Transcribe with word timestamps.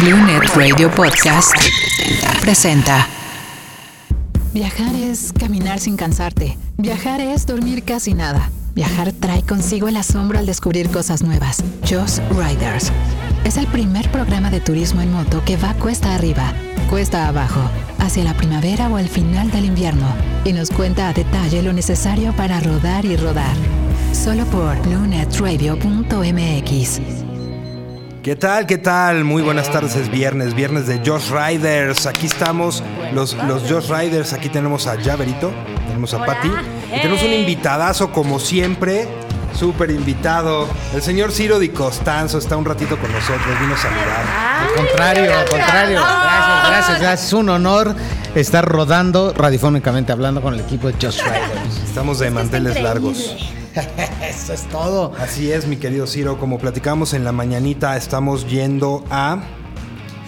Blue 0.00 0.16
Net 0.26 0.54
Radio 0.54 0.90
Podcast 0.90 1.54
presenta. 2.40 3.08
Viajar 4.52 4.94
es 4.94 5.32
caminar 5.32 5.80
sin 5.80 5.96
cansarte. 5.96 6.56
Viajar 6.76 7.20
es 7.20 7.46
dormir 7.46 7.82
casi 7.82 8.14
nada. 8.14 8.50
Viajar 8.74 9.12
trae 9.12 9.42
consigo 9.42 9.88
el 9.88 9.96
asombro 9.96 10.38
al 10.38 10.46
descubrir 10.46 10.88
cosas 10.90 11.22
nuevas. 11.22 11.64
Just 11.88 12.20
Riders. 12.30 12.92
Es 13.44 13.56
el 13.56 13.66
primer 13.66 14.08
programa 14.12 14.50
de 14.50 14.60
turismo 14.60 15.00
en 15.00 15.12
moto 15.12 15.42
que 15.44 15.56
va 15.56 15.74
cuesta 15.74 16.14
arriba, 16.14 16.52
cuesta 16.88 17.26
abajo, 17.26 17.60
hacia 17.98 18.22
la 18.24 18.36
primavera 18.36 18.88
o 18.88 18.98
el 18.98 19.08
final 19.08 19.50
del 19.50 19.64
invierno 19.64 20.06
y 20.44 20.52
nos 20.52 20.70
cuenta 20.70 21.08
a 21.08 21.12
detalle 21.12 21.62
lo 21.62 21.72
necesario 21.72 22.32
para 22.36 22.60
rodar 22.60 23.04
y 23.04 23.16
rodar. 23.16 23.56
Solo 24.12 24.44
por 24.46 24.80
BlueNetRadio.mx. 24.82 27.27
¿Qué 28.28 28.36
tal? 28.36 28.66
¿Qué 28.66 28.76
tal? 28.76 29.24
Muy 29.24 29.40
buenas 29.40 29.72
tardes, 29.72 29.96
es 29.96 30.10
viernes, 30.10 30.52
viernes 30.52 30.86
de 30.86 31.00
Josh 31.02 31.30
Riders. 31.30 32.04
Aquí 32.04 32.26
estamos, 32.26 32.82
los, 33.14 33.32
los 33.32 33.62
Josh 33.62 33.88
Riders. 33.88 34.34
Aquí 34.34 34.50
tenemos 34.50 34.86
a 34.86 35.02
Javerito, 35.02 35.50
tenemos 35.86 36.12
a 36.12 36.26
Patti 36.26 36.52
y 36.94 37.00
tenemos 37.00 37.22
un 37.22 37.32
invitadazo 37.32 38.12
como 38.12 38.38
siempre, 38.38 39.08
súper 39.54 39.90
invitado. 39.90 40.68
El 40.94 41.00
señor 41.00 41.32
Ciro 41.32 41.58
Di 41.58 41.70
Costanzo 41.70 42.36
está 42.36 42.58
un 42.58 42.66
ratito 42.66 42.98
con 42.98 43.10
nosotros, 43.10 43.60
vino 43.62 43.72
a 43.72 43.78
saludar. 43.78 44.26
Al 44.60 44.74
contrario, 44.74 45.34
al 45.34 45.48
contrario. 45.48 45.98
Gracias, 45.98 46.68
gracias, 46.68 47.00
gracias. 47.00 47.26
Es 47.28 47.32
un 47.32 47.48
honor 47.48 47.96
estar 48.34 48.62
rodando 48.62 49.32
radiofónicamente 49.32 50.12
hablando 50.12 50.42
con 50.42 50.52
el 50.52 50.60
equipo 50.60 50.88
de 50.88 50.92
Just 51.00 51.22
Riders. 51.22 51.82
Estamos 51.82 52.18
de 52.18 52.30
manteles 52.30 52.78
largos. 52.82 53.54
Eso 54.22 54.52
es 54.52 54.62
todo. 54.68 55.12
Así 55.18 55.50
es, 55.52 55.66
mi 55.66 55.76
querido 55.76 56.06
Ciro, 56.06 56.38
como 56.38 56.58
platicamos 56.58 57.14
en 57.14 57.24
la 57.24 57.32
mañanita, 57.32 57.96
estamos 57.96 58.46
yendo 58.48 59.04
a 59.10 59.38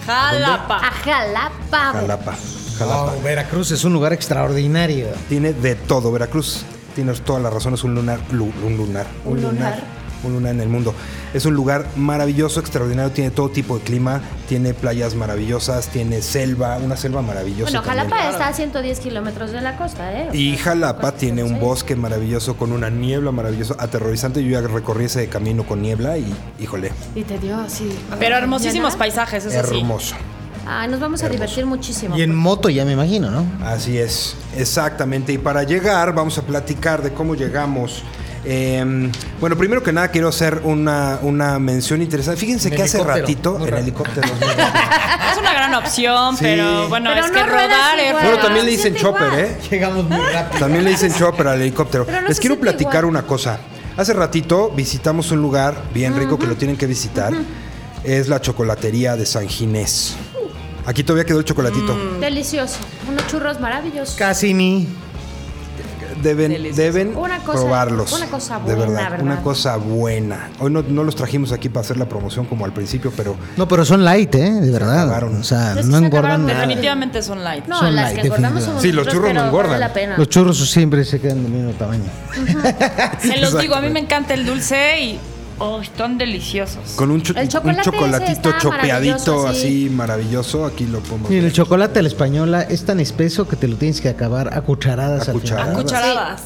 Jalapa. 0.05 0.77
A 0.77 0.91
Jalapa. 0.91 1.91
Jalapa. 1.93 2.33
Jalapa. 2.77 3.13
Veracruz 3.23 3.71
es 3.71 3.83
un 3.83 3.93
lugar 3.93 4.13
extraordinario. 4.13 5.07
Tiene 5.29 5.53
de 5.53 5.75
todo. 5.75 6.11
Veracruz, 6.11 6.63
tienes 6.95 7.21
toda 7.21 7.39
la 7.39 7.49
razón, 7.49 7.73
es 7.75 7.83
un 7.83 7.93
lunar. 7.93 8.19
lu- 8.31 8.51
un 8.65 8.77
lunar. 8.77 9.05
Un 9.25 9.41
lunar. 9.41 10.00
Un 10.23 10.33
lunar 10.33 10.53
en 10.53 10.61
el 10.61 10.69
mundo. 10.69 10.93
Es 11.33 11.45
un 11.45 11.53
lugar 11.55 11.85
maravilloso, 11.95 12.59
extraordinario, 12.59 13.11
tiene 13.11 13.31
todo 13.31 13.49
tipo 13.49 13.77
de 13.77 13.83
clima, 13.83 14.21
tiene 14.47 14.73
playas 14.73 15.15
maravillosas, 15.15 15.87
tiene 15.87 16.21
selva, 16.21 16.77
una 16.77 16.95
selva 16.97 17.21
maravillosa. 17.21 17.71
Bueno, 17.71 17.81
también. 17.81 18.09
Jalapa 18.09 18.29
está 18.31 18.47
a 18.49 18.53
110 18.53 18.99
kilómetros 18.99 19.51
de 19.51 19.61
la 19.61 19.77
costa, 19.77 20.11
¿eh? 20.13 20.27
O 20.31 20.35
Y 20.35 20.55
sea, 20.55 20.63
Jalapa 20.65 21.01
pues, 21.01 21.17
tiene 21.17 21.43
un 21.43 21.55
sí. 21.55 21.59
bosque 21.59 21.95
maravilloso 21.95 22.55
con 22.57 22.71
una 22.71 22.89
niebla 22.89 23.31
maravillosa, 23.31 23.75
aterrorizante. 23.79 24.43
Yo 24.43 24.51
ya 24.51 24.61
recorrí 24.67 25.05
ese 25.05 25.27
camino 25.27 25.63
con 25.65 25.81
niebla 25.81 26.17
y, 26.17 26.33
híjole, 26.59 26.91
Y 27.15 27.23
te 27.23 27.39
dio 27.39 27.57
así. 27.59 27.89
Pero 28.19 28.35
hermosísimos 28.35 28.93
¿Ya 28.93 28.99
paisajes, 28.99 29.45
eso 29.45 29.67
sí. 29.67 29.77
hermoso. 29.79 30.15
Ay, 30.67 30.89
nos 30.89 30.99
vamos 30.99 31.23
a 31.23 31.29
divertir 31.29 31.65
muchísimo. 31.65 32.15
Y 32.15 32.21
en 32.21 32.35
moto 32.35 32.69
ya 32.69 32.85
me 32.85 32.91
imagino, 32.91 33.31
¿no? 33.31 33.45
Así 33.65 33.97
es, 33.97 34.35
exactamente. 34.55 35.33
Y 35.33 35.37
para 35.39 35.63
llegar, 35.63 36.13
vamos 36.13 36.37
a 36.37 36.43
platicar 36.43 37.01
de 37.01 37.11
cómo 37.11 37.33
llegamos. 37.35 38.03
Eh, 38.43 39.11
bueno, 39.39 39.55
primero 39.55 39.83
que 39.83 39.93
nada 39.93 40.07
quiero 40.09 40.27
hacer 40.27 40.61
una, 40.63 41.19
una 41.21 41.59
mención 41.59 42.01
interesante. 42.01 42.39
Fíjense 42.39 42.69
En 42.69 42.75
que 42.75 42.83
hace 42.83 43.03
ratito 43.03 43.57
rápido. 43.59 43.77
helicóptero. 43.77 44.27
Es 45.31 45.37
una 45.37 45.53
gran 45.53 45.73
opción, 45.75 46.35
Sí. 46.35 46.43
pero 46.43 46.89
bueno, 46.89 47.09
Pero 47.13 47.25
es 47.25 47.31
no 47.31 47.37
que 47.37 47.43
rodar 47.45 47.99
es 47.99 48.11
bueno, 48.13 48.37
también 48.39 48.65
le 48.65 48.71
dicen 48.71 48.95
chopper, 48.95 49.27
igual. 49.27 49.39
¿eh? 49.39 49.57
Llegamos 49.69 50.03
muy 50.09 50.17
rápido. 50.19 50.59
También 50.59 50.83
le 50.83 50.89
dicen 50.89 51.13
chopper 51.13 51.47
al 51.47 51.61
helicóptero. 51.61 52.05
No 52.11 52.27
Les 52.27 52.39
quiero 52.39 52.59
platicar 52.59 52.95
igual. 53.03 53.05
una 53.05 53.21
cosa. 53.23 53.59
Hace 53.95 54.11
ratito 54.13 54.71
visitamos 54.75 55.31
un 55.31 55.41
lugar 55.41 55.75
bien 55.93 56.17
rico 56.17 56.37
que 56.37 56.47
lo 56.47 56.55
tienen 56.55 56.75
que 56.75 56.85
visitar. 56.85 57.31
Es 58.03 58.27
la 58.27 58.41
chocolatería 58.41 59.15
de 59.15 59.25
San 59.25 59.47
Ginés. 59.47 60.15
Aquí 60.85 61.03
todavía 61.03 61.25
quedó 61.25 61.39
el 61.39 61.45
chocolatito. 61.45 61.95
Delicioso. 62.19 62.77
Unos 63.09 63.25
churros 63.27 63.59
maravillosos. 63.61 64.15
Casi 64.15 64.53
ni. 64.53 64.87
Deben, 66.21 66.51
Delicioso. 66.51 66.81
deben 66.81 67.15
Una 67.17 67.39
cosa- 67.39 67.59
probarlos. 67.59 68.11
una 68.13 68.27
cosa 68.27 68.59
de 68.59 68.75
buena, 68.75 68.79
verdad, 68.91 69.09
¿verdad? 69.11 69.25
Una 69.25 69.41
cosa 69.43 69.77
buena. 69.77 70.49
Hoy 70.59 70.71
no, 70.71 70.81
no 70.87 71.03
los 71.03 71.15
trajimos 71.15 71.51
aquí 71.51 71.69
para 71.69 71.81
hacer 71.81 71.97
la 71.97 72.05
promoción 72.07 72.45
como 72.45 72.65
al 72.65 72.73
principio, 72.73 73.11
pero 73.15 73.35
No, 73.57 73.67
pero 73.67 73.85
son 73.85 74.03
light, 74.05 74.33
¿eh? 74.35 74.51
De 74.61 74.71
verdad. 74.71 75.01
acabaron. 75.03 75.35
O 75.37 75.43
sea, 75.43 75.71
Es 75.73 75.77
que 75.79 75.83
no 75.91 75.99
se 75.99 76.05
engordan 76.05 76.45
nada. 76.45 76.59
Definitivamente 76.61 77.21
son 77.23 77.43
light. 77.43 77.65
No, 77.67 77.79
Son 77.79 77.95
las 77.95 78.05
light, 78.05 78.21
que 78.21 78.27
engordamos 78.27 78.63
somos 78.63 78.81
Sí, 78.81 78.91
los 78.91 79.07
churros 79.07 79.33
no 79.33 79.45
engordan. 79.45 79.71
Vale 79.71 79.79
la 79.87 79.93
pena. 79.93 80.17
Los 80.17 80.29
churros 80.29 80.57
siempre 80.69 81.03
se 81.05 81.19
quedan 81.19 81.43
del 81.43 81.51
mismo 81.51 81.71
tamaño. 81.73 82.03
Se 83.21 83.37
los 83.37 83.57
digo, 83.59 83.75
a 83.75 83.81
mí 83.81 83.89
me 83.89 83.99
encanta 83.99 84.33
el 84.33 84.45
dulce 84.45 85.01
y 85.01 85.19
oh, 85.61 85.81
están 85.81 86.17
deliciosos. 86.17 86.91
con 86.95 87.11
un, 87.11 87.21
cho- 87.21 87.33
El 87.35 87.43
un 87.43 87.49
chocolate 87.49 87.81
ese 87.81 87.91
chocolatito 87.91 88.51
chopeadito 88.59 89.31
maravilloso, 89.33 89.47
así 89.47 89.83
sí. 89.83 89.89
maravilloso, 89.89 90.65
aquí 90.65 90.85
lo 90.85 90.99
podemos 90.99 91.29
Mira, 91.29 91.45
el 91.45 91.53
chocolate 91.53 91.99
a 91.99 92.01
la 92.01 92.07
española 92.07 92.61
es 92.63 92.85
tan 92.85 92.99
espeso 92.99 93.47
que 93.47 93.55
te 93.55 93.67
lo 93.67 93.75
tienes 93.77 94.01
que 94.01 94.09
acabar 94.09 94.53
a 94.57 94.61
cucharadas 94.61 95.27
A 95.27 95.31
al 95.31 95.37
cucharadas. 95.73 96.41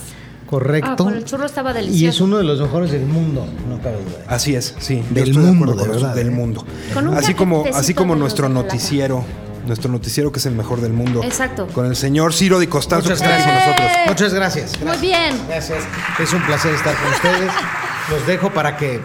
Correcto. 0.46 0.92
Ah, 0.92 0.96
con 0.96 1.14
el 1.16 1.26
churro 1.26 1.46
estaba 1.46 1.74
delicioso. 1.74 2.03
Y 2.03 2.08
es 2.08 2.22
uno 2.22 2.38
de 2.38 2.44
los 2.44 2.59
mejores 2.62 2.92
del 2.92 3.06
mundo, 3.06 3.48
no 3.68 3.80
cabe 3.81 3.96
duda. 3.96 4.26
Así 4.28 4.56
es, 4.56 4.76
sí. 4.80 5.03
Del 5.09 5.34
de 5.34 5.40
mundo, 5.40 5.74
de 5.74 5.88
verdad, 5.88 6.14
del 6.14 6.28
¿eh? 6.28 6.32
mundo. 6.32 6.66
Con 6.94 7.08
un 7.08 7.18
Así 7.18 7.34
como, 7.34 7.64
así 7.74 7.94
como 7.96 8.14
de 8.14 8.20
nuestro 8.20 8.47
de 8.47 8.53
noticiero, 8.53 9.26
nuestro 9.66 9.92
noticiero 9.92 10.32
que 10.32 10.38
es 10.38 10.46
el 10.46 10.53
mejor 10.53 10.82
del 10.82 10.94
mundo. 10.94 11.24
Exacto. 11.24 11.68
Con 11.74 11.88
el 11.88 11.96
señor 11.96 12.34
Ciro 12.34 12.59
Di 12.59 12.68
Costanzo 12.68 13.09
Muchas 13.09 13.22
que 13.22 13.26
está 13.26 13.38
aquí 13.38 13.46
con 13.46 13.56
nosotros. 13.56 13.92
Muchas 14.08 14.34
gracias. 14.36 14.72
Muy 14.78 14.84
Gracias. 14.86 15.02
bien. 15.02 15.36
Gracias. 15.47 15.84
Es 16.20 16.34
un 16.34 16.42
placer 16.46 16.74
estar 16.76 16.96
con 16.96 17.12
ustedes. 17.12 17.52
Los 18.10 18.26
dejo 18.28 18.52
para 18.52 18.78
que 18.78 19.02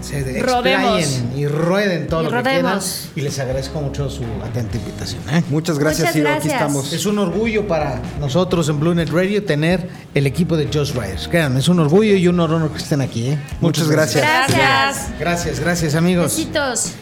se 0.00 0.42
Rodemos. 0.42 0.98
explayen 1.00 1.38
y 1.38 1.46
rueden 1.46 2.08
todo 2.08 2.22
Y 2.22 2.24
lo 2.24 2.30
que 2.30 2.42
quieran. 2.42 2.80
Y 3.14 3.20
les 3.20 3.38
agradezco 3.38 3.80
mucho 3.80 4.10
su 4.10 4.24
atenta 4.44 4.76
invitación. 4.76 5.22
¿eh? 5.30 5.42
Muchas 5.48 5.78
gracias, 5.78 6.08
Muchas 6.08 6.14
Ciro. 6.14 6.30
Aquí 6.32 6.48
estamos. 6.48 6.92
Es 6.92 7.06
un 7.06 7.18
orgullo 7.18 7.66
para 7.68 8.00
nosotros 8.20 8.68
en 8.68 8.80
Blue 8.80 8.94
Net 8.94 9.10
Radio 9.10 9.44
tener 9.44 9.88
el 10.14 10.26
equipo 10.26 10.56
de 10.56 10.66
Just 10.72 10.94
Riders. 10.94 11.28
Créanme, 11.28 11.60
es 11.60 11.68
un 11.68 11.78
orgullo 11.80 12.14
y 12.14 12.26
un 12.28 12.38
honor 12.40 12.70
que 12.70 12.78
estén 12.78 13.00
aquí. 13.00 13.28
¿eh? 13.28 13.38
Muchas 13.60 13.88
gracias. 13.88 14.24
Gracias. 14.24 15.10
Gracias, 15.18 15.60
gracias 15.60 15.94
amigos. 15.94 16.36
Besitos. 16.36 16.92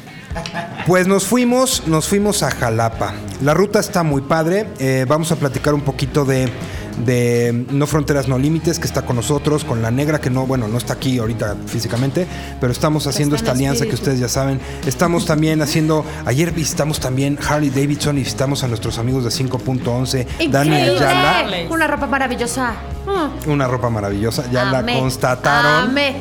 Pues 0.87 1.09
nos 1.09 1.25
fuimos, 1.25 1.87
nos 1.87 2.07
fuimos 2.07 2.43
a 2.43 2.51
Jalapa. 2.51 3.15
La 3.43 3.53
ruta 3.53 3.81
está 3.81 4.03
muy 4.03 4.23
padre. 4.23 4.67
eh, 4.79 5.05
vamos 5.09 5.33
a 5.33 5.37
platicar 5.37 5.75
un 5.75 5.81
poquito 5.81 6.25
de, 6.25 6.49
de 7.05 7.67
No 7.71 7.87
Fronteras 7.87 8.29
No 8.29 8.39
Límites, 8.39 8.79
que 8.79 8.87
está 8.87 9.03
con 9.03 9.17
nosotros, 9.17 9.65
con 9.65 9.83
la 9.83 9.91
negra, 9.91 10.21
que 10.21 10.31
no, 10.31 10.47
bueno, 10.47 10.69
no 10.69 10.79
está 10.79 10.95
aquí 10.95 11.19
ahorita 11.19 11.57
físicamente, 11.67 12.27
pero 12.61 12.73
estamos 12.73 13.07
haciendo 13.07 13.37
esta 13.37 13.53
alianza 13.53 13.87
que 13.87 13.95
ustedes 13.95 14.21
ya 14.21 14.29
saben. 14.29 14.61
Estamos 14.87 15.27
también 15.27 15.63
haciendo, 15.63 16.05
ayer 16.25 16.53
visitamos 16.53 17.01
también 17.01 17.39
Harley 17.47 17.71
Davidson 17.71 18.19
y 18.19 18.21
visitamos 18.21 18.63
a 18.65 18.69
nuestros 18.69 18.99
amigos 18.99 19.25
de 19.25 19.31
5.11, 19.31 20.51
Dani. 20.51 20.75
Ayala. 20.75 21.45
Una 21.71 21.87
ropa 21.87 22.07
maravillosa. 22.07 22.75
Mm. 23.07 23.51
Una 23.51 23.67
ropa 23.67 23.91
maravillosa, 23.91 24.51
ya 24.51 24.69
Amé. 24.71 24.93
la 24.95 25.01
constataron. 25.01 25.91
Amé. 25.91 26.17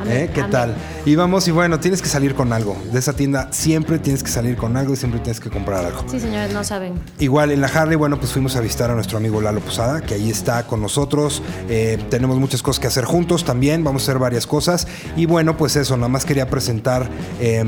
Amé, 0.00 0.24
¿Eh? 0.24 0.30
¿Qué 0.34 0.42
tal? 0.44 0.74
Y 1.06 1.16
vamos 1.16 1.46
y 1.48 1.50
bueno, 1.50 1.78
tienes 1.80 2.00
que 2.00 2.08
salir 2.08 2.34
con 2.34 2.54
algo. 2.54 2.76
De 2.90 2.98
esa 2.98 3.12
tienda 3.12 3.48
siempre 3.52 3.98
tienes 3.98 4.22
que 4.22 4.30
salir 4.30 4.56
con 4.56 4.74
algo 4.78 4.94
y 4.94 4.96
siempre 4.96 5.20
tienes 5.20 5.38
que 5.38 5.50
comprar 5.50 5.84
algo. 5.84 6.02
Sí, 6.10 6.18
señores, 6.18 6.52
no 6.54 6.64
saben. 6.64 6.94
Igual 7.18 7.50
en 7.50 7.60
la 7.60 7.66
Harley, 7.66 7.96
bueno, 7.96 8.18
pues 8.18 8.32
fuimos 8.32 8.56
a 8.56 8.60
visitar 8.60 8.90
a 8.90 8.94
nuestro 8.94 9.18
amigo 9.18 9.40
Lalo 9.42 9.60
Posada, 9.60 10.00
que 10.00 10.14
ahí 10.14 10.30
está 10.30 10.66
con 10.66 10.80
nosotros. 10.80 11.42
Eh, 11.68 12.02
tenemos 12.08 12.38
muchas 12.38 12.62
cosas 12.62 12.80
que 12.80 12.86
hacer 12.86 13.04
juntos 13.04 13.44
también, 13.44 13.84
vamos 13.84 14.02
a 14.02 14.04
hacer 14.04 14.18
varias 14.18 14.46
cosas. 14.46 14.86
Y 15.14 15.26
bueno, 15.26 15.58
pues 15.58 15.76
eso, 15.76 15.94
nada 15.98 16.08
más 16.08 16.24
quería 16.24 16.48
presentar 16.48 17.06
eh, 17.38 17.62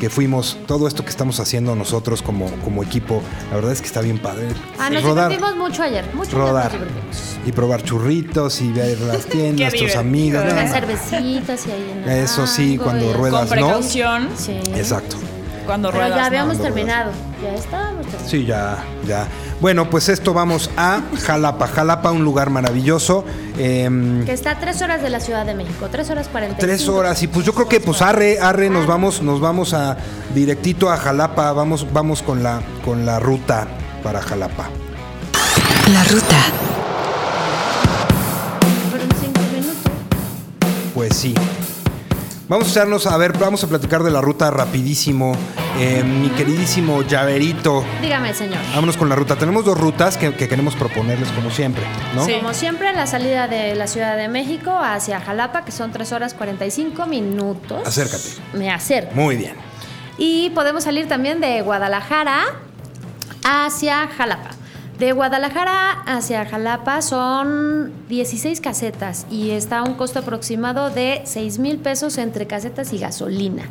que 0.00 0.08
fuimos, 0.08 0.56
todo 0.66 0.88
esto 0.88 1.04
que 1.04 1.10
estamos 1.10 1.40
haciendo 1.40 1.74
nosotros 1.74 2.22
como, 2.22 2.50
como 2.64 2.82
equipo, 2.82 3.20
la 3.50 3.56
verdad 3.56 3.72
es 3.72 3.82
que 3.82 3.86
está 3.86 4.00
bien 4.00 4.18
padre. 4.18 4.48
Ah, 4.78 4.88
nos 4.88 5.02
Rodar, 5.02 5.28
divertimos 5.28 5.56
mucho 5.56 5.82
ayer. 5.82 6.06
Mucho 6.14 6.38
rodar. 6.38 6.72
nos 6.72 6.80
divertimos. 6.80 7.38
Y 7.44 7.52
probar 7.52 7.82
churritos 7.82 8.62
y 8.62 8.72
ver 8.72 8.98
las 9.02 9.26
tiendas, 9.26 9.72
nuestros 9.72 9.96
amigos. 9.96 10.42
Unas 10.42 10.54
nada. 10.54 10.68
cervecitas 10.68 11.66
y 11.66 11.70
ahí 11.70 11.90
en 11.92 12.08
el 12.08 12.24
Eso 12.24 12.46
sí, 12.46 12.77
mango 12.78 12.84
cuando 12.84 13.10
y- 13.10 13.12
ruedas, 13.12 13.48
Con 13.48 13.60
¿no? 13.60 13.66
precaución. 13.66 14.28
Sí. 14.36 14.52
Exacto. 14.74 15.16
Cuando 15.66 15.90
Pero 15.90 16.00
ruedas. 16.04 16.18
ya 16.18 16.26
habíamos 16.26 16.58
terminado. 16.62 17.10
Ya 17.42 17.54
estábamos 17.54 18.00
terminados. 18.06 18.30
Sí, 18.30 18.44
ya, 18.46 18.78
ya. 19.06 19.26
Bueno, 19.60 19.90
pues 19.90 20.08
esto 20.08 20.32
vamos 20.32 20.70
a 20.78 21.00
Jalapa. 21.26 21.66
Jalapa, 21.66 22.10
un 22.10 22.24
lugar 22.24 22.48
maravilloso. 22.48 23.24
Em, 23.58 24.24
Que 24.24 24.32
está 24.32 24.52
a 24.52 24.58
tres 24.60 24.80
horas 24.80 25.02
de 25.02 25.10
la 25.10 25.20
Ciudad 25.20 25.44
de 25.44 25.54
México. 25.54 25.88
Tres 25.90 26.08
horas 26.08 26.28
cuarenta 26.28 26.56
y 26.56 26.60
Tres 26.60 26.88
horas 26.88 27.22
y 27.22 27.26
pues 27.26 27.44
yo 27.44 27.52
creo 27.52 27.68
que 27.68 27.80
pues 27.80 28.00
arre, 28.00 28.38
arre, 28.40 28.70
nos 28.70 28.86
vamos, 28.86 29.20
nos 29.20 29.40
vamos 29.40 29.74
a 29.74 29.96
directito 30.34 30.90
a 30.90 30.96
Jalapa, 30.96 31.52
vamos, 31.52 31.86
vamos 31.92 32.22
con 32.22 32.42
la 32.42 32.62
con 32.84 33.04
la 33.04 33.18
ruta 33.20 33.66
para 34.02 34.22
Jalapa. 34.22 34.68
La 35.92 36.04
ruta. 36.04 36.36
Fueron 38.90 39.08
cinco 39.20 39.40
minutos. 39.52 39.76
Pues 40.94 41.14
sí. 41.16 41.34
Vamos 42.48 42.68
a 42.68 42.70
echarnos, 42.70 43.06
a 43.06 43.14
ver, 43.18 43.36
vamos 43.36 43.62
a 43.62 43.66
platicar 43.66 44.02
de 44.02 44.10
la 44.10 44.22
ruta 44.22 44.50
rapidísimo. 44.50 45.36
Eh, 45.78 46.02
mi 46.02 46.30
queridísimo 46.30 47.02
Llaverito, 47.02 47.84
Dígame, 48.00 48.32
señor. 48.32 48.58
vámonos 48.74 48.96
con 48.96 49.08
la 49.10 49.14
ruta. 49.14 49.36
Tenemos 49.36 49.66
dos 49.66 49.78
rutas 49.78 50.16
que, 50.16 50.32
que 50.34 50.48
queremos 50.48 50.74
proponerles 50.74 51.28
como 51.32 51.50
siempre, 51.50 51.84
¿no? 52.14 52.24
Sí. 52.24 52.32
Como 52.40 52.54
siempre, 52.54 52.92
la 52.94 53.06
salida 53.06 53.48
de 53.48 53.74
la 53.74 53.86
Ciudad 53.86 54.16
de 54.16 54.28
México 54.28 54.72
hacia 54.82 55.20
Jalapa, 55.20 55.64
que 55.66 55.72
son 55.72 55.92
3 55.92 56.10
horas 56.12 56.32
45 56.34 57.04
minutos. 57.06 57.86
Acércate. 57.86 58.24
Me 58.54 58.70
acerco. 58.70 59.14
Muy 59.14 59.36
bien. 59.36 59.54
Y 60.16 60.48
podemos 60.50 60.84
salir 60.84 61.06
también 61.06 61.40
de 61.40 61.60
Guadalajara 61.60 62.44
hacia 63.44 64.08
Jalapa. 64.08 64.50
De 64.98 65.12
Guadalajara 65.12 65.92
hacia 66.06 66.44
Jalapa 66.44 67.02
son 67.02 67.92
16 68.08 68.60
casetas 68.60 69.26
y 69.30 69.50
está 69.50 69.78
a 69.78 69.82
un 69.84 69.94
costo 69.94 70.18
aproximado 70.18 70.90
de 70.90 71.22
6 71.24 71.60
mil 71.60 71.78
pesos 71.78 72.18
entre 72.18 72.48
casetas 72.48 72.92
y 72.92 72.98
gasolina. 72.98 73.62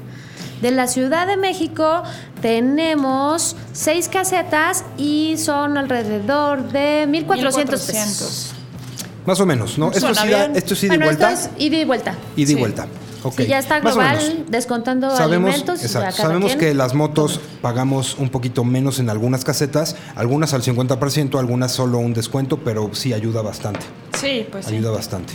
De 0.61 0.71
la 0.71 0.87
Ciudad 0.87 1.27
de 1.27 1.35
México 1.35 2.01
tenemos 2.41 3.57
6 3.73 4.07
casetas 4.07 4.85
y 4.97 5.35
son 5.37 5.77
alrededor 5.77 6.69
de 6.71 7.05
1.400 7.09 7.27
pesos. 7.27 7.87
1400. 7.87 8.53
Más 9.25 9.39
o 9.41 9.45
menos, 9.45 9.77
¿no? 9.77 9.87
Esto 9.89 9.99
Suena 9.99 10.21
sí, 10.21 10.29
da- 10.29 10.37
bien. 10.47 10.55
esto 10.55 10.75
sí 10.75 10.87
de 10.87 10.91
Bueno, 10.97 11.05
vuelta. 11.07 11.31
esto 11.33 11.49
es 11.57 11.61
ida 11.61 11.75
y 11.77 11.83
vuelta. 11.85 12.11
Ida 12.37 12.43
y 12.51 12.53
Sí. 12.53 12.55
vuelta. 12.55 12.87
Ok. 13.27 13.35
Si 13.41 13.47
ya 13.47 13.59
está 13.59 13.79
global, 13.79 14.45
descontando 14.49 15.15
Sabemos, 15.15 15.49
alimentos. 15.51 15.83
exacto, 15.83 16.15
sabemos 16.15 16.51
quien. 16.55 16.59
que 16.59 16.73
las 16.73 16.93
motos 16.93 17.39
pagamos 17.61 18.17
un 18.17 18.29
poquito 18.29 18.63
menos 18.63 18.99
en 18.99 19.09
algunas 19.09 19.43
casetas, 19.43 19.95
algunas 20.15 20.53
al 20.53 20.63
50%, 20.63 21.37
algunas 21.39 21.71
solo 21.71 21.97
un 21.99 22.13
descuento, 22.13 22.57
pero 22.57 22.89
sí 22.93 23.13
ayuda 23.13 23.41
bastante. 23.41 23.85
Sí, 24.19 24.47
pues 24.51 24.65
sí. 24.65 24.75
Ayuda 24.75 24.91
bastante. 24.91 25.33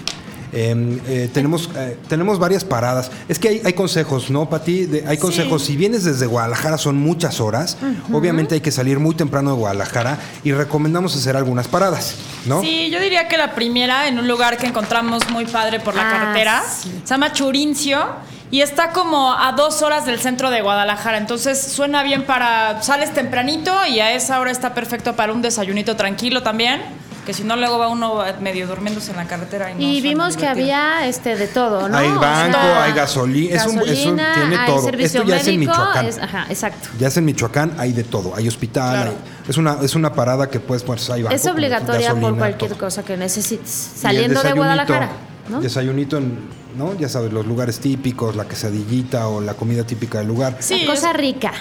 Eh, 0.52 1.00
eh, 1.06 1.30
tenemos, 1.32 1.70
eh, 1.76 1.96
tenemos 2.08 2.38
varias 2.38 2.64
paradas. 2.64 3.10
Es 3.28 3.38
que 3.38 3.48
hay, 3.48 3.62
hay 3.64 3.72
consejos, 3.72 4.30
¿no, 4.30 4.48
Pati? 4.50 4.84
De- 4.86 5.04
hay 5.06 5.16
consejos. 5.16 5.62
Si 5.64 5.76
vienes 5.76 6.04
desde 6.04 6.26
Guadalajara 6.26 6.76
son 6.78 6.96
muchas 6.96 7.40
horas. 7.40 7.78
Obviamente 8.12 8.54
hay 8.56 8.60
que 8.60 8.70
salir 8.70 8.98
muy 8.98 9.14
temprano 9.14 9.50
de 9.52 9.56
Guadalajara 9.56 10.18
y 10.44 10.52
recomendamos 10.52 11.16
hacer 11.16 11.36
algunas 11.36 11.68
paradas, 11.68 12.16
¿no? 12.46 12.60
Sí, 12.60 12.90
yo 12.90 13.00
diría 13.00 13.28
que 13.28 13.38
la 13.38 13.54
primera 13.54 14.08
en 14.08 14.18
un 14.18 14.28
lugar 14.28 14.58
que 14.58 14.66
encontramos 14.66 15.28
muy 15.30 15.46
padre 15.46 15.80
por 15.80 15.94
la 15.94 16.08
Ah, 16.08 16.12
carretera 16.12 16.62
sí. 16.82 16.92
se 17.02 17.08
llama 17.14 17.32
Churincio 17.32 18.04
y 18.50 18.60
está 18.60 18.90
como 18.90 19.32
a 19.32 19.52
dos 19.52 19.80
horas 19.80 20.04
del 20.04 20.20
centro 20.20 20.50
de 20.50 20.60
Guadalajara. 20.60 21.16
Entonces 21.16 21.58
suena 21.62 22.02
bien 22.02 22.24
para. 22.24 22.82
Sales 22.82 23.14
tempranito 23.14 23.72
y 23.88 24.00
a 24.00 24.12
esa 24.12 24.38
hora 24.38 24.50
está 24.50 24.74
perfecto 24.74 25.16
para 25.16 25.32
un 25.32 25.40
desayunito 25.40 25.96
tranquilo 25.96 26.42
también. 26.42 26.82
Que 27.26 27.32
si 27.32 27.44
no, 27.44 27.54
luego 27.54 27.78
va 27.78 27.86
uno 27.86 28.20
medio 28.40 28.66
durmiéndose 28.66 29.12
en 29.12 29.16
la 29.16 29.26
carretera. 29.26 29.70
Y, 29.70 29.74
no 29.74 29.80
Y 29.80 30.00
vimos 30.00 30.36
que 30.36 30.48
había 30.48 31.06
este 31.06 31.36
de 31.36 31.46
todo, 31.46 31.88
¿no? 31.88 31.96
Hay 31.96 32.08
O 32.08 32.18
banco, 32.18 32.58
sea, 32.58 32.82
hay 32.82 32.92
gasolina, 32.94 33.54
es 33.54 33.66
un- 33.66 33.80
tiene 33.80 34.56
hay 34.56 34.66
todo. 34.66 34.82
servicio 34.82 35.20
Esto 35.20 35.30
ya 35.30 35.36
es 35.36 35.46
en 35.46 35.54
médico, 35.60 35.72
Michoacán. 35.72 36.06
es- 36.06 36.18
ajá, 36.18 36.46
exacto. 36.48 36.88
Ya 36.98 37.06
es 37.08 37.16
en 37.16 37.24
Michoacán, 37.24 37.74
hay 37.78 37.92
de 37.92 38.02
todo. 38.02 38.34
Hay 38.34 38.48
hospital, 38.48 38.90
Claro. 38.94 39.10
hay- 39.10 39.50
es, 39.50 39.56
una, 39.56 39.76
es 39.82 39.94
una 39.94 40.12
parada 40.12 40.50
que 40.50 40.58
pues, 40.58 40.82
pues 40.82 41.08
hay 41.10 41.22
banco, 41.22 41.36
es 41.36 41.46
obligatoria 41.46 42.08
por 42.10 42.16
gasolina, 42.20 42.38
cualquier 42.38 42.70
todo. 42.72 42.80
cosa 42.80 43.04
que 43.04 43.16
necesites. 43.16 43.90
Y 43.92 43.94
el 43.94 44.00
Saliendo 44.00 44.42
de 44.42 44.52
Guadalajara, 44.54 45.10
¿no? 45.48 45.60
Desayunito 45.60 46.16
en, 46.16 46.40
¿no? 46.76 46.94
Ya 46.98 47.08
sabes, 47.08 47.32
los 47.32 47.46
lugares 47.46 47.78
típicos, 47.80 48.36
la 48.36 48.46
quesadillita 48.46 49.28
o 49.28 49.40
la 49.40 49.54
comida 49.54 49.84
típica 49.84 50.18
del 50.18 50.28
lugar. 50.28 50.56
Sí, 50.60 50.84
cosa 50.86 51.10
es- 51.10 51.16
rica. 51.16 51.52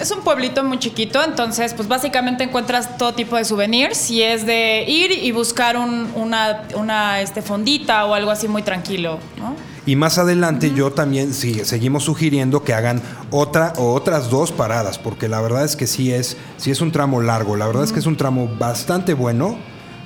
Es 0.00 0.10
un 0.10 0.20
pueblito 0.20 0.62
muy 0.64 0.78
chiquito, 0.78 1.22
entonces 1.22 1.74
pues 1.74 1.88
básicamente 1.88 2.44
encuentras 2.44 2.98
todo 2.98 3.14
tipo 3.14 3.36
de 3.36 3.44
souvenirs 3.44 4.10
y 4.10 4.22
es 4.22 4.44
de 4.46 4.84
ir 4.86 5.12
y 5.12 5.32
buscar 5.32 5.76
un- 5.76 6.10
una, 6.14 6.62
una 6.76 7.20
este, 7.20 7.40
fondita 7.42 8.04
o 8.06 8.14
algo 8.14 8.30
así 8.30 8.48
muy 8.48 8.62
tranquilo, 8.62 9.18
¿no? 9.38 9.54
Y 9.86 9.96
más 9.96 10.18
adelante 10.18 10.72
yo 10.74 10.92
también 10.92 11.32
sí, 11.32 11.64
seguimos 11.64 12.04
sugiriendo 12.04 12.62
que 12.62 12.74
hagan 12.74 13.00
otra 13.30 13.72
o 13.78 13.94
otras 13.94 14.28
dos 14.28 14.52
paradas, 14.52 14.98
porque 14.98 15.26
la 15.28 15.40
verdad 15.40 15.64
es 15.64 15.74
que 15.74 15.86
sí 15.86 16.12
es, 16.12 16.36
sí 16.58 16.70
es 16.70 16.80
un 16.82 16.92
tramo 16.92 17.20
largo. 17.22 17.56
La 17.56 17.66
verdad 17.66 17.84
es 17.84 17.92
que 17.92 17.98
es 17.98 18.06
un 18.06 18.16
tramo 18.16 18.46
bastante 18.58 19.14
bueno, 19.14 19.56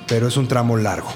pero 0.07 0.27
es 0.29 0.37
un 0.37 0.47
tramo 0.47 0.77
largo. 0.77 1.09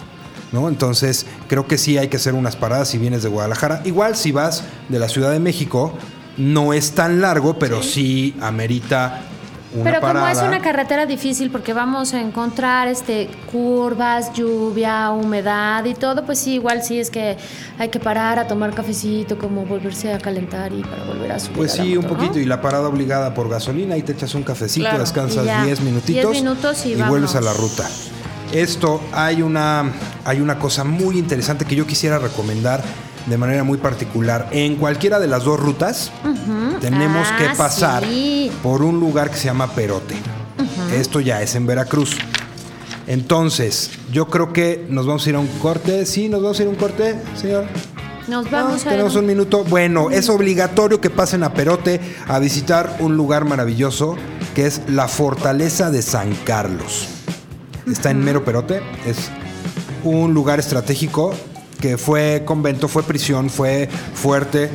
¿No? 0.52 0.68
Entonces, 0.68 1.26
creo 1.48 1.68
que 1.68 1.78
sí 1.78 1.98
hay 1.98 2.08
que 2.08 2.18
hacer 2.18 2.34
unas 2.34 2.56
paradas 2.56 2.88
si 2.90 2.98
vienes 2.98 3.22
de 3.22 3.30
Guadalajara. 3.30 3.82
Igual 3.86 4.16
si 4.16 4.32
vas 4.32 4.64
de 4.88 4.98
la 4.98 5.08
Ciudad 5.08 5.32
de 5.32 5.40
México, 5.40 5.94
no 6.38 6.74
es 6.74 6.92
tan 6.94 7.22
largo, 7.22 7.60
pero 7.60 7.84
sí, 7.84 8.36
amerita 8.42 9.22
una 9.72 9.84
Pero 9.84 10.02
como 10.02 10.28
es 10.28 10.42
una 10.42 10.62
carretera 10.62 11.06
difícil 11.06 11.52
porque 11.52 11.74
vamos 11.74 12.16
a 12.16 12.22
encontrar 12.22 12.88
este 12.88 13.30
curvas, 13.52 14.34
lluvia, 14.34 15.12
humedad 15.12 15.86
y 15.86 15.94
todo, 15.94 16.26
pues 16.26 16.40
sí, 16.40 16.56
igual 16.56 16.82
sí 16.82 17.00
es 17.00 17.12
que 17.12 17.38
hay 17.78 17.90
que 17.90 18.00
parar 18.00 18.40
a 18.40 18.48
tomar 18.48 18.74
cafecito, 18.74 19.38
como 19.38 19.66
volverse 19.66 20.12
a 20.12 20.18
calentar 20.18 20.74
y 20.74 20.82
para 20.82 21.04
volver 21.04 21.34
a 21.34 21.40
subir. 21.40 21.58
Pues 21.58 21.74
sí, 21.74 21.96
un 21.96 22.06
poquito. 22.06 22.40
Y 22.40 22.46
la 22.46 22.62
parada 22.62 22.88
obligada 22.88 23.36
por 23.36 23.48
gasolina, 23.48 23.94
ahí 23.94 24.02
te 24.02 24.14
echas 24.14 24.34
un 24.34 24.42
cafecito, 24.42 24.86
Claro. 24.86 25.00
descansas 25.02 25.44
Y 25.44 25.48
ya. 25.48 25.64
10 25.64 25.82
minutitos, 25.82 26.32
10 26.32 26.44
minutos 26.44 26.86
y 26.88 26.96
vuelves 26.96 27.36
a 27.36 27.42
la 27.42 27.54
ruta. 27.54 27.88
Esto 28.52 29.02
hay 29.12 29.44
una, 29.44 29.92
hay 30.26 30.42
una 30.42 30.60
cosa 30.60 30.84
muy 30.84 31.18
interesante 31.18 31.66
que 31.66 31.76
yo 31.76 31.86
quisiera 31.88 32.20
recomendar 32.20 32.84
de 33.26 33.38
manera 33.38 33.64
muy 33.64 33.78
particular. 33.78 34.48
En 34.52 34.76
cualquiera 34.76 35.20
de 35.20 35.28
las 35.28 35.44
dos 35.44 35.60
rutas 35.60 36.12
tenemos 36.82 37.28
Ah, 37.32 37.38
que 37.38 37.56
pasar 37.56 38.04
sí. 38.04 38.52
por 38.64 38.82
un 38.82 39.00
lugar 39.00 39.30
que 39.30 39.38
se 39.38 39.46
llama 39.46 39.68
Perote. 39.72 40.16
Esto 40.94 41.20
ya 41.20 41.42
es 41.42 41.56
en 41.56 41.66
Veracruz. 41.68 42.18
Entonces, 43.08 43.92
yo 44.12 44.28
creo 44.28 44.54
que 44.54 44.86
nos 44.90 45.06
vamos 45.08 45.26
a 45.26 45.30
ir 45.30 45.36
a 45.36 45.40
un 45.40 45.48
corte. 45.60 46.06
Sí, 46.06 46.30
nos 46.30 46.42
vamos 46.44 46.60
a 46.60 46.64
ir 46.64 46.68
a 46.68 46.72
un 46.72 46.78
corte, 46.78 47.16
señor. 47.40 47.66
Nos 48.28 48.50
vamos 48.52 48.84
No, 48.84 48.90
a 48.90 48.92
tenemos 48.94 49.16
un 49.16 49.26
minuto. 49.26 49.64
Bueno, 49.64 50.12
es 50.12 50.30
obligatorio 50.30 51.02
que 51.02 51.10
pasen 51.10 51.44
a 51.44 51.54
Perote 51.54 52.00
a 52.28 52.38
visitar 52.40 52.98
un 53.00 53.18
lugar 53.18 53.46
maravilloso 53.46 54.16
que 54.54 54.68
es 54.68 54.82
la 54.88 55.08
Fortaleza 55.08 55.90
de 55.90 56.02
San 56.04 56.34
Carlos. 56.46 57.08
Está 57.92 58.12
en 58.12 58.24
Mero 58.24 58.46
Perote. 58.46 58.82
Es 59.08 59.32
un 60.04 60.34
lugar 60.34 60.60
estratégico 60.60 61.34
que 61.80 61.98
fue 61.98 62.44
convento, 62.46 62.88
fue 62.88 63.04
prisión, 63.04 63.50
fue 63.50 63.90
fuerte. 64.14 64.70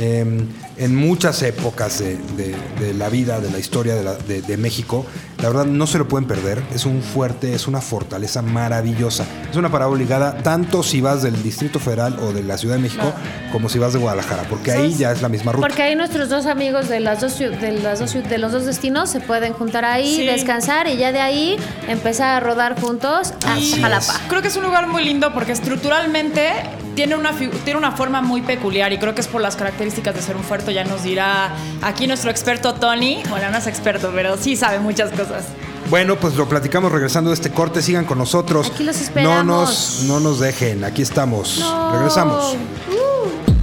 eh, 0.00 0.44
en 0.78 0.94
muchas 0.94 1.42
épocas 1.42 1.98
de, 1.98 2.16
de- 2.36 2.56
de 2.80 2.94
la 2.94 3.08
vida, 3.08 3.40
de 3.40 3.50
la 3.50 3.58
historia 3.58 3.94
de, 3.94 4.04
la- 4.04 4.14
de- 4.14 4.42
de 4.42 4.56
México. 4.56 5.04
La 5.38 5.48
verdad, 5.48 5.66
no 5.66 5.86
se 5.86 5.98
lo 5.98 6.08
pueden 6.08 6.26
perder. 6.26 6.62
Es 6.74 6.84
un 6.86 7.02
fuerte, 7.02 7.54
es 7.54 7.68
una 7.68 7.80
fortaleza 7.80 8.42
maravillosa. 8.42 9.24
Es 9.50 9.56
una 9.56 9.70
parada 9.70 9.90
obligada 9.90 10.38
tanto 10.42 10.82
si 10.82 11.00
vas 11.00 11.22
del 11.22 11.40
Distrito 11.42 11.78
Federal 11.78 12.18
o 12.20 12.32
de 12.32 12.42
la 12.42 12.58
Ciudad 12.58 12.76
de 12.76 12.82
México 12.82 13.12
como 13.52 13.68
si 13.68 13.78
vas 13.78 13.92
de 13.92 13.98
Guadalajara, 13.98 14.44
porque 14.50 14.72
ahí 14.72 14.94
ya 14.94 15.12
es 15.12 15.22
la 15.22 15.28
misma 15.28 15.52
ruta. 15.52 15.66
Porque 15.66 15.82
ahí 15.82 15.94
nuestros 15.94 16.28
dos 16.28 16.46
amigos 16.46 16.88
de 16.88 17.00
las 17.00 17.20
dos 17.20 17.38
de 17.38 17.72
las 17.82 17.98
dos 18.00 18.14
ciu- 18.14 18.22
de 18.26 18.38
los 18.38 18.52
dos 18.52 18.64
destinos 18.66 19.10
se 19.10 19.20
pueden 19.20 19.52
juntar 19.52 19.84
ahí, 19.84 20.16
Sí. 20.16 20.26
descansar 20.26 20.86
y 20.88 20.96
ya 20.96 21.12
de 21.12 21.20
ahí 21.20 21.56
empezar 21.88 22.36
a 22.36 22.40
rodar 22.40 22.80
juntos 22.80 23.32
Así 23.46 23.80
Jalapa. 23.80 24.12
Creo 24.28 24.42
que 24.42 24.48
es 24.48 24.56
un 24.56 24.64
lugar 24.64 24.86
muy 24.88 25.04
lindo 25.04 25.32
porque 25.32 25.52
estructuralmente 25.52 26.50
tiene 26.98 27.14
una, 27.14 27.30
tiene 27.32 27.78
una 27.78 27.92
forma 27.92 28.20
muy 28.22 28.42
peculiar 28.42 28.92
y 28.92 28.98
creo 28.98 29.14
que 29.14 29.20
es 29.20 29.28
por 29.28 29.40
las 29.40 29.54
características 29.54 30.16
de 30.16 30.20
ser 30.20 30.34
un 30.34 30.42
fuerte. 30.42 30.74
Ya 30.74 30.82
nos 30.82 31.04
dirá 31.04 31.54
aquí 31.80 32.08
nuestro 32.08 32.28
experto 32.28 32.74
Tony. 32.74 33.22
Bueno, 33.30 33.52
no 33.52 33.58
es 33.58 33.68
experto, 33.68 34.10
pero 34.12 34.36
sí 34.36 34.56
sabe 34.56 34.80
muchas 34.80 35.12
cosas. 35.12 35.44
Bueno, 35.90 36.16
pues 36.16 36.34
lo 36.34 36.48
platicamos 36.48 36.90
regresando 36.90 37.30
de 37.30 37.34
este 37.34 37.52
corte. 37.52 37.82
Sigan 37.82 38.04
con 38.04 38.18
nosotros. 38.18 38.72
Aquí 38.74 38.82
los 38.82 38.96
No 38.96 39.02
esperamos. 39.02 39.46
nos, 39.46 40.02
no 40.08 40.18
nos 40.18 40.40
dejen. 40.40 40.82
Aquí 40.82 41.02
estamos. 41.02 41.64
Regresamos. 41.92 42.56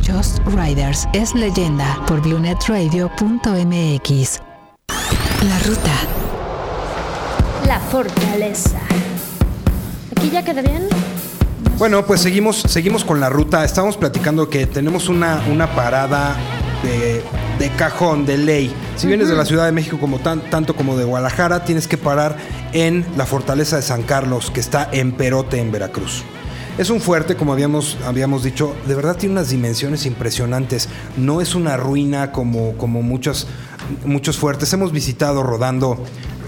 Just 0.08 0.40
Riders 0.56 1.06
es 1.12 1.36
leyenda 1.36 2.02
por 2.08 2.22
BlueNetRadio.mx. 2.22 4.40
La 5.44 5.60
ruta. 5.60 5.92
La 7.68 7.82
fortaleza. 7.82 8.80
¿Aquí 10.16 10.30
ya 10.30 10.42
queda 10.42 10.62
bien? 10.62 10.88
Bueno, 11.78 12.06
pues 12.06 12.22
seguimos, 12.22 12.62
seguimos 12.62 13.04
con 13.04 13.20
la 13.20 13.30
ruta. 13.30 13.66
Estamos 13.66 13.98
platicando 13.98 14.50
que 14.50 14.66
tenemos 14.66 15.10
una, 15.10 15.44
una 15.52 15.76
parada 15.76 16.38
de, 16.82 17.22
de 17.60 17.70
cajón, 17.76 18.26
de 18.26 18.38
ley. 18.38 18.74
Si 18.96 19.08
vienes 19.08 19.28
de 19.28 19.36
la 19.36 19.44
Ciudad 19.44 19.66
de 19.66 19.74
México 19.74 20.00
como 20.00 20.20
tan, 20.20 20.50
tanto 20.50 20.74
como 20.74 20.96
de 20.96 21.04
Guadalajara, 21.04 21.66
tienes 21.66 21.90
que 21.90 21.98
parar 21.98 22.38
en 22.72 23.06
la 23.18 23.26
fortaleza 23.26 23.76
de 23.76 23.82
San 23.82 24.04
Carlos, 24.04 24.52
que 24.52 24.62
está 24.62 24.88
en 24.90 25.12
Perote, 25.12 25.60
en 25.60 25.74
Veracruz. 25.74 26.24
Es 26.78 26.90
un 26.90 27.02
fuerte, 27.02 27.36
como 27.36 27.52
habíamos, 27.52 27.98
habíamos 28.06 28.44
dicho, 28.44 28.74
de 28.88 28.96
verdad 28.96 29.18
tiene 29.18 29.34
unas 29.34 29.50
dimensiones 29.50 30.06
impresionantes. 30.06 30.88
No 31.18 31.42
es 31.42 31.56
una 31.56 31.76
ruina 31.76 32.32
como, 32.32 32.78
como 32.78 33.02
muchos, 33.02 33.48
muchos 34.06 34.38
fuertes. 34.38 34.72
Hemos 34.72 34.94
visitado 34.94 35.44
rodando 35.44 36.02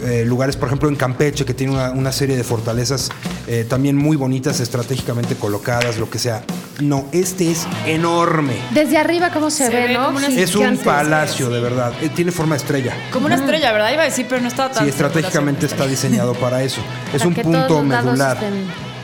eh, 0.04 0.24
lugares, 0.25 0.56
por 0.58 0.68
ejemplo, 0.68 0.89
en 0.89 0.96
Campeche, 0.96 1.46
que 1.46 1.54
tiene 1.54 1.74
una, 1.74 1.92
una 1.92 2.12
serie 2.12 2.36
de 2.38 2.44
fortalezas 2.44 3.10
eh, 3.48 3.66
también 3.68 3.96
muy 3.96 4.18
bonitas, 4.18 4.60
estratégicamente 4.60 5.36
colocadas, 5.36 5.98
lo 5.98 6.10
que 6.10 6.20
sea. 6.20 6.44
No, 6.80 7.06
este 7.12 7.50
es 7.51 7.66
enorme. 7.86 8.54
Desde 8.72 8.98
arriba 8.98 9.32
cómo 9.32 9.50
se, 9.50 9.66
Se 9.66 9.70
ve, 9.75 9.88
ve 9.88 9.94
¿no? 9.96 10.06
como 10.06 10.18
una- 10.20 10.27
Es 10.27 10.56
un 10.56 10.77
palacio, 10.77 11.50
de 11.50 11.60
verdad. 11.60 11.94
Eh, 12.01 12.10
Tiene 12.10 12.32
forma 12.32 12.56
de 12.56 12.62
estrella. 12.62 12.94
Como 13.12 13.25
una 13.25 13.36
estrella, 13.36 13.72
¿verdad? 13.74 13.92
Iba 13.94 14.04
a 14.04 14.06
decir, 14.06 14.27
pero 14.30 14.42
no 14.42 14.48
estaba 14.48 14.72
tan 14.72 14.84
Sí, 14.84 14.89
estratégicamente 14.89 15.66
está 15.66 15.88
diseñado 15.88 16.34
para 16.36 16.62
eso. 16.63 16.82
Es 17.13 17.24
Para 17.24 17.27
un 17.30 17.34
punto 17.36 17.84
medular. 17.84 18.38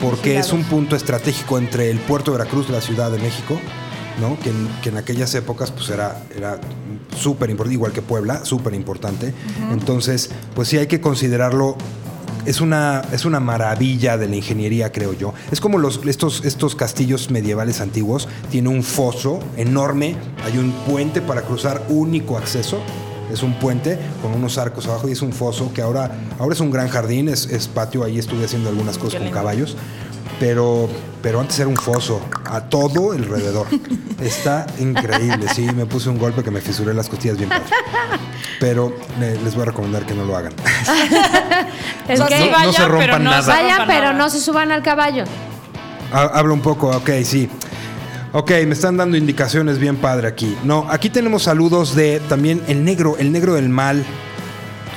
Porque 0.00 0.38
es 0.38 0.52
un 0.52 0.64
punto 0.64 0.96
estratégico 0.96 1.56
entre 1.58 1.90
el 1.90 1.98
puerto 1.98 2.32
de 2.32 2.38
Veracruz 2.38 2.66
y 2.68 2.72
la 2.72 2.80
Ciudad 2.80 3.10
de 3.10 3.18
México, 3.18 3.58
¿no? 4.20 4.38
Que 4.40 4.50
en, 4.50 4.68
que 4.82 4.88
en 4.90 4.96
aquellas 4.96 5.34
épocas 5.34 5.70
pues 5.70 5.88
era, 5.90 6.22
era 6.36 6.58
súper 7.16 7.50
importante, 7.50 7.74
igual 7.74 7.92
que 7.92 8.02
Puebla, 8.02 8.44
súper 8.44 8.74
importante. 8.74 9.34
Entonces, 9.72 10.30
pues 10.54 10.68
sí 10.68 10.78
hay 10.78 10.86
que 10.86 11.00
considerarlo. 11.00 11.76
Es 12.46 12.60
una, 12.60 13.02
es 13.10 13.24
una 13.24 13.40
maravilla 13.40 14.18
de 14.18 14.28
la 14.28 14.36
ingeniería, 14.36 14.92
creo 14.92 15.14
yo. 15.14 15.32
Es 15.50 15.62
como 15.62 15.78
los, 15.78 16.00
estos, 16.06 16.44
estos 16.44 16.76
castillos 16.76 17.30
medievales 17.30 17.80
antiguos. 17.80 18.28
Tiene 18.50 18.68
un 18.68 18.82
foso 18.82 19.40
enorme, 19.56 20.16
hay 20.44 20.58
un 20.58 20.70
puente 20.86 21.22
para 21.22 21.42
cruzar, 21.42 21.86
único 21.88 22.36
acceso. 22.36 22.80
es 23.32 23.42
un 23.42 23.58
puente 23.58 23.98
con 24.20 24.34
unos 24.34 24.58
arcos 24.58 24.86
abajo 24.86 25.08
y 25.08 25.12
es 25.12 25.22
un 25.22 25.32
foso 25.32 25.72
que 25.72 25.80
ahora, 25.80 26.10
ahora 26.38 26.54
es 26.54 26.60
un 26.60 26.70
gran 26.70 26.88
jardín, 26.88 27.30
es, 27.30 27.46
es 27.46 27.66
patio, 27.66 28.04
ahí 28.04 28.18
estuve 28.18 28.44
haciendo 28.44 28.68
algunas 28.68 28.98
cosas 28.98 29.22
con 29.22 29.30
caballos. 29.30 29.74
Pero, 30.38 30.90
pero 31.24 31.40
antes 31.40 31.58
era 31.58 31.68
un 31.68 31.76
foso 31.76 32.20
a 32.44 32.60
todo 32.60 33.12
alrededor. 33.12 33.66
Está 34.20 34.66
increíble, 34.78 35.46
sí, 35.54 35.62
me 35.74 35.86
puse 35.86 36.10
un 36.10 36.18
golpe 36.18 36.42
que 36.44 36.50
me 36.50 36.60
fisuré 36.60 36.92
las 36.92 37.08
costillas 37.08 37.38
bien 37.38 37.48
padre. 37.48 37.64
Pero 38.60 38.94
eh, 39.20 39.38
les 39.42 39.54
voy 39.54 39.62
a 39.62 39.66
recomendar 39.66 40.04
que 40.04 40.12
no 40.14 40.24
lo 40.26 40.36
hagan. 40.36 40.52
Es 42.08 42.20
O 42.20 42.28
sea, 42.28 42.38
que 42.38 42.44
no 42.44 42.52
vayan, 42.52 42.72
se 42.74 42.82
rompan 42.86 43.00
pero 43.00 43.18
no 43.18 43.30
nada. 43.30 43.46
vayan, 43.54 43.86
pero 43.86 44.12
no 44.12 44.28
se 44.28 44.38
suban 44.38 44.70
al 44.70 44.82
caballo. 44.82 45.24
Ha- 46.12 46.38
Habla 46.38 46.52
un 46.52 46.60
poco, 46.60 46.88
ok, 46.94 47.10
sí. 47.24 47.48
Ok, 48.32 48.50
me 48.66 48.74
están 48.74 48.98
dando 48.98 49.16
indicaciones 49.16 49.78
bien 49.78 49.96
padre 49.96 50.28
aquí. 50.28 50.54
No, 50.64 50.86
aquí 50.90 51.08
tenemos 51.08 51.44
saludos 51.44 51.94
de 51.94 52.20
también 52.28 52.62
el 52.68 52.84
negro, 52.84 53.16
el 53.18 53.32
negro 53.32 53.54
del 53.54 53.70
mal. 53.70 54.04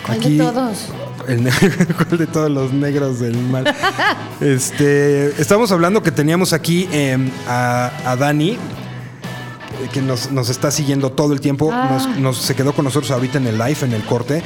¿Cuál 0.05 0.19
de 0.21 0.37
todos? 0.37 0.87
El 1.27 1.43
negro, 1.43 1.95
¿cuál 1.97 2.17
de 2.17 2.27
todos 2.27 2.49
los 2.49 2.71
negros 2.71 3.19
del 3.19 3.37
mal? 3.37 3.65
este, 4.41 5.27
estamos 5.41 5.71
hablando 5.71 6.01
que 6.01 6.11
teníamos 6.11 6.53
aquí 6.53 6.87
eh, 6.91 7.17
a, 7.47 7.91
a 8.05 8.15
Dani, 8.15 8.57
que 9.93 10.01
nos, 10.01 10.31
nos 10.31 10.49
está 10.49 10.71
siguiendo 10.71 11.11
todo 11.11 11.33
el 11.33 11.41
tiempo. 11.41 11.69
Ah. 11.71 11.89
Nos, 11.91 12.07
nos- 12.17 12.37
se 12.37 12.55
quedó 12.55 12.73
con 12.73 12.85
nosotros 12.85 13.11
ahorita 13.11 13.37
en 13.37 13.47
el 13.47 13.57
live, 13.57 13.77
en 13.81 13.93
el 13.93 14.03
corte. 14.03 14.41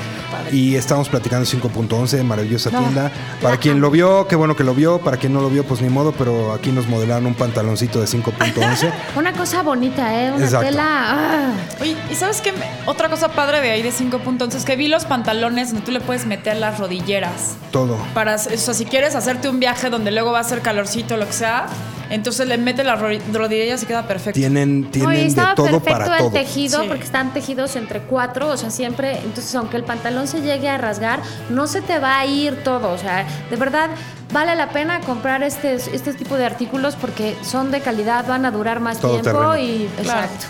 Y 0.52 0.76
estábamos 0.76 1.08
platicando 1.10 1.46
5.11, 1.46 2.24
maravillosa 2.24 2.70
No, 2.72 2.80
tienda. 2.80 3.12
Para 3.42 3.56
la 3.56 3.60
quien 3.60 3.80
lo 3.80 3.90
vio, 3.90 4.28
qué 4.28 4.36
bueno 4.36 4.56
que 4.56 4.64
lo 4.64 4.74
vio. 4.74 5.00
Para 5.00 5.18
quien 5.18 5.34
no 5.34 5.42
lo 5.42 5.50
vio, 5.50 5.64
pues 5.64 5.82
ni 5.82 5.90
modo, 5.90 6.12
pero 6.12 6.54
aquí 6.54 6.72
nos 6.72 6.88
modelaron 6.88 7.26
un 7.26 7.36
pantaloncito 7.36 8.00
de 8.02 8.08
5.11. 8.08 8.92
Una 9.16 9.32
cosa 9.34 9.62
bonita, 9.64 10.14
¿eh? 10.22 10.32
Una 10.32 10.44
Exacto. 10.46 10.68
tela. 10.68 10.84
ah. 10.88 11.54
Oye, 11.82 11.96
¿y 12.12 12.16
sabes 12.16 12.42
qué? 12.42 12.54
Otra 12.86 13.10
cosa 13.10 13.30
padre 13.30 13.62
de 13.62 13.72
ahí 13.72 13.82
de 13.82 13.92
5 13.92 14.20
puntos 14.20 14.54
es 14.56 14.66
que 14.66 14.76
vi 14.76 14.88
los 14.88 15.06
pantalones 15.06 15.70
donde 15.72 15.86
tú 15.86 15.92
le 15.92 16.02
puedes 16.02 16.26
meter 16.26 16.58
las 16.58 16.80
rodilleras. 16.80 17.56
todo. 17.72 17.98
Para, 18.14 18.36
o 18.36 18.38
sea, 18.40 18.74
si 18.74 18.86
quieres 18.86 19.16
hacerte 19.16 19.48
un 19.48 19.60
viaje 19.60 19.90
donde 19.90 20.12
luego 20.12 20.32
va 20.34 20.40
a 20.40 20.44
ser 20.44 20.62
calorcito 20.62 21.14
o 21.16 21.18
lo 21.18 21.26
que 21.28 21.34
sea, 21.34 21.68
entonces 22.12 22.48
le 22.48 22.58
metes 22.58 22.86
las 22.86 23.00
ro- 23.00 23.10
rodilleras 23.34 23.82
y 23.82 23.86
queda 23.88 24.08
perfecto. 24.08 24.40
Tienen, 24.40 24.82
Oye, 24.84 24.92
tienen 24.92 25.10
de 25.16 25.26
estaba 25.26 25.56
todo 25.56 25.66
perfecto 25.80 26.00
para 26.00 26.18
el 26.18 26.24
todo. 26.26 26.32
tejido 26.32 26.82
Sí. 26.82 26.88
porque 26.88 27.04
están 27.04 27.34
tejidos 27.34 27.76
entre 27.76 28.02
cuatro, 28.02 28.50
o 28.50 28.58
sea, 28.58 28.70
siempre, 28.70 29.18
entonces 29.18 29.54
aunque 29.56 29.78
el 29.78 29.84
pantalón 29.84 30.28
se 30.28 30.42
llegue 30.42 30.70
a 30.70 30.78
rasgar, 30.78 31.22
no 31.50 31.66
se 31.68 31.82
te 31.82 31.98
va 32.00 32.20
a 32.20 32.26
ir 32.26 32.64
todo, 32.64 32.92
o 32.92 32.98
sea, 32.98 33.26
de 33.50 33.56
verdad 33.56 33.90
vale 34.32 34.56
la 34.56 34.70
pena 34.70 35.00
comprar 35.02 35.42
este, 35.44 35.74
este 35.76 36.14
tipo 36.14 36.38
de 36.38 36.46
artículos 36.46 36.96
porque 36.96 37.36
son 37.44 37.72
de 37.72 37.82
calidad, 37.82 38.26
van 38.28 38.46
a 38.46 38.52
durar 38.52 38.80
más 38.80 39.00
Todo 39.00 39.20
tiempo 39.20 39.32
terreno. 39.32 39.58
y 39.58 39.90
Claro. 40.04 40.22
exacto. 40.22 40.46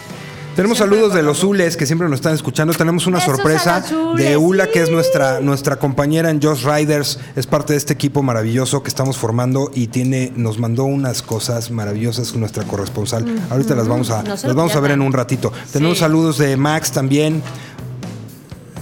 Tenemos 0.62 0.78
Siempre 0.78 0.96
saludos 0.96 1.16
de 1.16 1.22
con 1.22 1.26
los. 1.26 1.40
Zules 1.40 1.76
que 1.76 1.88
siempre 1.88 2.08
nos 2.08 2.20
están 2.20 2.36
escuchando. 2.36 2.72
Tenemos 2.76 3.08
una 3.08 3.18
Besos 3.18 3.36
sorpresa 3.36 3.84
de 4.16 4.38
Ula, 4.38 4.66
sí. 4.66 4.70
que 4.74 4.84
es 4.84 4.92
nuestra, 4.92 5.40
nuestra 5.40 5.78
compañera 5.78 6.30
en 6.30 6.40
Just 6.40 6.66
Riders. 6.66 7.20
Es 7.36 7.48
parte 7.48 7.74
de 7.74 7.78
este 7.78 7.94
equipo 7.94 8.22
maravilloso 8.22 8.84
que 8.84 8.90
estamos 8.90 9.18
formando 9.18 9.72
y 9.74 9.88
tiene, 9.88 10.32
nos 10.36 10.60
mandó 10.60 10.84
unas 10.84 11.24
cosas 11.24 11.72
maravillosas 11.72 12.36
nuestra 12.36 12.64
corresponsal. 12.64 13.26
Ahorita 13.50 13.74
las 13.74 13.88
vamos 13.88 14.12
a, 14.12 14.22
No 14.22 14.30
las 14.30 14.54
vamos 14.54 14.76
a 14.76 14.80
ver 14.82 14.92
en 14.92 15.02
un 15.02 15.12
ratito. 15.14 15.52
Tenemos 15.74 15.98
saludos 15.98 16.38
de 16.38 16.56
Max 16.58 16.92
también. 16.92 17.42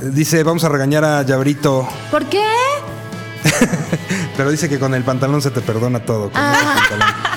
Dice, 0.02 0.44
vamos 0.44 0.66
a 0.66 0.70
regañar 0.70 1.06
a 1.06 1.22
Llaverito, 1.22 1.88
¿Por 2.12 2.26
qué? 2.26 2.44
pero 4.36 4.52
dice 4.52 4.68
que 4.68 4.80
con 4.80 4.94
el 4.96 5.06
pantalón 5.06 5.42
se 5.42 5.50
te 5.50 5.62
perdona 5.62 6.04
todo. 6.04 6.30
con 6.30 6.42
ese 6.42 6.66
pantalón. 6.66 7.29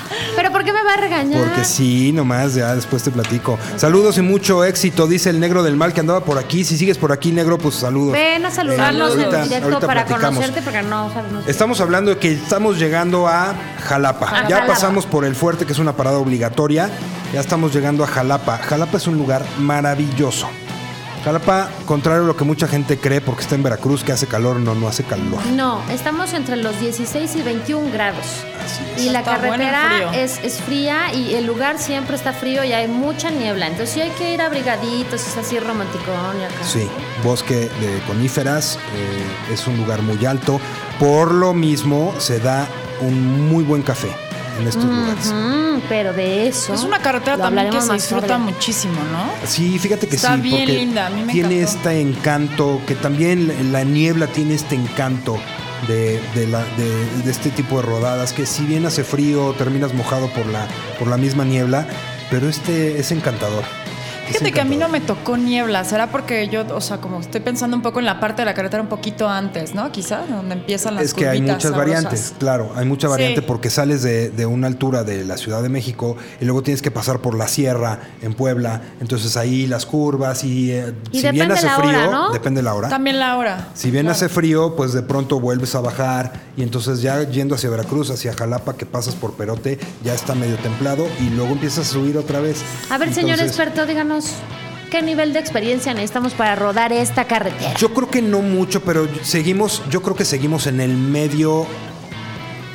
¿Pero 0.63 0.65
por 0.65 0.65
qué 0.65 0.73
me 0.73 0.83
va 0.83 0.93
a 0.93 0.97
regañar? 0.97 1.43
Porque 1.43 1.63
sí, 1.65 2.11
nomás, 2.11 2.53
ya 2.55 2.73
después 2.75 3.03
te 3.03 3.11
platico. 3.11 3.57
Saludos 3.77 4.17
y 4.17 4.21
mucho 4.21 4.63
éxito, 4.63 5.07
dice 5.07 5.29
el 5.29 5.39
negro 5.39 5.63
del 5.63 5.75
mal 5.75 5.93
que 5.93 5.99
andaba 5.99 6.23
por 6.23 6.37
aquí. 6.37 6.63
Si 6.63 6.77
sigues 6.77 6.97
por 6.97 7.11
aquí, 7.11 7.31
negro, 7.31 7.57
pues 7.57 7.75
saludos. 7.75 8.13
Ven 8.13 8.45
a 8.45 8.51
saludarnos 8.51 9.15
Eh, 9.15 9.19
ahorita- 9.19 9.37
en 9.37 9.43
directo 9.49 9.65
ahorita 9.69 9.87
para 9.87 10.05
platicamos. 10.05 10.35
conocerte 10.39 10.61
porque 10.61 10.81
no 10.83 11.13
sabemos. 11.13 11.47
Estamos 11.47 11.81
hablando 11.81 12.11
de 12.11 12.17
que 12.17 12.31
estamos 12.33 12.79
llegando 12.79 13.27
a 13.27 13.53
Jalapa. 13.83 14.27
A 14.27 14.47
ya 14.47 14.55
Jalapa. 14.57 14.67
pasamos 14.73 15.05
por 15.05 15.25
el 15.25 15.35
fuerte, 15.35 15.65
que 15.65 15.73
es 15.73 15.79
una 15.79 15.93
parada 15.95 16.17
obligatoria. 16.17 16.89
Ya 17.33 17.39
estamos 17.41 17.73
llegando 17.73 18.03
a 18.03 18.07
Jalapa. 18.07 18.57
Jalapa 18.59 18.97
es 18.97 19.07
un 19.07 19.17
lugar 19.17 19.43
maravilloso. 19.59 20.47
Jalapa, 21.23 21.69
contrario 21.85 22.23
a 22.23 22.27
lo 22.27 22.35
que 22.35 22.43
mucha 22.43 22.67
gente 22.67 22.97
cree, 22.97 23.21
porque 23.21 23.41
está 23.43 23.55
en 23.55 23.63
Veracruz, 23.63 24.03
que 24.03 24.11
hace 24.11 24.27
calor, 24.27 24.57
no, 24.57 24.75
no 24.75 24.89
hace 24.89 25.03
calor. 25.03 25.45
No, 25.55 25.81
estamos 25.89 26.33
entre 26.33 26.57
los 26.57 26.77
16 26.81 27.35
y 27.37 27.41
21 27.41 27.91
grados. 27.91 28.25
Así 28.63 28.83
es. 28.95 29.03
Y 29.05 29.09
la 29.09 29.19
Está 29.19 29.37
carretera 29.37 30.13
es, 30.13 30.39
es 30.43 30.59
fría 30.61 31.13
y 31.13 31.35
el 31.35 31.45
lugar 31.45 31.79
siempre 31.79 32.15
está 32.17 32.33
frío 32.33 32.63
y 32.65 32.73
hay 32.73 32.87
mucha 32.87 33.29
niebla. 33.29 33.67
Entonces 33.67 33.91
sí 33.93 34.01
hay 34.01 34.11
que 34.11 34.33
ir 34.33 34.41
abrigaditos, 34.41 35.25
es 35.25 35.37
así 35.37 35.59
romanticón 35.59 36.41
y 36.41 36.43
acá. 36.43 36.63
Sí, 36.63 36.89
bosque 37.23 37.69
de 37.79 38.01
coníferas, 38.05 38.77
eh, 38.95 39.53
es 39.53 39.65
un 39.65 39.77
lugar 39.77 40.01
muy 40.01 40.25
alto. 40.25 40.59
Por 40.99 41.33
lo 41.33 41.53
mismo, 41.53 42.13
se 42.17 42.39
da 42.39 42.67
un 42.99 43.49
muy 43.49 43.63
buen 43.63 43.81
café 43.81 44.13
en 44.59 44.67
estos 44.67 44.83
lugares. 44.85 45.31
Mm, 45.33 45.81
pero 45.89 46.13
de 46.13 46.47
eso. 46.47 46.73
Es 46.73 46.83
una 46.83 46.99
carretera 46.99 47.37
también 47.37 47.69
que 47.69 47.77
hablaremos 47.77 47.83
se 47.85 47.91
más 47.91 48.01
disfruta 48.01 48.27
tarde. 48.27 48.43
muchísimo, 48.43 48.93
¿no? 49.11 49.47
Sí, 49.47 49.77
fíjate 49.79 50.07
que 50.07 50.15
Está 50.15 50.35
sí, 50.35 50.41
bien 50.41 50.57
porque 50.59 50.73
linda, 50.73 51.07
a 51.07 51.09
mí 51.09 51.23
me 51.23 51.31
tiene 51.33 51.61
encantó. 51.61 51.77
este 51.89 52.01
encanto, 52.01 52.81
que 52.87 52.95
también 52.95 53.47
la- 53.47 53.79
la 53.79 53.83
niebla 53.83 54.27
tiene 54.27 54.53
este 54.55 54.75
encanto 54.75 55.37
de, 55.87 56.21
de 56.35 56.47
la- 56.47 56.63
de- 56.77 57.23
de 57.23 57.31
este 57.31 57.49
tipo 57.49 57.77
de 57.77 57.81
rodadas, 57.83 58.31
que 58.33 58.45
si 58.45 58.63
bien 58.65 58.85
hace 58.85 59.03
frío, 59.03 59.53
terminas 59.57 59.93
mojado 59.93 60.27
por 60.29 60.45
la, 60.45 60.67
por 60.99 61.07
la 61.07 61.17
misma 61.17 61.43
niebla, 61.43 61.85
pero 62.29 62.47
este 62.47 62.99
es 62.99 63.11
encantador. 63.11 63.63
Es 64.23 64.29
Fíjate 64.39 64.51
que 64.53 64.61
a 64.61 64.65
mí 64.65 64.77
no 64.77 64.87
me 64.89 65.01
tocó 65.01 65.37
niebla. 65.37 65.83
¿Será 65.83 66.07
porque 66.11 66.47
yo, 66.47 66.63
o 66.73 66.81
sea, 66.81 66.97
como 66.97 67.19
estoy 67.19 67.41
pensando 67.41 67.75
un 67.75 67.83
poco 67.83 67.99
en 67.99 68.05
la 68.05 68.19
parte 68.19 68.41
de 68.41 68.45
la 68.45 68.53
carretera 68.53 68.81
un 68.81 68.87
poquito 68.89 69.27
antes, 69.29 69.75
¿no? 69.75 69.91
Quizá, 69.91 70.21
donde 70.29 70.55
empiezan 70.55 70.95
las 70.95 71.03
Es 71.05 71.13
que 71.13 71.27
hay 71.27 71.41
muchas 71.41 71.63
sabrosas. 71.63 71.77
variantes, 71.87 72.33
claro, 72.39 72.71
hay 72.75 72.85
mucha 72.85 73.07
Sí. 73.07 73.11
variante 73.11 73.41
porque 73.41 73.69
sales 73.69 74.01
de, 74.01 74.29
de 74.29 74.45
una 74.45 74.67
altura 74.67 75.03
de 75.03 75.25
la 75.25 75.37
Ciudad 75.37 75.61
de 75.61 75.69
México 75.69 76.15
y 76.39 76.45
luego 76.45 76.63
tienes 76.63 76.81
que 76.81 76.89
pasar 76.89 77.19
por 77.19 77.35
la 77.37 77.47
sierra 77.47 77.99
en 78.21 78.33
Puebla, 78.33 78.81
entonces 79.01 79.35
ahí 79.37 79.67
las 79.67 79.85
curvas 79.85 80.43
y, 80.43 80.71
eh, 80.71 80.93
Y 81.11 81.17
si 81.17 81.21
bien 81.23 81.35
depende 81.49 81.53
hace 81.55 81.65
la 81.65 81.75
frío, 81.77 81.89
hora, 81.89 82.07
¿no? 82.11 82.31
depende 82.31 82.61
la 82.63 82.73
hora. 82.75 82.89
También 82.89 83.19
la 83.19 83.37
hora. 83.37 83.67
Si 83.73 83.91
bien 83.91 84.05
Claro. 84.05 84.15
hace 84.15 84.29
frío, 84.29 84.75
pues 84.75 84.93
de 84.93 85.01
pronto 85.03 85.39
vuelves 85.39 85.75
a 85.75 85.81
bajar 85.81 86.31
y 86.55 86.63
entonces 86.63 87.01
ya 87.01 87.21
yendo 87.29 87.55
hacia 87.55 87.69
Veracruz, 87.69 88.09
hacia 88.09 88.33
Jalapa, 88.33 88.75
que 88.75 88.85
pasas 88.85 89.15
por 89.15 89.33
Perote, 89.33 89.79
ya 90.03 90.13
está 90.13 90.33
medio 90.33 90.55
templado 90.57 91.05
y 91.19 91.29
luego 91.31 91.51
empiezas 91.51 91.89
a 91.89 91.91
subir 91.93 92.17
otra 92.17 92.39
vez. 92.39 92.61
A 92.89 92.97
ver, 92.97 93.13
señor 93.13 93.39
experto, 93.39 93.85
díganos, 93.85 94.12
¿qué 94.91 95.01
nivel 95.01 95.33
de 95.33 95.39
experiencia 95.39 95.93
necesitamos 95.93 96.33
para 96.33 96.55
rodar 96.55 96.91
esta 96.93 97.25
carretera? 97.25 97.73
Yo 97.75 97.93
creo 97.93 98.09
que 98.09 98.21
no 98.21 98.41
mucho, 98.41 98.81
pero 98.83 99.07
seguimos, 99.23 99.81
yo 99.89 100.01
creo 100.01 100.15
que 100.15 100.25
seguimos 100.25 100.67
en 100.67 100.79
el 100.81 100.95
medio, 100.95 101.65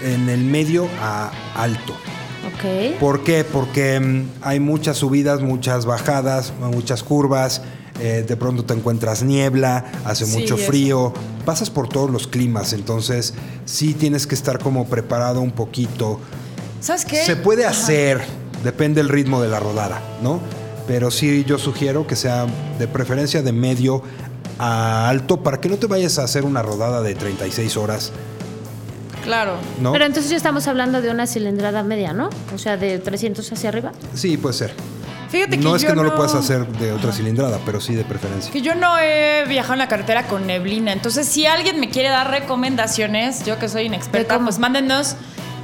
en 0.03 0.29
el 0.29 0.41
medio 0.45 0.89
a 1.01 1.31
alto. 1.57 1.93
Ok. 2.55 2.99
¿Por 2.99 3.25
qué? 3.25 3.45
Porque 3.45 4.01
mm, 4.01 4.29
hay 4.43 4.59
muchas 4.61 4.97
subidas, 4.99 5.41
muchas 5.41 5.87
bajadas, 5.87 6.53
muchas 6.61 7.03
curvas. 7.03 7.63
eh, 8.01 8.25
de 8.27 8.37
pronto 8.37 8.65
te 8.65 8.75
encuentras 8.75 9.25
niebla, 9.25 9.85
hace 10.05 10.25
Sí, 10.25 10.39
mucho 10.39 10.55
eso. 10.55 10.67
frío, 10.69 11.13
pasas 11.45 11.69
por 11.69 11.89
todos 11.89 12.09
los 12.11 12.29
climas, 12.29 12.73
entonces 12.73 13.35
sí 13.65 13.93
tienes 13.93 14.29
que 14.29 14.37
estar 14.37 14.61
como 14.61 14.87
preparado 14.87 15.41
un 15.41 15.51
poquito. 15.51 16.21
¿Sabes 16.81 17.05
qué? 17.05 17.17
Se 17.25 17.35
puede 17.35 17.65
Ajá. 17.65 17.73
hacer, 17.73 18.21
depende 18.63 19.01
del 19.03 19.09
ritmo 19.09 19.43
de 19.43 19.49
la 19.49 19.59
rodada, 19.59 20.01
¿no? 20.23 20.39
Pero 20.89 21.11
sí 21.13 21.45
yo 21.47 21.59
sugiero 21.59 22.07
que 22.07 22.17
sea 22.17 22.47
de 22.79 22.89
preferencia 22.89 23.43
de 23.43 23.53
medio 23.53 24.03
a 24.59 25.09
alto 25.09 25.43
para 25.45 25.61
que 25.61 25.69
no 25.69 25.77
te 25.77 25.87
vayas 25.87 26.19
a 26.19 26.25
hacer 26.25 26.45
una 26.45 26.63
rodada 26.63 27.03
de 27.03 27.15
36 27.15 27.77
horas, 27.77 28.13
Claro. 29.23 29.57
¿no? 29.81 29.93
Pero 29.93 30.07
entonces 30.07 30.31
ya 30.31 30.39
estamos 30.39 30.67
hablando 30.69 31.03
de 31.03 31.11
una 31.11 31.27
cilindrada 31.27 31.83
media, 31.83 32.15
¿no? 32.15 32.31
O 32.55 32.59
sea, 32.59 32.79
de 32.79 32.99
300 32.99 33.53
hacia 33.53 33.69
arriba. 33.69 33.93
Sí, 34.15 34.39
puede 34.39 34.55
ser. 34.55 34.73
Fíjate 35.29 35.59
que 35.59 35.65
No 35.65 35.77
es 35.77 35.85
que 35.85 35.95
no, 35.95 36.03
lo 36.03 36.15
puedas 36.15 36.35
hacer 36.35 36.67
de 36.67 36.93
otra 36.93 37.13
cilindrada, 37.13 37.59
pero 37.67 37.79
sí 37.81 37.95
de 37.95 38.05
preferencia. 38.05 38.51
Que 38.51 38.63
yo 38.63 38.75
no 38.75 38.99
he 38.99 39.45
viajado 39.47 39.75
en 39.75 39.81
la 39.81 39.89
carretera 39.89 40.27
con 40.27 40.47
neblina. 40.47 40.95
Entonces, 40.95 41.29
si 41.29 41.45
alguien 41.45 41.79
me 41.79 41.91
quiere 41.91 42.09
dar 42.09 42.31
recomendaciones, 42.31 43.45
yo 43.45 43.59
que 43.59 43.69
soy 43.69 43.83
¿De 43.83 43.87
inexperta, 43.89 44.39
pues 44.39 44.59
mándenos. 44.59 45.17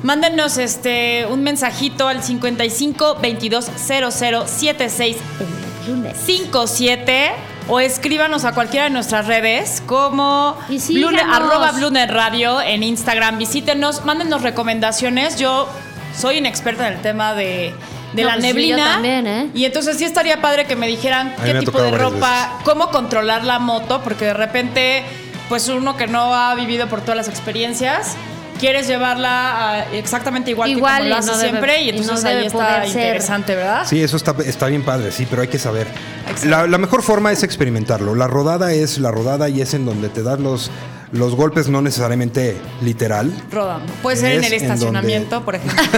Mándenos 0.04 0.58
este 0.58 1.26
un 1.30 1.42
mensajito 1.42 2.08
al 2.08 2.22
55 2.22 3.16
22 3.22 3.66
00 3.76 4.46
76 4.46 5.16
El 5.86 5.92
lunes. 5.94 6.16
57 6.18 7.32
o 7.68 7.80
escríbanos 7.80 8.44
a 8.44 8.52
cualquiera 8.52 8.84
de 8.84 8.90
nuestras 8.90 9.26
redes 9.26 9.82
como 9.86 10.58
Y. 10.68 10.78
Blune- 10.98 11.18
arroba 11.22 11.72
Blunet 11.72 12.10
Radio 12.10 12.60
en 12.60 12.82
Instagram. 12.82 13.38
Visítenos, 13.38 14.04
mándenos 14.04 14.42
recomendaciones. 14.42 15.36
Yo 15.38 15.66
soy 16.14 16.36
inexperta 16.36 16.86
en 16.88 16.94
el 16.96 17.00
tema 17.00 17.32
de, 17.32 17.74
de 18.12 18.22
No, 18.22 18.28
la 18.28 18.34
pues 18.34 18.44
sí, 18.44 18.50
yo 18.50 18.54
neblina. 18.54 18.84
también, 18.92 19.26
¿eh? 19.26 19.48
Y 19.54 19.64
entonces 19.64 19.96
sí 19.96 20.04
estaría 20.04 20.42
padre 20.42 20.66
que 20.66 20.76
me 20.76 20.86
dijeran 20.86 21.34
qué 21.42 21.54
me 21.54 21.60
tipo 21.60 21.80
de 21.80 21.90
ropa, 21.92 22.58
cómo 22.64 22.90
controlar 22.90 23.44
la 23.44 23.58
moto, 23.58 24.02
porque 24.04 24.26
de 24.26 24.34
repente, 24.34 25.02
pues 25.48 25.66
uno 25.68 25.96
que 25.96 26.06
no 26.06 26.34
ha 26.34 26.54
vivido 26.54 26.88
por 26.88 27.00
todas 27.00 27.16
las 27.16 27.28
experiencias, 27.28 28.16
quieres 28.58 28.86
llevarla 28.86 29.70
a- 29.80 29.92
exactamente 29.92 30.50
igual, 30.50 30.70
Igual 30.70 30.92
que 30.94 30.98
como 30.98 31.06
y 31.06 31.10
lo 31.10 31.16
haces 31.16 31.30
no 31.32 31.38
debe- 31.38 31.50
siempre 31.50 31.82
y 31.82 31.88
y 31.88 31.92
no 31.92 31.98
entonces 32.02 32.24
ahí 32.24 32.46
está 32.46 32.80
ser. 32.82 32.86
interesante, 32.88 33.54
¿verdad? 33.54 33.82
Sí, 33.86 34.02
eso 34.02 34.16
está, 34.16 34.34
está 34.44 34.66
bien 34.66 34.82
padre, 34.82 35.12
sí, 35.12 35.26
pero 35.28 35.42
hay 35.42 35.48
que 35.48 35.58
saber. 35.58 35.86
La, 36.44 36.66
la 36.66 36.78
mejor 36.78 37.02
forma 37.02 37.32
es 37.32 37.42
experimentarlo. 37.42 38.14
La 38.14 38.26
rodada 38.26 38.72
es 38.72 38.98
la 38.98 39.10
rodada 39.10 39.48
y 39.48 39.60
es 39.60 39.74
en 39.74 39.84
donde 39.84 40.08
te 40.08 40.22
das 40.22 40.38
los, 40.40 40.70
los 41.14 41.34
golpes, 41.34 41.68
no 41.68 41.80
necesariamente 41.80 42.56
literal. 42.82 43.32
Rodando. 43.50 43.92
Puede 44.02 44.16
ser 44.18 44.32
en 44.32 44.38
el 44.38 44.44
en 44.44 44.50
donde- 44.50 44.66
estacionamiento, 44.74 45.44
por 45.44 45.54
ejemplo. 45.54 45.82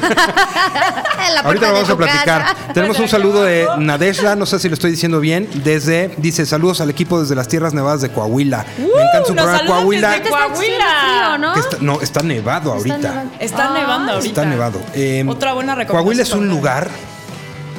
En 1.27 1.35
la 1.35 1.41
Ahorita 1.41 1.67
lo 1.69 1.73
vamos 1.73 1.91
a 1.91 1.97
platicar. 1.97 2.25
casa. 2.43 2.57
Tenemos 2.75 2.99
un 3.01 3.09
saludo 3.09 3.43
de 3.43 3.67
Nadeshla, 3.79 4.37
no 4.37 4.47
sé 4.47 4.59
si 4.59 4.69
lo 4.69 4.75
estoy 4.75 4.91
diciendo 4.93 5.19
bien, 5.19 5.49
desde, 5.65 6.15
dice, 6.19 6.45
saludos 6.47 6.81
al 6.81 6.91
equipo 6.91 7.21
desde 7.21 7.35
las 7.35 7.49
tierras 7.49 7.73
nevadas 7.75 8.01
de 8.03 8.11
Coahuila. 8.11 8.65
Me 8.79 8.85
encanta 8.85 9.25
su 9.27 9.35
nos 9.35 9.45
programa 9.45 9.67
Coahuila. 9.67 10.11
desde 10.11 10.29
Coahuila. 10.29 11.39
¿no? 11.39 11.55
que 11.55 11.61
está- 11.61 11.77
no, 11.81 12.01
está 12.01 12.23
nevado 12.23 12.77
Está 12.77 12.93
ahorita. 12.93 13.09
nevando. 13.11 13.33
Está 13.41 13.71
nevando 13.73 14.13
ahorita. 14.13 14.29
Está 14.29 14.45
nevado. 14.45 14.81
Eh, 14.95 15.25
Otra 15.27 15.55
buena 15.55 15.75
recomendación. 15.75 16.03
Coahuila 16.05 16.23
es 16.23 16.33
un 16.33 16.49
lugar 16.49 16.89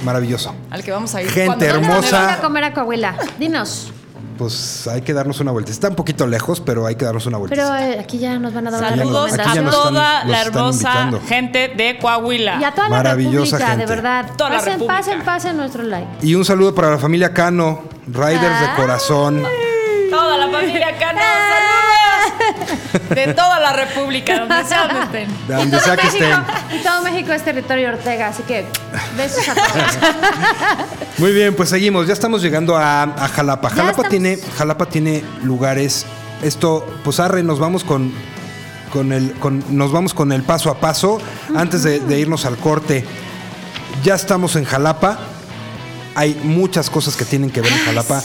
maravilloso. 0.03 0.53
Al 0.71 0.83
que 0.83 0.91
vamos 0.91 1.13
a 1.15 1.21
ir. 1.21 1.29
Gente 1.29 1.45
Cuando 1.45 1.65
¿Dónde 1.65 1.79
venga 1.79 1.89
vamos 1.89 2.05
hermosa. 2.11 2.31
ir 2.33 2.37
a 2.39 2.41
comer 2.41 2.63
a 2.65 2.73
Coahuila? 2.73 3.15
Dinos. 3.39 3.93
Pues 4.37 4.87
hay 4.87 5.01
que 5.01 5.13
darnos 5.13 5.39
una 5.39 5.51
vuelta. 5.51 5.71
Está 5.71 5.89
un 5.89 5.95
poquito 5.95 6.27
lejos, 6.27 6.59
pero 6.61 6.85
hay 6.85 6.95
que 6.95 7.05
darnos 7.05 7.25
una 7.25 7.37
vuelta. 7.37 7.55
Pero 7.55 7.75
eh, 7.75 7.99
aquí 7.99 8.19
ya 8.19 8.37
nos 8.37 8.53
van 8.53 8.67
a 8.67 8.71
dar 8.71 8.79
una 8.81 8.89
Saludos 9.03 9.33
a 9.33 9.35
están- 9.35 9.69
toda 9.69 10.23
la 10.25 10.41
hermosa 10.41 11.09
gente 11.27 11.69
de 11.75 11.97
Coahuila. 11.99 12.57
Y 12.61 12.63
a 12.63 12.71
toda 12.71 12.89
la 12.89 12.97
Maravillosa 12.97 13.57
República, 13.57 13.65
de 13.71 13.77
gente. 13.77 13.85
verdad. 13.95 14.25
Toda 14.37 14.49
la 14.51 14.55
pasen, 14.57 14.73
República. 14.73 14.97
pasen, 14.97 15.21
pasen 15.23 15.57
nuestro 15.57 15.83
like. 15.83 16.07
Y 16.21 16.35
un 16.35 16.45
saludo 16.45 16.75
para 16.75 16.91
la 16.91 16.97
familia 16.99 17.33
Cano, 17.33 17.81
Riders 18.07 18.41
de 18.59 18.65
Ah. 18.67 18.73
corazón. 18.75 19.43
Toda 20.11 20.37
la 20.37 20.47
familia 20.49 20.97
Cano, 20.97 21.19
saludos. 21.19 23.09
De 23.09 23.33
toda 23.33 23.59
la 23.59 23.73
República, 23.73 24.39
donde 24.39 24.63
sea 24.65 24.87
donde 24.87 25.01
estén. 25.03 25.47
De 25.47 25.53
donde 25.55 25.79
sea 25.79 25.97
que 25.97 26.07
estén. 26.07 26.31
Y 26.73 26.83
todo 26.83 27.01
México 27.01 27.31
es 27.31 27.43
territorio 27.43 27.89
Ortega, 27.89 28.27
así 28.27 28.43
que 28.43 28.65
besos 29.15 29.47
a 29.47 29.55
todos. 29.55 30.87
Muy 31.17 31.31
bien, 31.31 31.55
pues 31.55 31.69
seguimos. 31.69 32.07
Ya 32.07 32.13
estamos 32.13 32.41
llegando 32.41 32.77
a, 32.77 33.03
a 33.03 33.27
Jalapa. 33.27 33.69
Jalapa 33.69 33.89
estamos. 33.89 34.09
tiene, 34.09 34.37
Jalapa 34.57 34.85
tiene 34.87 35.23
lugares. 35.43 36.05
Esto, 36.41 36.85
pues 37.03 37.19
arre, 37.19 37.43
nos 37.43 37.59
vamos 37.59 37.83
con, 37.83 38.11
con 38.91 39.11
el, 39.11 39.33
con, 39.33 39.63
nos 39.69 39.91
vamos 39.91 40.13
con 40.13 40.31
el 40.31 40.43
paso 40.43 40.69
a 40.69 40.79
paso. 40.79 41.19
Antes 41.55 41.83
de, 41.83 41.99
de 41.99 42.19
irnos 42.19 42.45
al 42.45 42.57
corte, 42.57 43.05
ya 44.03 44.15
estamos 44.15 44.55
en 44.55 44.65
Jalapa. 44.65 45.19
Hay 46.15 46.39
muchas 46.43 46.89
cosas 46.89 47.15
que 47.15 47.25
tienen 47.25 47.49
que 47.49 47.61
ver 47.61 47.71
en 47.71 47.79
Jalapa. 47.79 48.21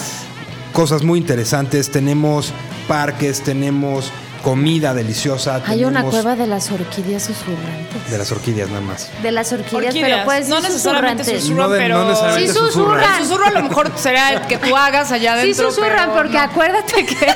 Cosas 0.72 1.02
muy 1.02 1.18
interesantes. 1.18 1.90
Tenemos 1.90 2.52
parques, 2.88 3.42
tenemos 3.42 4.10
comida 4.42 4.94
deliciosa. 4.94 5.62
Hay 5.66 5.84
una 5.84 6.02
cueva 6.02 6.34
de 6.36 6.46
las 6.46 6.70
orquídeas 6.70 7.22
susurrantes. 7.22 8.10
de 8.10 8.18
las 8.18 8.30
orquídeas 8.32 8.68
nada 8.68 8.80
más. 8.80 9.08
De 9.22 9.32
las 9.32 9.52
orquídeas, 9.52 9.86
Orquídeas. 9.94 10.10
pero 10.10 10.24
pues 10.24 10.48
no 10.48 10.56
sí 10.60 10.62
necesariamente 10.64 11.24
susurran, 11.40 11.56
No 11.56 11.68
de- 11.68 11.78
pero... 11.78 11.98
no 11.98 12.08
necesariamente 12.08 12.52
Sí 12.52 12.58
susurran. 12.58 13.14
El 13.14 13.22
susurro 13.22 13.46
a 13.46 13.50
lo 13.50 13.62
mejor 13.62 13.92
será 13.96 14.32
el 14.32 14.40
que 14.42 14.58
tú 14.58 14.76
hagas 14.76 15.12
allá 15.12 15.34
Sí 15.34 15.40
adentro. 15.40 15.70
susurran, 15.70 16.10
pero 16.10 16.14
porque 16.14 16.32
no. 16.34 16.40
acuérdate 16.40 17.06
que... 17.06 17.16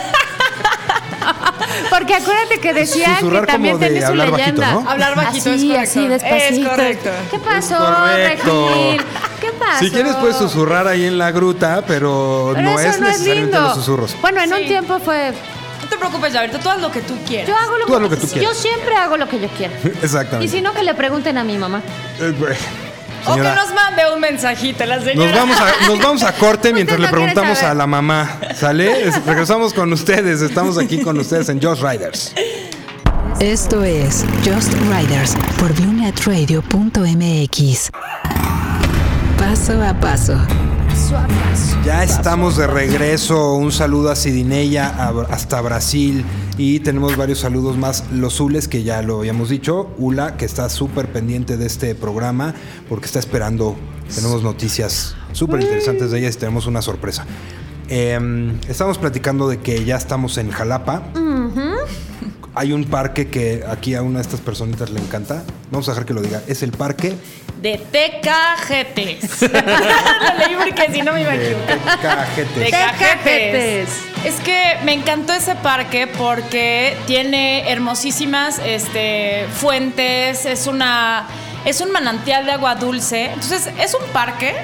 porque 1.90 2.14
acuérdate 2.14 2.58
que 2.60 2.72
decían 2.74 3.16
Susurrar 3.20 3.46
que 3.46 3.52
también 3.52 3.74
como 3.74 3.84
de 3.84 3.90
tiene 3.90 4.06
su 4.06 4.12
hablar 4.12 4.30
bajito, 4.30 4.48
leyenda. 4.60 4.72
¿no? 4.72 4.90
Hablar 4.90 5.14
bajito 5.16 5.50
así, 5.50 5.72
es 5.74 5.88
así, 5.88 6.08
despacito. 6.08 6.62
Es 6.62 6.68
correcto. 6.68 7.10
¿Qué 7.30 7.38
pasó, 7.38 7.76
correcto. 7.78 8.68
Regil? 8.74 9.02
¿Qué 9.40 9.48
pasó? 9.58 9.78
Si 9.84 9.90
quieres 9.90 10.14
puedes 10.16 10.36
susurrar 10.36 10.86
ahí 10.88 11.04
en 11.06 11.18
la 11.18 11.30
gruta, 11.30 11.84
pero, 11.86 12.52
Pero 12.54 12.70
no 12.70 12.78
eso 12.80 12.88
es 12.90 13.00
no 13.00 13.06
es 13.06 13.12
necesariamente 13.20 13.42
lindo. 13.42 13.60
los 13.60 13.74
susurros. 13.74 14.16
Bueno, 14.20 14.40
en 14.42 14.52
un 14.52 14.58
Sí. 14.60 14.66
tiempo 14.66 14.98
fue... 14.98 15.32
No 15.86 15.90
te 15.90 15.98
preocupes, 15.98 16.32
Javier, 16.32 16.50
tú 16.60 16.68
haz 16.68 16.80
lo 16.80 16.90
que 16.90 17.00
tú 17.00 17.16
quieras. 17.26 17.46
Yo 17.48 17.54
hago 17.56 17.78
lo, 17.78 17.86
Tú 17.86 17.94
haz 17.94 18.02
lo 18.02 18.10
que 18.10 18.16
tú 18.16 18.26
Yo 18.26 18.32
quieras. 18.32 18.56
siempre 18.56 18.96
hago 18.96 19.16
lo 19.16 19.28
que 19.28 19.38
yo 19.38 19.46
quiero. 19.56 19.72
Y 19.84 19.88
Exactamente. 20.04 20.52
si 20.52 20.60
no, 20.60 20.72
que 20.74 20.82
le 20.82 20.94
pregunten 20.94 21.38
a 21.38 21.44
mi 21.44 21.56
mamá. 21.58 21.80
Eh, 22.20 22.34
güey. 22.36 22.54
O 23.24 23.34
que 23.34 23.40
Señora, 23.42 23.54
nos 23.54 23.72
mande 23.72 24.02
un 24.12 24.18
mensajito 24.20 24.84
la 24.84 25.00
señora. 25.00 25.30
nos 25.30 25.38
vamos 25.38 25.56
a, 25.60 25.72
nos 25.86 25.98
vamos 26.00 26.22
a 26.24 26.32
corte 26.32 26.72
mientras 26.74 26.98
le 26.98 27.06
no 27.06 27.12
preguntamos 27.12 27.58
saber. 27.58 27.70
a 27.70 27.74
la 27.74 27.86
mamá. 27.86 28.40
¿Sale? 28.56 29.06
Es- 29.08 29.24
Regresamos 29.24 29.72
con 29.72 29.92
ustedes. 29.92 30.42
Estamos 30.42 30.76
aquí 30.76 31.00
con 31.00 31.16
ustedes 31.20 31.48
en 31.50 31.62
Just 31.62 31.80
Riders. 31.82 32.32
Esto 33.38 33.84
es 33.84 34.24
Just 34.44 34.72
Riders 34.92 35.36
por 35.60 35.72
ViewNetRadio.mx. 35.72 37.90
Paso 39.38 39.80
a 39.82 39.94
paso. 39.94 40.36
Ya 41.84 42.02
estamos 42.02 42.56
de 42.56 42.66
regreso. 42.66 43.54
Un 43.54 43.70
saludo 43.70 44.10
a 44.10 44.16
Sidineya 44.16 44.88
a- 44.88 45.26
hasta 45.30 45.60
Brasil. 45.60 46.24
Y 46.58 46.80
tenemos 46.80 47.16
varios 47.16 47.40
saludos 47.40 47.76
más. 47.76 48.04
Los 48.12 48.34
Zules, 48.34 48.66
que 48.66 48.82
ya 48.82 49.02
lo 49.02 49.18
habíamos 49.18 49.48
dicho. 49.50 49.90
Ula, 49.98 50.36
que 50.36 50.44
está 50.46 50.68
súper 50.68 51.12
pendiente 51.12 51.56
de 51.56 51.66
este 51.66 51.94
programa 51.94 52.54
porque 52.88 53.06
está 53.06 53.18
esperando. 53.18 53.76
Tenemos 54.14 54.42
noticias 54.42 55.14
súper 55.32 55.60
interesantes 55.60 56.10
de 56.10 56.18
ella 56.18 56.28
y 56.30 56.32
tenemos 56.32 56.66
una 56.66 56.80
sorpresa. 56.82 57.26
Eh, 57.88 58.58
estamos 58.68 58.98
platicando 58.98 59.48
de 59.48 59.58
que 59.60 59.84
ya 59.84 59.96
estamos 59.96 60.38
en 60.38 60.50
Jalapa. 60.50 61.02
Hay 62.58 62.72
un 62.72 62.84
parque 62.84 63.28
que 63.28 63.64
aquí 63.68 63.94
a 63.94 64.00
una 64.00 64.20
de 64.20 64.22
estas 64.22 64.40
personitas 64.40 64.88
le 64.88 64.98
encanta. 64.98 65.44
Vamos 65.70 65.86
a 65.88 65.92
dejar 65.92 66.06
que 66.06 66.14
lo 66.14 66.22
diga. 66.22 66.40
Es 66.46 66.62
el 66.62 66.72
parque 66.72 67.14
De 67.60 67.76
Tecajetes. 67.76 69.42
lo 69.42 69.48
leí 69.48 70.56
porque 70.56 70.90
si 70.90 71.02
no 71.02 71.12
me 71.12 71.20
iba 71.20 71.32
a 71.32 71.36
de 71.36 71.52
equivocar. 71.52 71.78
Tecajetes. 71.78 72.64
Tecajetes. 72.64 73.88
Es 74.24 74.36
que 74.36 74.78
me 74.84 74.94
encantó 74.94 75.34
ese 75.34 75.54
parque 75.56 76.06
porque 76.06 76.96
tiene 77.06 77.70
hermosísimas 77.70 78.58
este, 78.64 79.46
fuentes, 79.52 80.46
es 80.46 80.66
una 80.66 81.26
es 81.66 81.82
un 81.82 81.92
manantial 81.92 82.46
de 82.46 82.52
agua 82.52 82.76
dulce. 82.76 83.26
Entonces, 83.26 83.68
es 83.78 83.92
un 83.92 84.06
parque, 84.14 84.54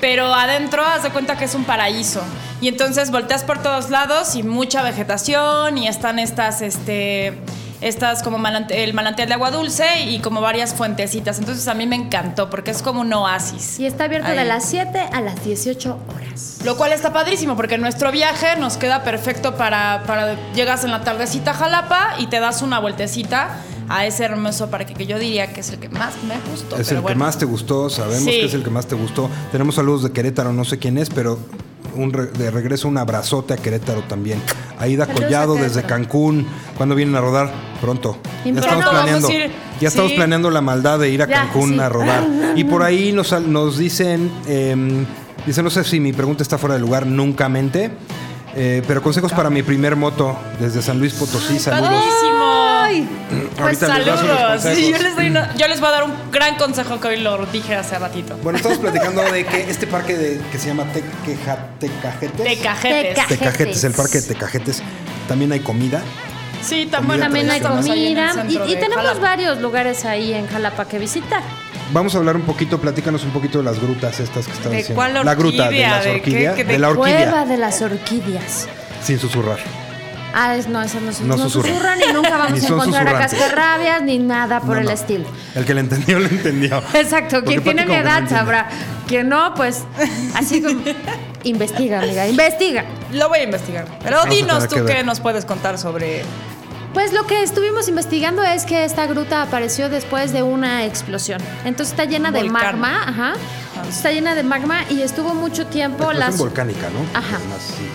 pero 0.00 0.34
adentro 0.34 0.84
haz 0.84 1.04
de 1.04 1.10
cuenta 1.10 1.38
que 1.38 1.44
es 1.44 1.54
un 1.54 1.64
paraíso. 1.64 2.22
Y 2.60 2.68
entonces 2.68 3.10
volteas 3.10 3.44
por 3.44 3.62
todos 3.62 3.90
lados 3.90 4.34
y 4.34 4.42
mucha 4.42 4.82
vegetación 4.82 5.76
y 5.78 5.88
están 5.88 6.18
estas 6.18 6.62
este 6.62 7.38
estas 7.82 8.22
como 8.22 8.38
el 8.70 8.94
manantial 8.94 9.28
de 9.28 9.34
agua 9.34 9.50
dulce 9.50 9.84
y 10.08 10.20
como 10.20 10.40
varias 10.40 10.72
fuentecitas. 10.72 11.38
Entonces 11.38 11.68
a 11.68 11.74
mí 11.74 11.86
me 11.86 11.96
encantó 11.96 12.48
porque 12.48 12.70
es 12.70 12.80
como 12.80 13.02
un 13.02 13.12
oasis. 13.12 13.78
Y 13.78 13.84
está 13.86 14.04
abierto 14.04 14.28
Ahí. 14.28 14.38
de 14.38 14.44
las 14.46 14.64
7 14.64 14.98
a 15.12 15.20
las 15.20 15.44
18 15.44 15.98
horas. 16.08 16.58
Lo 16.64 16.78
cual 16.78 16.92
está 16.92 17.12
padrísimo 17.12 17.54
porque 17.54 17.76
nuestro 17.76 18.10
viaje 18.10 18.56
nos 18.58 18.78
queda 18.78 19.04
perfecto 19.04 19.56
para, 19.56 20.02
para 20.06 20.36
llegas 20.54 20.84
en 20.84 20.90
la 20.90 21.02
tardecita 21.02 21.50
a 21.50 21.54
Jalapa 21.54 22.14
y 22.18 22.28
te 22.28 22.40
das 22.40 22.62
una 22.62 22.78
vueltecita 22.78 23.58
a 23.90 24.06
ese 24.06 24.24
hermoso 24.24 24.68
parque 24.70 24.94
que 24.94 25.06
yo 25.06 25.18
diría 25.18 25.52
que 25.52 25.60
es 25.60 25.68
el 25.70 25.78
que 25.78 25.90
más 25.90 26.14
me 26.26 26.34
gustó. 26.50 26.78
Es 26.78 26.88
pero 26.88 27.00
el 27.02 27.06
que 27.06 27.14
más 27.14 27.36
te 27.38 27.44
gustó, 27.44 27.90
sabemos 27.90 28.24
Sí. 28.24 28.30
que 28.40 28.46
es 28.46 28.54
el 28.54 28.64
que 28.64 28.70
más 28.70 28.86
te 28.86 28.94
gustó. 28.94 29.28
Tenemos 29.52 29.74
saludos 29.74 30.02
de 30.02 30.12
Querétaro, 30.12 30.52
no 30.54 30.64
sé 30.64 30.78
quién 30.78 30.96
es, 30.96 31.10
pero 31.10 31.38
un 31.96 32.12
re- 32.12 32.26
de 32.26 32.50
regreso 32.50 32.88
un 32.88 32.98
abrazote 32.98 33.54
a 33.54 33.56
Querétaro 33.56 34.02
también. 34.02 34.40
Aida 34.78 35.06
Saludos 35.06 35.24
Collado 35.24 35.56
a 35.56 35.62
desde. 35.62 35.82
Cancún. 35.84 36.46
¿Cuándo 36.76 36.94
vienen 36.94 37.16
a 37.16 37.20
rodar? 37.20 37.50
Pronto. 37.80 38.18
Ya 38.44 38.52
estamos 38.60 38.84
planeando. 38.86 39.28
Ya 39.80 39.88
estamos 39.88 40.12
planeando 40.12 40.50
la 40.50 40.60
maldad 40.60 40.98
de 40.98 41.10
ir 41.10 41.22
a 41.22 41.26
Ya, 41.26 41.42
Cancún 41.42 41.74
sí. 41.74 41.80
a 41.80 41.88
rodar. 41.88 42.24
Y 42.56 42.64
por 42.64 42.82
ahí 42.82 43.12
nos, 43.12 43.32
nos 43.42 43.76
dicen, 43.78 44.30
eh, 44.46 45.04
dicen, 45.46 45.64
no 45.64 45.70
sé 45.70 45.84
si 45.84 46.00
mi 46.00 46.12
pregunta 46.12 46.42
está 46.42 46.58
fuera 46.58 46.74
de 46.74 46.80
lugar, 46.80 47.06
nunca 47.06 47.48
mente. 47.48 47.90
eh, 48.58 48.82
pero 48.88 49.02
consejos 49.02 49.32
para 49.32 49.50
mi 49.50 49.62
primer 49.62 49.96
moto 49.96 50.34
desde 50.58 50.80
San 50.80 50.98
Luis 50.98 51.12
Potosí, 51.14 51.58
saludos. 51.58 52.02
Pues 53.58 53.80
les 53.80 53.80
das 53.80 53.98
unos 54.08 54.20
Saludos. 54.20 54.76
Sí, 54.76 54.90
yo, 54.92 54.98
les 54.98 55.16
doy 55.16 55.26
una- 55.28 55.54
yo 55.56 55.68
les 55.68 55.80
voy 55.80 55.88
a 55.88 55.92
dar 55.92 56.04
un 56.04 56.12
gran 56.30 56.56
consejo 56.56 57.00
que 57.00 57.08
hoy 57.08 57.20
lo 57.20 57.44
dije 57.46 57.74
hace 57.74 57.98
ratito. 57.98 58.36
Bueno, 58.42 58.56
estamos 58.58 58.78
platicando 58.78 59.22
de 59.22 59.44
que 59.44 59.70
este 59.70 59.86
parque 59.86 60.16
de, 60.16 60.40
que 60.52 60.58
se 60.58 60.68
llama 60.68 60.84
Tequeja- 60.92 61.58
Tecajetes. 61.78 62.44
Tecajetes. 62.44 63.14
Teca- 63.16 63.26
Tecajetes, 63.28 63.84
el 63.84 63.92
parque 63.92 64.20
de 64.20 64.28
Tecajetes. 64.28 64.82
También 65.28 65.52
hay 65.52 65.60
comida. 65.60 66.02
Sí. 66.62 66.88
También 66.90 67.22
hay 67.50 67.60
comida. 67.60 68.34
Y, 68.48 68.74
tenemos 68.76 68.96
Jalapa. 68.96 69.20
varios 69.20 69.60
lugares 69.60 70.04
ahí 70.04 70.32
en 70.32 70.46
Jalapa 70.48 70.86
que 70.86 70.98
visitar. 70.98 71.42
Vamos 71.92 72.14
a 72.16 72.18
hablar 72.18 72.34
un 72.34 72.42
poquito, 72.42 72.80
platícanos 72.80 73.22
un 73.22 73.30
poquito 73.30 73.58
de 73.58 73.64
las 73.64 73.78
grutas 73.80 74.18
estas 74.18 74.46
que 74.46 74.52
están 74.52 74.72
¿De 74.72 74.78
diciendo. 74.78 74.96
cuál 75.00 75.24
La 75.24 75.34
gruta 75.36 75.62
de 75.64 75.68
orquídea? 75.68 75.90
las 75.90 76.04
¿De 76.04 76.10
qué- 76.10 76.16
orquídeas. 76.18 76.56
De, 76.56 76.64
de 76.64 76.78
la 76.78 76.88
orquídea. 76.88 77.30
Cueva 77.30 77.44
de 77.44 77.56
las 77.58 77.82
orquídeas. 77.82 78.66
Sin 79.04 79.18
susurrar. 79.20 79.58
Ah, 80.38 80.54
es- 80.54 80.68
no, 80.68 80.82
esas 80.82 81.00
no, 81.00 81.10
No 81.26 81.36
no 81.36 81.42
susurran. 81.44 81.72
susurran 81.74 81.98
y 82.08 82.12
nunca 82.12 82.36
vamos 82.36 82.62
a 82.62 82.66
encontrar 82.68 83.08
a 83.08 83.18
cascarrabias 83.18 84.02
ni 84.02 84.18
nada 84.18 84.60
por 84.60 84.74
No, 84.74 84.80
el 84.80 84.84
no. 84.86 84.92
estilo. 84.92 85.24
El 85.54 85.64
que 85.64 85.72
le 85.72 85.80
entendió, 85.80 86.18
le 86.18 86.28
entendió. 86.28 86.82
Exacto, 86.94 87.42
quien 87.42 87.62
tiene 87.62 87.86
mi 87.86 87.94
edad 87.94 88.28
sabrá. 88.28 88.68
Quien 89.08 89.30
no, 89.30 89.54
pues 89.54 89.84
así 90.34 90.60
como. 90.60 90.80
investiga, 91.44 92.00
amiga, 92.00 92.28
investiga. 92.28 92.84
Lo 93.12 93.28
voy 93.30 93.38
a 93.38 93.42
investigar. 93.44 93.86
Pero 94.02 94.16
Vamos 94.18 94.34
dinos 94.34 94.68
tú 94.68 94.84
qué 94.84 95.02
nos 95.04 95.20
puedes 95.20 95.46
contar 95.46 95.78
sobre. 95.78 96.22
Pues 96.92 97.12
lo 97.12 97.26
que 97.26 97.42
estuvimos 97.42 97.88
investigando 97.88 98.42
es 98.42 98.64
que 98.64 98.84
esta 98.84 99.06
gruta 99.06 99.42
apareció 99.42 99.88
después 99.88 100.32
de 100.32 100.42
una 100.42 100.84
explosión. 100.84 101.40
Entonces 101.64 101.92
está 101.92 102.04
llena 102.04 102.30
de 102.30 102.42
Volcán. 102.42 102.78
magma, 102.80 103.04
ajá. 103.08 103.32
Está 103.88 104.10
llena 104.12 104.34
de 104.34 104.42
magma 104.42 104.80
y 104.90 105.00
estuvo 105.02 105.34
mucho 105.34 105.66
tiempo 105.66 106.04
Explosión 106.04 106.20
las 106.20 106.38
volcánica, 106.38 106.88
¿no? 106.90 107.00
Ajá. 107.18 107.36
Además, 107.36 107.58
sí. 107.76 107.86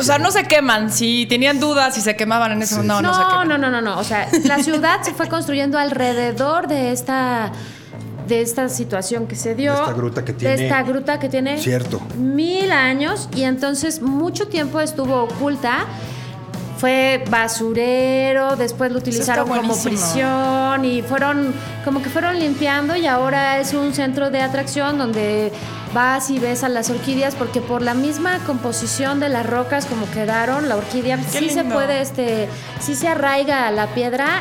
O 0.00 0.02
sea, 0.02 0.18
no 0.18 0.30
se 0.30 0.44
queman. 0.44 0.90
Si 0.90 1.26
tenían 1.26 1.60
dudas 1.60 1.94
si 1.94 2.00
se 2.00 2.16
quemaban 2.16 2.52
en 2.52 2.62
ese 2.62 2.74
Sí. 2.74 2.80
momento, 2.80 3.02
no, 3.02 3.08
no, 3.08 3.14
se 3.14 3.20
No, 3.20 3.28
queman. 3.28 3.48
no, 3.48 3.58
no, 3.58 3.70
no, 3.70 3.80
no. 3.80 3.98
O 3.98 4.04
sea, 4.04 4.28
la 4.44 4.62
ciudad 4.62 5.02
se 5.02 5.12
fue 5.14 5.28
construyendo 5.28 5.78
alrededor 5.78 6.66
de 6.68 6.92
esta 6.92 7.52
de 8.26 8.42
esta 8.42 8.68
situación 8.68 9.26
que 9.26 9.34
se 9.34 9.56
dio. 9.56 9.72
De 9.74 9.80
esta 9.80 9.92
gruta 9.92 10.24
que 10.24 10.32
De 10.32 10.38
tiene- 10.38 10.62
esta 10.66 10.82
gruta 10.84 11.18
que 11.18 11.28
tiene 11.28 11.58
Cierto. 11.58 12.00
mil 12.16 12.70
años 12.70 13.28
y 13.34 13.42
entonces 13.42 14.00
mucho 14.02 14.46
tiempo 14.46 14.80
estuvo 14.80 15.22
oculta. 15.24 15.78
Fue 16.80 17.22
basurero, 17.28 18.56
después 18.56 18.90
lo 18.90 18.98
utilizaron 18.98 19.46
como 19.46 19.76
prisión 19.82 20.84
y 20.84 21.02
fueron 21.02 21.52
como 21.84 22.02
que 22.02 22.08
fueron 22.08 22.38
limpiando 22.38 22.96
y 22.96 23.06
ahora 23.06 23.58
es 23.58 23.74
un 23.74 23.92
centro 23.92 24.30
de 24.30 24.40
atracción 24.40 24.96
donde 24.96 25.52
vas 25.92 26.30
y 26.30 26.38
ves 26.38 26.64
a 26.64 26.70
las 26.70 26.88
orquídeas 26.88 27.34
porque 27.34 27.60
por 27.60 27.82
la 27.82 27.92
misma 27.92 28.38
composición 28.46 29.20
de 29.20 29.28
las 29.28 29.44
rocas 29.44 29.84
como 29.84 30.10
quedaron, 30.10 30.70
la 30.70 30.76
orquídea 30.76 31.18
Qué 31.18 31.38
sí 31.40 31.50
se 31.50 31.64
puede, 31.64 32.00
este, 32.00 32.48
sí 32.80 32.94
se 32.94 33.08
arraiga 33.08 33.66
a 33.66 33.70
la 33.70 33.88
piedra. 33.88 34.40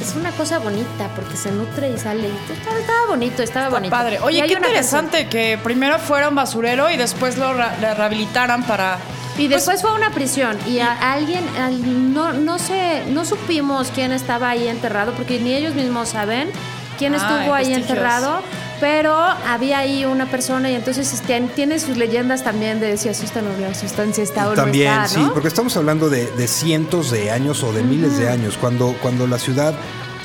Es 0.00 0.14
una 0.16 0.30
cosa 0.32 0.58
bonita 0.58 1.08
porque 1.14 1.36
se 1.36 1.50
nutre 1.52 1.90
y 1.90 1.98
sale. 1.98 2.28
y 2.28 2.52
Estaba, 2.52 2.78
estaba 2.78 3.06
bonito, 3.08 3.42
estaba 3.42 3.66
Está 3.66 3.76
bonito. 3.78 3.90
padre. 3.90 4.18
Oye, 4.20 4.42
qué 4.46 4.54
interesante 4.54 5.28
que 5.28 5.58
primero 5.62 5.98
fuera 5.98 6.28
un 6.28 6.34
basurero 6.34 6.90
y 6.90 6.96
después 6.96 7.36
lo 7.36 7.52
le 7.54 7.94
rehabilitaran 7.94 8.64
para. 8.64 8.98
Y 9.38 9.46
Pues, 9.48 9.50
después 9.50 9.80
fue 9.82 9.90
a 9.90 9.94
una 9.94 10.10
prisión 10.10 10.58
y 10.66 10.80
a 10.80 11.12
alguien, 11.12 11.44
al- 11.58 12.12
no, 12.14 12.32
no 12.32 12.58
sé, 12.58 13.04
no 13.08 13.24
supimos 13.24 13.90
quién 13.94 14.12
estaba 14.12 14.50
ahí 14.50 14.68
enterrado 14.68 15.12
porque 15.12 15.38
ni 15.38 15.52
ellos 15.54 15.74
mismos 15.74 16.08
saben 16.10 16.50
quién 16.98 17.14
Ah, 17.14 17.16
estuvo 17.18 17.54
ahí 17.54 17.66
vestigios. 17.68 17.90
enterrado, 17.90 18.42
pero 18.80 19.14
había 19.14 19.78
ahí 19.78 20.04
una 20.04 20.26
persona 20.30 20.70
y 20.70 20.74
entonces 20.74 21.12
este, 21.12 21.40
tiene 21.54 21.78
sus 21.78 21.96
leyendas 21.96 22.42
también 22.42 22.80
de 22.80 22.96
si 22.96 23.08
asustan 23.08 23.46
o 23.46 23.56
no 23.60 23.68
asustan, 23.68 24.12
si 24.14 24.22
está 24.22 24.48
o 24.48 24.54
También, 24.54 24.94
no 24.94 25.04
está, 25.04 25.18
¿no? 25.18 25.24
sí, 25.26 25.30
porque 25.32 25.48
estamos 25.48 25.76
hablando 25.76 26.08
de, 26.08 26.26
de 26.32 26.48
cientos 26.48 27.10
de 27.10 27.30
años 27.30 27.62
o 27.62 27.72
de 27.72 27.82
miles 27.82 28.18
de 28.18 28.28
años. 28.28 28.56
Cuando, 28.60 28.94
cuando 29.02 29.26
la 29.26 29.38
ciudad 29.38 29.74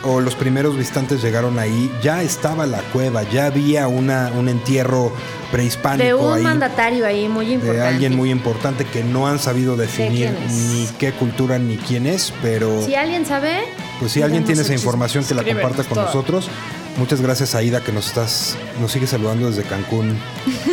o 0.04 0.22
los 0.22 0.36
primeros 0.36 0.78
visitantes 0.78 1.22
llegaron 1.24 1.58
ahí, 1.58 1.92
ya 2.02 2.22
estaba 2.22 2.66
la 2.68 2.80
cueva, 2.94 3.24
ya 3.24 3.48
había 3.48 3.88
una, 3.88 4.32
un 4.38 4.50
entierro 4.50 5.12
prehispánico 5.52 6.06
de 6.06 6.14
un 6.14 6.34
ahí. 6.34 6.44
mandatario 6.44 7.06
ahí 7.08 7.28
muy 7.28 7.52
importante. 7.54 7.82
de 7.82 7.88
alguien 7.88 8.16
muy 8.16 8.30
importante 8.30 8.86
que 8.86 9.04
no 9.04 9.28
han 9.28 9.40
sabido 9.40 9.76
definir 9.76 10.32
ni 10.52 10.88
qué 11.00 11.12
cultura 11.12 11.58
ni 11.58 11.78
quién 11.78 12.06
es, 12.06 12.32
pero 12.44 12.84
Si 12.86 12.94
alguien 12.94 13.26
sabe, 13.26 13.64
pues 14.00 14.12
si 14.12 14.22
alguien 14.22 14.44
tiene 14.46 14.62
esa 14.62 14.74
información 14.74 15.24
que 15.26 15.34
la 15.34 15.44
comparta 15.44 15.84
con 15.84 15.96
todo. 15.96 16.06
nosotros. 16.06 16.50
Muchas 16.98 17.20
gracias 17.20 17.56
Aida 17.56 17.82
que 17.82 17.92
nos 17.92 18.08
estás 18.08 18.56
nos 18.80 18.92
sigue 18.92 19.06
saludando 19.06 19.48
desde 19.50 19.64
Cancún. 19.64 20.18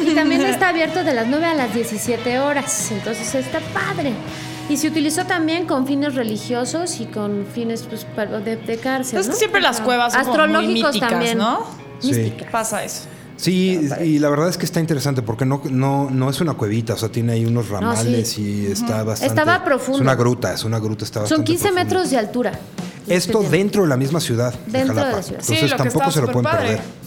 Y 0.06 0.14
también 0.14 0.40
está 0.42 0.68
abierto 0.68 1.02
de 1.02 1.14
las 1.14 1.26
9 1.26 1.46
a 1.46 1.54
las 1.54 1.74
17 1.74 2.38
horas, 2.38 2.90
entonces 2.92 3.34
está 3.34 3.58
padre. 3.74 4.12
Y 4.68 4.76
se 4.76 4.86
utilizó 4.88 5.26
también 5.26 5.66
con 5.66 5.86
fines 5.86 6.14
religiosos 6.14 7.00
y 7.00 7.06
con 7.06 7.44
fines 7.52 7.82
pues, 7.82 8.04
para- 8.04 8.38
de, 8.38 8.56
de 8.56 8.76
cárcel. 8.78 9.18
Es 9.18 9.26
que 9.26 9.32
¿no? 9.32 9.38
siempre 9.38 9.60
las 9.60 9.80
cuevas 9.80 10.12
son 10.12 10.52
muy 10.52 10.68
míticas, 10.68 10.98
también. 11.00 11.38
¿no? 11.38 11.66
Sí. 11.98 12.32
Pasa 12.50 12.84
eso. 12.84 13.02
Sí, 13.36 13.88
y 14.04 14.20
la 14.20 14.28
verdad 14.28 14.48
es 14.48 14.56
que 14.56 14.64
está 14.64 14.78
interesante 14.78 15.22
porque 15.22 15.44
no, 15.44 15.60
no, 15.68 16.08
no 16.08 16.30
es 16.30 16.40
una 16.40 16.54
cuevita, 16.54 16.94
o 16.94 16.96
sea, 16.96 17.08
tiene 17.08 17.32
ahí 17.32 17.44
unos 17.44 17.68
ramales 17.70 18.28
sí. 18.30 18.66
y 18.68 18.70
está 18.70 19.02
bastante. 19.02 19.26
Estaba 19.34 19.64
profundo. 19.64 19.96
Es 19.98 20.02
una 20.02 20.14
gruta, 20.14 20.52
es 20.54 20.62
una 20.62 20.78
gruta, 20.78 21.04
está 21.04 21.20
bastante 21.20 21.36
Son 21.40 21.44
15 21.44 21.62
profundo. 21.64 21.84
metros 21.84 22.10
de 22.10 22.18
altura. 22.18 22.52
Esto 23.06 23.42
Este 23.42 23.56
dentro 23.56 23.82
de 23.82 23.88
la 23.88 23.96
misma 23.96 24.20
ciudad. 24.20 24.54
Dentro 24.66 24.94
de 24.94 25.00
Jalapa. 25.00 25.16
la 25.18 25.22
ciudad. 25.22 25.40
Sí, 25.42 25.54
Entonces 25.54 25.70
lo 25.70 25.76
que 25.76 25.90
tampoco 25.90 26.10
se 26.10 26.20
lo 26.20 26.26
pueden 26.26 26.42
superpadre. 26.44 26.68
perder. 26.76 27.02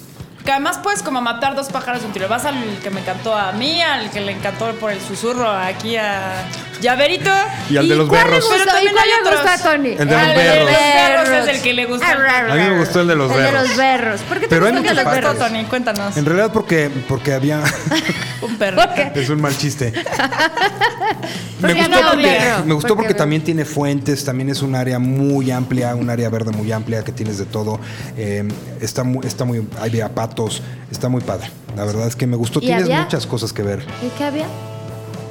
Que 0.46 0.52
además 0.52 0.80
puedes 0.84 1.02
como 1.02 1.22
matar 1.22 1.56
dos 1.56 1.70
pájaros 1.70 2.02
de 2.02 2.08
un 2.08 2.14
tiro. 2.14 2.28
Vas 2.28 2.46
al 2.46 2.56
que 2.84 2.90
me 2.92 3.02
encantó 3.02 3.36
a 3.36 3.52
mí, 3.54 3.82
al 3.82 4.12
que 4.12 4.22
le 4.22 4.32
encantó 4.34 4.72
por 4.76 4.92
el 4.92 5.02
susurro 5.02 5.50
aquí 5.50 5.96
a 5.98 6.44
Llaverito. 6.82 7.30
Y 7.70 7.78
al 7.78 7.88
de 7.88 7.96
los 7.96 8.10
berros. 8.10 8.46
Pero 8.50 8.66
también 8.66 8.90
¿Y 8.92 8.94
cuál 8.94 9.04
hay 9.04 9.10
le 9.10 9.16
otros. 9.30 9.42
gusta 9.42 9.54
a 9.54 9.58
Tony? 9.72 9.90
El 9.90 9.98
de 9.98 10.06
los 10.06 10.36
berros. 10.36 10.70
berros 10.70 11.30
es 11.30 11.56
el 11.56 11.62
que 11.62 11.74
le 11.74 11.86
gusta. 11.86 12.12
A 12.12 12.56
mí 12.56 12.62
me 12.62 12.80
gustó 12.80 13.02
el 13.02 13.08
de 13.08 13.16
los 13.16 13.32
El 13.32 13.38
de 13.38 13.44
berros. 13.44 13.68
los 13.68 13.78
berros. 13.78 14.22
¿Por 14.22 14.38
qué 14.40 14.42
te 14.42 14.48
Pero 14.50 14.66
gustó 14.66 14.78
el 14.78 14.84
de 14.84 15.04
los 15.04 15.14
berros? 15.14 15.38
Tony, 15.38 15.64
cuéntanos. 15.66 16.18
En 16.18 16.26
realidad 16.26 16.52
porque, 16.54 16.90
porque 17.08 17.34
había... 17.34 17.62
Un 18.42 18.58
perro. 18.58 18.82
es 19.16 19.30
un 19.30 19.42
mal 19.42 19.58
chiste. 19.58 19.92
me 21.62 21.74
gustó 21.74 22.00
porque, 22.12 22.40
me 22.66 22.74
gustó 22.74 22.96
Porque 22.96 23.14
también 23.14 23.44
tiene 23.44 23.66
fuentes, 23.66 24.24
también 24.24 24.50
es 24.50 24.62
un 24.62 24.76
área 24.76 25.00
muy 25.00 25.52
amplia, 25.52 25.96
un 25.96 26.10
área 26.10 26.30
verde 26.30 26.52
muy 26.52 26.72
amplia 26.72 27.04
que 27.04 27.12
tienes 27.12 27.38
de 27.38 27.46
todo. 27.46 27.80
Eh, 28.18 28.48
está 28.82 29.04
muy, 29.04 29.26
está 29.26 29.46
muy, 29.46 29.68
hay 29.82 30.02
patos, 30.14 30.62
está 30.92 31.10
muy 31.10 31.22
padre. 31.22 31.50
La 31.76 31.86
verdad 31.86 32.08
es 32.08 32.16
que 32.16 32.28
me 32.28 32.38
gustó. 32.38 32.60
¿Y 32.60 32.68
Tienes 32.68 32.84
había? 32.86 33.02
muchas 33.02 33.26
cosas 33.26 33.52
que 33.52 33.64
ver. 33.64 33.86
¿Y 34.02 34.10
qué 34.18 34.24
había? 34.26 34.46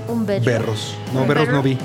Un 0.08 0.26
berro. 0.26 0.44
Berros. 0.44 0.94
No, 1.12 1.22
¿Un 1.22 1.28
berros 1.28 1.44
perro? 1.46 1.56
no 1.58 1.62
vi. 1.62 1.78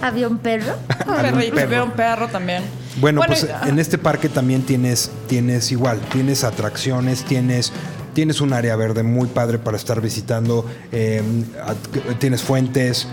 ¿Había 0.00 0.28
un 0.28 0.38
perro? 0.38 0.74
Un 1.06 1.12
Algún 1.14 1.32
perrito, 1.38 1.54
perro. 1.54 1.70
veo 1.70 1.84
un 1.84 1.90
perro 1.92 2.28
también. 2.28 2.62
Bueno, 2.96 3.22
pues 3.26 3.44
y- 3.64 3.68
en 3.68 3.78
este 3.78 3.98
parque 3.98 4.28
también 4.28 4.62
tienes, 4.62 5.10
tienes 5.28 5.70
igual, 5.72 6.00
tienes 6.12 6.42
atracciones, 6.44 7.22
tienes, 7.24 7.72
tienes 8.12 8.40
un 8.40 8.52
área 8.52 8.74
verde 8.76 9.02
muy 9.04 9.28
padre 9.28 9.58
para 9.58 9.76
estar 9.76 10.00
visitando, 10.00 10.66
eh, 10.90 11.22
at- 11.64 12.18
tienes 12.18 12.42
fuentes. 12.42 13.06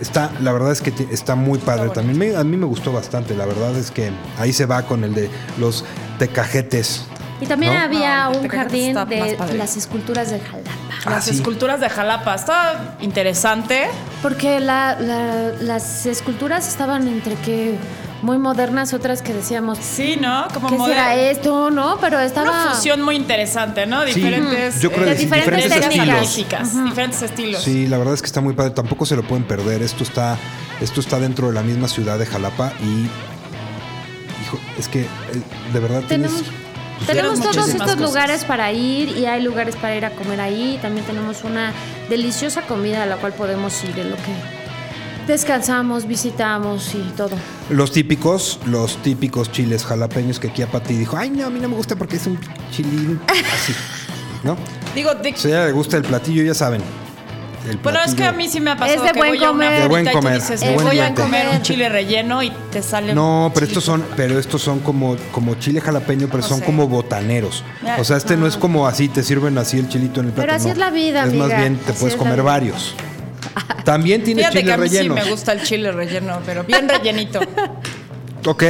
Está, 0.00 0.30
la 0.42 0.52
verdad 0.52 0.72
es 0.72 0.80
que 0.82 0.92
está 1.12 1.34
muy 1.34 1.58
padre 1.58 1.88
también. 1.90 2.18
Me- 2.18 2.36
a 2.36 2.44
mí 2.44 2.56
me 2.56 2.66
gustó 2.66 2.92
bastante. 2.92 3.34
La 3.34 3.46
verdad 3.46 3.74
es 3.76 3.90
que 3.90 4.10
ahí 4.38 4.52
se 4.52 4.66
va 4.66 4.82
con 4.82 5.02
el 5.04 5.14
de 5.14 5.30
los 5.58 5.84
tecajetes. 6.18 7.04
Y 7.40 7.46
también 7.46 7.72
¿No? 7.74 7.80
había 7.80 8.24
No, 8.30 8.38
un 8.40 8.48
jardín 8.48 8.94
de 9.08 9.36
las 9.56 9.76
esculturas 9.76 10.30
de 10.30 10.40
Jalapa. 10.40 10.70
Ah, 11.06 11.10
Las 11.10 11.24
sí. 11.24 11.32
esculturas 11.32 11.80
de 11.80 11.88
Jalapa. 11.88 12.34
Está 12.34 12.96
interesante. 13.00 13.86
Porque 14.22 14.60
la- 14.60 14.96
la- 15.00 15.50
las 15.60 16.06
esculturas 16.06 16.66
estaban 16.68 17.06
entre 17.08 17.34
que 17.36 17.76
muy 18.22 18.38
modernas, 18.38 18.94
otras 18.94 19.20
que 19.20 19.34
decíamos, 19.34 19.76
Sí, 19.78 20.16
¿no? 20.18 20.48
Como 20.54 20.68
¿qué 20.70 20.78
será 20.92 21.14
esto? 21.14 21.70
¿No? 21.70 21.98
Pero 22.00 22.18
estaba... 22.20 22.48
Una 22.50 22.70
fusión 22.74 23.02
muy 23.02 23.16
interesante, 23.16 23.84
¿no? 23.84 24.02
Sí, 24.06 24.14
Diferentes. 24.14 24.80
yo 24.80 24.90
creo 24.90 25.04
de 25.04 25.12
que 25.12 25.18
sí, 25.18 25.24
diferentes 25.26 25.64
diferentes 25.64 25.90
técnicas. 25.90 26.22
estilos. 26.22 26.58
artísticas, 26.70 26.84
Diferentes 26.86 27.22
estilos. 27.22 27.62
Sí, 27.62 27.86
la 27.86 27.98
verdad 27.98 28.14
es 28.14 28.22
que 28.22 28.26
está 28.26 28.40
muy 28.40 28.54
padre. 28.54 28.70
Tampoco 28.70 29.04
se 29.04 29.14
lo 29.14 29.24
pueden 29.24 29.44
perder. 29.44 29.82
Esto 29.82 30.04
está, 30.04 30.38
esto 30.80 31.00
está 31.00 31.18
dentro 31.18 31.48
de 31.48 31.52
la 31.52 31.62
misma 31.62 31.86
ciudad 31.86 32.18
de 32.18 32.24
Jalapa 32.24 32.72
y, 32.82 33.02
hijo, 34.42 34.58
es 34.78 34.88
que 34.88 35.02
eh, 35.02 35.06
de 35.74 35.80
verdad 35.80 36.02
tienes. 36.08 36.30
Tenemos, 36.32 36.50
tenemos 37.06 37.34
tienes 37.40 37.56
todos 37.56 37.68
estos 37.68 37.82
cosas. 37.82 38.00
lugares 38.00 38.44
para 38.44 38.72
ir 38.72 39.08
y 39.16 39.26
hay 39.26 39.42
lugares 39.42 39.76
para 39.76 39.96
ir 39.96 40.04
a 40.04 40.10
comer 40.10 40.40
ahí. 40.40 40.78
También 40.82 41.04
tenemos 41.06 41.44
una 41.44 41.72
deliciosa 42.08 42.62
comida 42.62 43.02
a 43.02 43.06
la 43.06 43.16
cual 43.16 43.32
podemos 43.34 43.82
ir 43.84 43.98
en 43.98 44.10
lo 44.10 44.16
que 44.16 44.32
descansamos, 45.26 46.06
visitamos 46.06 46.94
y 46.94 46.98
todo. 47.16 47.36
Los 47.70 47.92
típicos, 47.92 48.58
los 48.66 48.96
típicos 48.98 49.50
chiles 49.50 49.84
jalapeños 49.84 50.38
que 50.38 50.48
aquí 50.48 50.62
a 50.62 50.66
Pati 50.70 50.94
dijo, 50.94 51.16
ay 51.16 51.30
no, 51.30 51.46
a 51.46 51.50
mí 51.50 51.60
no 51.60 51.68
me 51.68 51.76
gusta 51.76 51.96
porque 51.96 52.16
es 52.16 52.26
un 52.26 52.38
chilín 52.70 53.18
así, 53.28 53.72
¿no? 54.42 54.56
Digo, 54.94 55.14
de- 55.14 55.34
Si 55.36 55.48
a 55.48 55.50
ella 55.50 55.66
le 55.66 55.72
gusta 55.72 55.96
el 55.96 56.02
platillo, 56.02 56.42
ya 56.42 56.54
saben. 56.54 56.82
El 57.68 57.78
bueno, 57.78 58.00
es 58.04 58.14
que 58.14 58.24
a 58.24 58.32
mí 58.32 58.48
sí 58.48 58.60
me 58.60 58.70
ha 58.70 58.76
pasado 58.76 58.98
Es 58.98 59.02
de 59.06 59.12
que 59.12 59.18
buen 59.18 59.30
voy 59.30 59.44
a 59.44 59.50
una 59.50 59.66
comer. 59.66 59.82
De 59.82 59.88
buen 59.88 60.04
fiesta 60.04 60.10
y 60.10 60.14
tú 60.14 60.20
comer, 60.20 60.40
dices, 60.40 60.60
de 60.60 60.74
buen 60.74 60.86
voy 60.86 60.98
a 61.00 61.14
comer 61.14 61.48
un 61.48 61.62
chile 61.62 61.88
relleno 61.88 62.42
y 62.42 62.50
te 62.70 62.82
sale 62.82 63.14
No, 63.14 63.46
un 63.46 63.52
pero 63.52 63.66
estos 63.66 63.84
son, 63.84 64.04
pero 64.16 64.38
estos 64.38 64.62
son 64.62 64.80
como, 64.80 65.16
como 65.32 65.54
chile 65.56 65.80
jalapeño, 65.80 66.28
pero 66.30 66.42
son 66.42 66.60
como 66.60 66.86
botaneros. 66.88 67.64
O 67.98 68.04
sea, 68.04 68.16
este 68.16 68.36
no 68.36 68.46
es 68.46 68.56
como 68.56 68.86
así, 68.86 69.08
te 69.08 69.22
sirven 69.22 69.56
así 69.58 69.78
el 69.78 69.88
chilito 69.88 70.20
en 70.20 70.26
el 70.26 70.32
plato. 70.32 70.46
Pero 70.46 70.56
así 70.56 70.66
no. 70.66 70.72
es 70.72 70.78
la 70.78 70.90
vida, 70.90 71.24
Es 71.24 71.32
más 71.34 71.48
bien, 71.48 71.76
te 71.78 71.92
así 71.92 72.00
puedes 72.00 72.16
comer 72.16 72.42
varios. 72.42 72.94
También 73.84 74.24
tiene 74.24 74.40
Fíjate 74.40 74.58
que 74.58 74.62
chiles 74.62 74.74
a 74.74 74.78
mí 74.78 74.88
sí 74.88 74.96
rellenos. 74.96 75.24
me 75.24 75.30
gusta 75.30 75.52
el 75.52 75.62
chile 75.62 75.92
relleno, 75.92 76.40
pero 76.44 76.64
bien 76.64 76.88
rellenito. 76.88 77.40
Ok. 78.46 78.62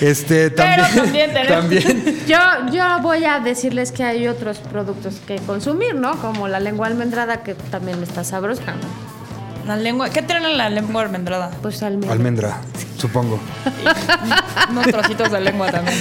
Este, 0.00 0.50
Pero 0.50 0.82
también. 0.84 0.94
también 1.04 1.30
tenemos- 1.34 1.48
también. 1.48 2.18
Yo, 2.26 2.38
yo 2.72 3.00
voy 3.02 3.24
a 3.24 3.40
decirles 3.40 3.90
que 3.92 4.04
hay 4.04 4.28
otros 4.28 4.58
productos 4.58 5.16
que 5.26 5.36
consumir, 5.38 5.94
¿no? 5.94 6.20
Como 6.20 6.46
la 6.48 6.60
lengua 6.60 6.86
almendrada, 6.86 7.42
que 7.42 7.54
también 7.54 8.02
está 8.02 8.22
sabrosa. 8.24 8.74
La 9.68 9.76
lengua, 9.76 10.08
¿qué 10.08 10.22
tienen 10.22 10.46
en 10.46 10.56
la 10.56 10.70
lengua 10.70 11.02
almendrada? 11.02 11.50
Pues 11.60 11.82
almendra. 11.82 12.12
Almendra, 12.12 12.60
supongo. 12.96 13.38
Unos 14.70 14.86
trocitos 14.86 15.30
de 15.30 15.40
lengua 15.42 15.70
también. 15.70 15.98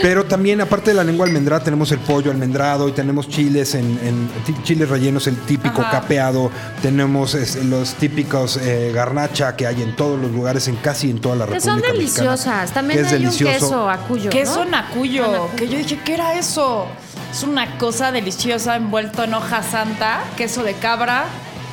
Pero 0.00 0.24
también, 0.24 0.62
aparte 0.62 0.92
de 0.92 0.94
la 0.96 1.04
lengua 1.04 1.26
almendrada, 1.26 1.62
tenemos 1.62 1.92
el 1.92 1.98
pollo 1.98 2.30
almendrado 2.30 2.88
y 2.88 2.92
tenemos 2.92 3.28
chiles 3.28 3.74
en, 3.74 3.84
en- 4.02 4.62
chiles 4.64 4.88
rellenos, 4.88 5.26
el 5.26 5.36
típico 5.42 5.82
Ajá. 5.82 5.90
capeado. 6.00 6.50
Tenemos 6.80 7.34
es, 7.34 7.56
los 7.66 7.92
típicos 7.96 8.56
eh, 8.56 8.90
garnacha 8.94 9.54
que 9.56 9.66
hay 9.66 9.82
en 9.82 9.94
todos 9.94 10.18
los 10.18 10.30
lugares, 10.30 10.66
en 10.68 10.76
casi 10.76 11.10
en 11.10 11.20
toda 11.20 11.36
la 11.36 11.44
Que 11.44 11.52
República 11.54 11.70
son 11.70 11.80
Mexicana, 11.82 11.98
deliciosas. 11.98 12.72
También 12.72 13.00
que 13.00 13.06
es 13.06 13.12
hay 13.12 13.18
delicioso. 13.18 13.52
un 13.52 13.60
queso 13.60 13.90
acuyo, 13.90 14.30
Queso 14.30 14.64
¿no? 14.64 14.70
nacuyo, 14.70 15.50
que 15.54 15.68
yo 15.68 15.76
dije, 15.76 16.00
¿qué 16.02 16.14
era 16.14 16.32
eso? 16.38 16.86
Es 17.30 17.42
una 17.42 17.76
cosa 17.76 18.10
deliciosa 18.10 18.76
envuelto 18.76 19.22
en 19.24 19.34
hoja 19.34 19.62
santa, 19.62 20.20
queso 20.38 20.62
de 20.62 20.72
cabra, 20.72 21.24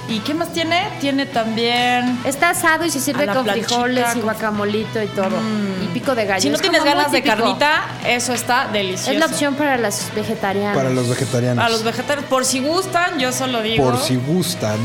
¿Y 0.09 0.19
qué 0.21 0.33
más 0.33 0.51
tiene? 0.51 0.87
Tiene 0.99 1.27
también... 1.27 2.19
Está 2.25 2.49
asado 2.49 2.83
y 2.83 2.89
se 2.89 2.99
sirve 2.99 3.27
con 3.27 3.43
planchita, 3.43 3.67
frijoles 3.67 4.15
y 4.15 4.21
guacamolito 4.21 5.01
y 5.03 5.07
todo. 5.07 5.37
Y 5.83 5.87
pico 5.93 6.15
de 6.15 6.25
gallo. 6.25 6.41
Si 6.41 6.49
no 6.49 6.55
Es 6.55 6.61
tienes 6.61 6.83
ganas 6.83 7.11
de 7.11 7.21
carnita, 7.21 7.83
eso 8.05 8.33
está 8.33 8.67
delicioso. 8.73 9.11
Es 9.11 9.19
la 9.19 9.27
opción 9.27 9.53
para 9.53 9.77
las 9.77 10.11
vegetarianas. 10.15 10.75
Para 10.75 10.89
los 10.89 11.07
vegetarianos. 11.07 11.63
A 11.63 11.69
los 11.69 11.83
vegetarios, 11.83 12.25
por 12.25 12.43
si 12.43 12.59
gustan, 12.59 13.19
yo 13.19 13.31
solo 13.31 13.61
digo. 13.61 13.83
Por 13.83 13.99
si 13.99 14.15
gustan, 14.15 14.77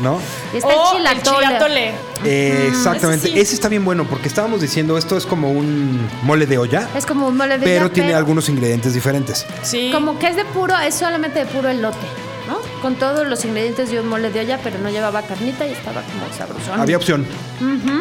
¿no? 0.00 0.20
Y 0.54 0.56
está 0.58 0.68
O 0.68 0.96
el 0.96 1.06
el 1.06 1.12
chilatole. 1.22 1.46
chilatole. 1.46 1.92
Eh, 2.24 2.66
exactamente. 2.68 3.26
ese 3.26 3.34
sí. 3.34 3.40
Ese 3.40 3.54
está 3.54 3.68
bien 3.68 3.84
bueno 3.84 4.04
porque 4.04 4.28
estábamos 4.28 4.60
diciendo 4.60 4.96
esto 4.96 5.16
es 5.16 5.26
como 5.26 5.50
un 5.50 6.08
mole 6.22 6.46
de 6.46 6.58
olla, 6.58 6.88
Es 6.96 7.04
como 7.04 7.26
un 7.26 7.36
mole 7.36 7.58
de 7.58 7.64
pero 7.64 7.86
olla, 7.86 7.94
tiene 7.94 8.14
algunos 8.14 8.48
ingredientes 8.48 8.94
diferentes. 8.94 9.44
Sí. 9.62 9.90
Como 9.92 10.20
que 10.20 10.28
es 10.28 10.36
de 10.36 10.44
puro, 10.44 10.78
es 10.78 10.94
solamente 10.94 11.40
de 11.40 11.46
puro 11.46 11.68
elote. 11.68 12.06
Con 12.82 12.96
todos 12.96 13.28
los 13.28 13.44
ingredientes 13.44 13.92
de 13.92 14.00
un 14.00 14.08
mole 14.08 14.30
de 14.30 14.40
olla, 14.40 14.58
pero 14.62 14.76
no 14.80 14.90
llevaba 14.90 15.22
carnita 15.22 15.64
y 15.64 15.70
estaba 15.70 16.02
como 16.02 16.32
sabrosón. 16.36 16.80
Había 16.80 16.96
opción. 16.96 17.24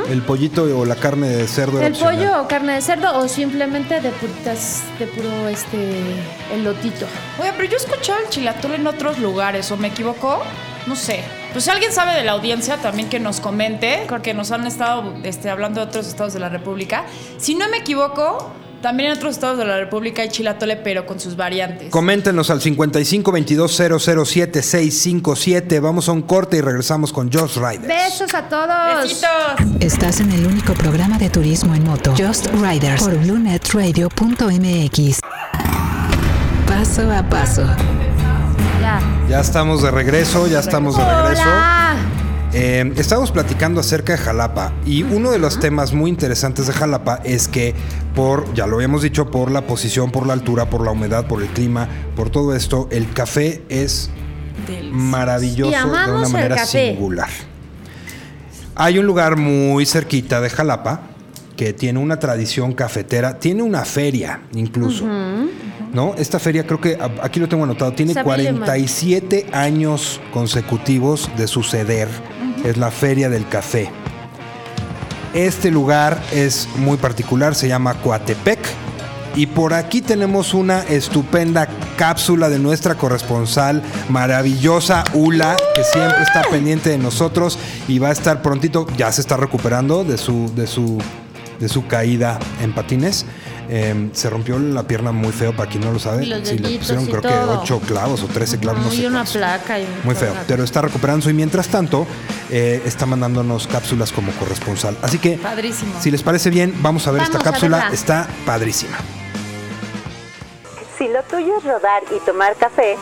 El 0.09 0.23
pollito 0.23 0.63
o 0.75 0.85
la 0.85 0.95
carne 0.95 1.29
de 1.29 1.47
cerdo. 1.47 1.77
era 1.77 1.87
el 1.87 1.93
opcional. 1.93 2.17
pollo 2.17 2.41
o 2.41 2.47
carne 2.47 2.73
de 2.73 2.81
cerdo 2.81 3.17
o 3.19 3.27
simplemente 3.27 4.01
de 4.01 4.09
puritas, 4.09 4.81
de 4.97 5.05
puro 5.05 5.47
este 5.47 6.15
elotito. 6.51 7.05
Oye, 7.39 7.53
pero 7.55 7.69
yo 7.69 7.77
he 7.77 7.79
escuchado 7.79 8.19
el 8.21 8.29
chilatole 8.29 8.75
en 8.75 8.87
otros 8.87 9.19
lugares, 9.19 9.71
¿o 9.71 9.77
me 9.77 9.89
equivoco? 9.89 10.41
No 10.87 10.95
sé. 10.95 11.23
Pues 11.51 11.65
si 11.65 11.69
alguien 11.69 11.91
sabe 11.91 12.15
de 12.15 12.23
la 12.23 12.31
audiencia 12.31 12.77
también 12.77 13.07
que 13.07 13.19
nos 13.19 13.39
comente, 13.39 14.05
porque 14.09 14.33
nos 14.33 14.51
han 14.51 14.65
estado 14.65 15.13
este, 15.23 15.49
hablando 15.51 15.81
de 15.81 15.87
otros 15.87 16.07
estados 16.07 16.33
de 16.33 16.39
la 16.39 16.49
República. 16.49 17.05
Si 17.37 17.53
no 17.53 17.69
me 17.69 17.77
equivoco, 17.77 18.51
también 18.81 19.11
en 19.11 19.17
otros 19.17 19.35
estados 19.35 19.57
de 19.57 19.65
la 19.65 19.77
República 19.77 20.21
hay 20.21 20.29
chilatole, 20.29 20.77
pero 20.77 21.05
con 21.05 21.19
sus 21.19 21.35
variantes. 21.35 21.89
Coméntenos 21.89 22.49
al 22.49 22.61
55 22.61 23.31
22 23.31 23.81
007 24.25 24.61
657. 24.61 25.79
Vamos 25.79 26.09
a 26.09 26.11
un 26.11 26.21
corte 26.23 26.57
y 26.57 26.61
regresamos 26.61 27.13
con 27.13 27.31
Josh 27.31 27.57
Ryder. 27.57 27.87
Besos 27.87 28.33
a 28.33 28.49
todos. 28.49 29.03
Besitos. 29.03 29.29
Estás 29.79 30.19
en 30.19 30.31
el 30.31 30.45
único 30.45 30.73
programa 30.73 31.17
de 31.17 31.29
turismo 31.29 31.73
en 31.75 31.83
moto, 31.83 32.13
Just 32.17 32.47
Riders, 32.47 33.03
por 33.03 33.17
BlueNetRadio.mx. 33.17 35.19
Paso 36.67 37.11
a 37.11 37.23
paso. 37.29 37.65
Ya. 38.81 38.99
Ya 39.29 39.39
estamos 39.41 39.83
de 39.83 39.91
regreso, 39.91 40.47
ya 40.47 40.59
estamos 40.59 40.97
de 40.97 41.03
regreso. 41.03 41.43
Hola. 41.43 41.95
Eh, 42.53 42.93
estábamos 42.97 43.31
platicando 43.31 43.79
acerca 43.79 44.11
de 44.11 44.19
Jalapa 44.19 44.73
y 44.85 45.03
uno 45.03 45.31
de 45.31 45.39
los 45.39 45.59
temas 45.59 45.93
muy 45.93 46.09
interesantes 46.09 46.67
de 46.67 46.73
Jalapa 46.73 47.21
es 47.23 47.47
que 47.47 47.73
por, 48.13 48.53
ya 48.53 48.67
lo 48.67 48.75
habíamos 48.75 49.03
dicho, 49.03 49.31
por 49.31 49.51
la 49.51 49.61
posición, 49.61 50.11
por 50.11 50.27
la 50.27 50.33
altura, 50.33 50.69
por 50.69 50.83
la 50.83 50.91
humedad, 50.91 51.25
por 51.27 51.41
el 51.41 51.47
clima, 51.47 51.87
por 52.15 52.29
todo 52.29 52.53
esto, 52.53 52.89
el 52.91 53.09
café 53.13 53.63
es 53.69 54.09
maravilloso 54.91 55.71
de 55.71 56.11
una 56.11 56.27
manera 56.27 56.65
singular. 56.65 57.29
Hay 58.75 58.99
un 58.99 59.05
lugar 59.05 59.37
muy 59.37 59.85
cerquita 59.85 60.41
de 60.41 60.49
Jalapa 60.49 61.03
que 61.55 61.71
tiene 61.71 61.99
una 61.99 62.19
tradición 62.19 62.73
cafetera, 62.73 63.39
tiene 63.39 63.63
una 63.63 63.85
feria 63.85 64.41
incluso. 64.53 65.05
¿No? 65.93 66.15
Esta 66.17 66.39
feria 66.39 66.65
creo 66.65 66.79
que 66.79 66.97
aquí 67.21 67.39
lo 67.39 67.49
tengo 67.49 67.65
anotado, 67.65 67.91
tiene 67.91 68.13
Sabía, 68.13 68.51
man. 68.53 68.63
47 68.63 69.47
años 69.51 70.21
consecutivos 70.33 71.29
de 71.37 71.47
suceder. 71.47 72.07
Es 72.63 72.77
la 72.77 72.91
Feria 72.91 73.29
del 73.29 73.47
Café. 73.47 73.89
Este 75.33 75.71
lugar 75.71 76.21
es 76.31 76.67
muy 76.75 76.97
particular, 76.97 77.55
se 77.55 77.67
llama 77.67 77.95
Coatepec. 77.95 78.59
Y 79.33 79.45
por 79.45 79.73
aquí 79.73 80.01
tenemos 80.01 80.53
una 80.53 80.81
estupenda 80.81 81.69
cápsula 81.95 82.49
de 82.49 82.59
nuestra 82.59 82.95
corresponsal, 82.95 83.81
maravillosa 84.09 85.05
Ula, 85.13 85.55
que 85.73 85.83
siempre 85.85 86.21
está 86.21 86.41
pendiente 86.49 86.89
de 86.89 86.97
nosotros 86.97 87.57
y 87.87 87.99
va 87.99 88.09
a 88.09 88.11
estar 88.11 88.41
prontito, 88.41 88.85
ya 88.97 89.09
se 89.11 89.21
está 89.21 89.37
recuperando 89.37 90.03
de 90.03 90.17
su, 90.17 90.53
de 90.53 90.67
su, 90.67 90.97
de 91.61 91.69
su 91.69 91.87
caída 91.87 92.39
en 92.61 92.73
patines. 92.73 93.25
Eh, 93.69 94.09
se 94.13 94.29
rompió 94.29 94.59
la 94.59 94.83
pierna 94.83 95.11
muy 95.11 95.31
feo, 95.31 95.55
para 95.55 95.69
quien 95.69 95.83
no 95.85 95.91
lo 95.91 95.99
sabe. 95.99 96.23
Y 96.23 96.27
los 96.27 96.47
Sí, 96.47 96.57
le 96.57 96.77
pusieron 96.77 97.05
y 97.05 97.07
creo 97.07 97.21
todo. 97.21 97.31
que 97.31 97.73
8 97.73 97.81
clavos 97.87 98.23
o 98.23 98.27
13 98.27 98.59
clavos, 98.59 98.81
no 98.83 98.89
sé 98.89 98.95
y 98.97 99.05
una 99.05 99.19
cuántos. 99.19 99.33
placa. 99.37 99.79
Y 99.79 99.87
Muy 100.03 100.15
feo, 100.15 100.33
pero 100.47 100.63
está 100.63 100.81
recuperándose 100.81 101.29
y 101.29 101.33
mientras 101.33 101.67
tanto 101.69 102.05
eh, 102.49 102.81
está 102.85 103.05
mandándonos 103.05 103.67
cápsulas 103.67 104.11
como 104.11 104.31
corresponsal. 104.33 104.97
Así 105.01 105.19
que, 105.19 105.37
Padrísimo. 105.37 105.93
si 106.01 106.11
les 106.11 106.21
parece 106.23 106.49
bien, 106.49 106.73
vamos 106.81 107.07
a 107.07 107.11
ver 107.11 107.21
Vamos 107.21 107.35
esta 107.35 107.49
cápsula. 107.51 107.89
Está 107.93 108.27
padrísima. 108.45 108.97
Si 110.97 111.07
lo 111.07 111.23
tuyo 111.23 111.57
es 111.57 111.63
rodar 111.63 112.03
y 112.15 112.19
tomar 112.25 112.55
café, 112.57 112.95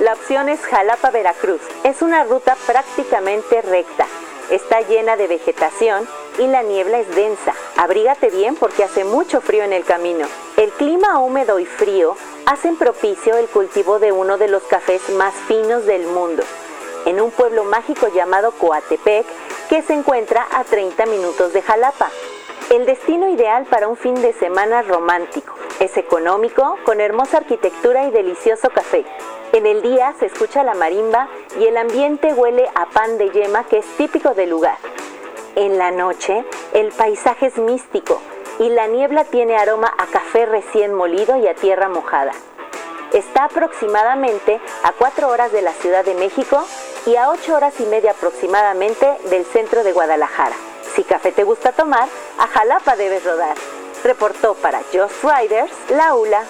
la 0.00 0.12
opción 0.12 0.48
es 0.48 0.60
Jalapa, 0.60 1.10
Veracruz. 1.10 1.60
Es 1.84 2.02
una 2.02 2.24
ruta 2.24 2.54
prácticamente 2.66 3.62
recta. 3.62 4.06
Está 4.50 4.80
llena 4.82 5.16
de 5.16 5.26
vegetación 5.26 6.04
y 6.38 6.46
la 6.46 6.62
niebla 6.62 6.98
es 6.98 7.14
densa. 7.14 7.54
Abrígate 7.76 8.30
bien 8.30 8.56
porque 8.56 8.84
hace 8.84 9.04
mucho 9.04 9.40
frío 9.40 9.64
en 9.64 9.72
el 9.72 9.84
camino. 9.84 10.26
El 10.56 10.70
clima 10.72 11.18
húmedo 11.18 11.58
y 11.58 11.66
frío 11.66 12.16
hacen 12.46 12.76
propicio 12.76 13.36
el 13.36 13.46
cultivo 13.48 13.98
de 13.98 14.12
uno 14.12 14.38
de 14.38 14.48
los 14.48 14.62
cafés 14.64 15.08
más 15.10 15.34
finos 15.46 15.84
del 15.86 16.06
mundo, 16.06 16.42
en 17.04 17.20
un 17.20 17.30
pueblo 17.30 17.64
mágico 17.64 18.08
llamado 18.08 18.52
Coatepec, 18.52 19.26
que 19.68 19.82
se 19.82 19.94
encuentra 19.94 20.46
a 20.52 20.64
30 20.64 21.06
minutos 21.06 21.52
de 21.52 21.62
Jalapa. 21.62 22.10
El 22.70 22.86
destino 22.86 23.28
ideal 23.28 23.64
para 23.66 23.88
un 23.88 23.96
fin 23.96 24.14
de 24.14 24.32
semana 24.32 24.82
romántico. 24.82 25.54
Es 25.78 25.96
económico, 25.96 26.76
con 26.84 27.00
hermosa 27.00 27.38
arquitectura 27.38 28.06
y 28.06 28.10
delicioso 28.10 28.70
café. 28.70 29.04
En 29.52 29.66
el 29.66 29.82
día 29.82 30.14
se 30.18 30.26
escucha 30.26 30.64
la 30.64 30.74
marimba 30.74 31.28
y 31.60 31.66
el 31.66 31.76
ambiente 31.76 32.32
huele 32.32 32.68
a 32.74 32.86
pan 32.86 33.18
de 33.18 33.30
yema 33.30 33.64
que 33.64 33.78
es 33.78 33.86
típico 33.96 34.34
del 34.34 34.50
lugar. 34.50 34.76
En 35.56 35.78
la 35.78 35.90
noche, 35.90 36.44
el 36.74 36.92
paisaje 36.92 37.46
es 37.46 37.56
místico 37.56 38.20
y 38.58 38.68
la 38.68 38.88
niebla 38.88 39.24
tiene 39.24 39.56
aroma 39.56 39.90
a 39.96 40.04
café 40.04 40.44
recién 40.44 40.92
molido 40.92 41.38
y 41.38 41.48
a 41.48 41.54
tierra 41.54 41.88
mojada. 41.88 42.32
Está 43.14 43.44
aproximadamente 43.44 44.60
a 44.82 44.92
4 44.92 45.30
horas 45.30 45.52
de 45.52 45.62
la 45.62 45.72
Ciudad 45.72 46.04
de 46.04 46.14
México 46.14 46.62
y 47.06 47.16
a 47.16 47.30
8 47.30 47.56
horas 47.56 47.80
y 47.80 47.86
media 47.86 48.10
aproximadamente 48.10 49.16
del 49.30 49.46
centro 49.46 49.82
de 49.82 49.92
Guadalajara. 49.92 50.54
Si 50.94 51.04
café 51.04 51.32
te 51.32 51.44
gusta 51.44 51.72
tomar, 51.72 52.06
a 52.38 52.46
Jalapa 52.48 52.94
debes 52.94 53.24
rodar. 53.24 53.56
Reportó 54.04 54.56
para 54.56 54.82
Just 54.92 55.24
Riders, 55.24 55.72
Laula. 55.88 56.44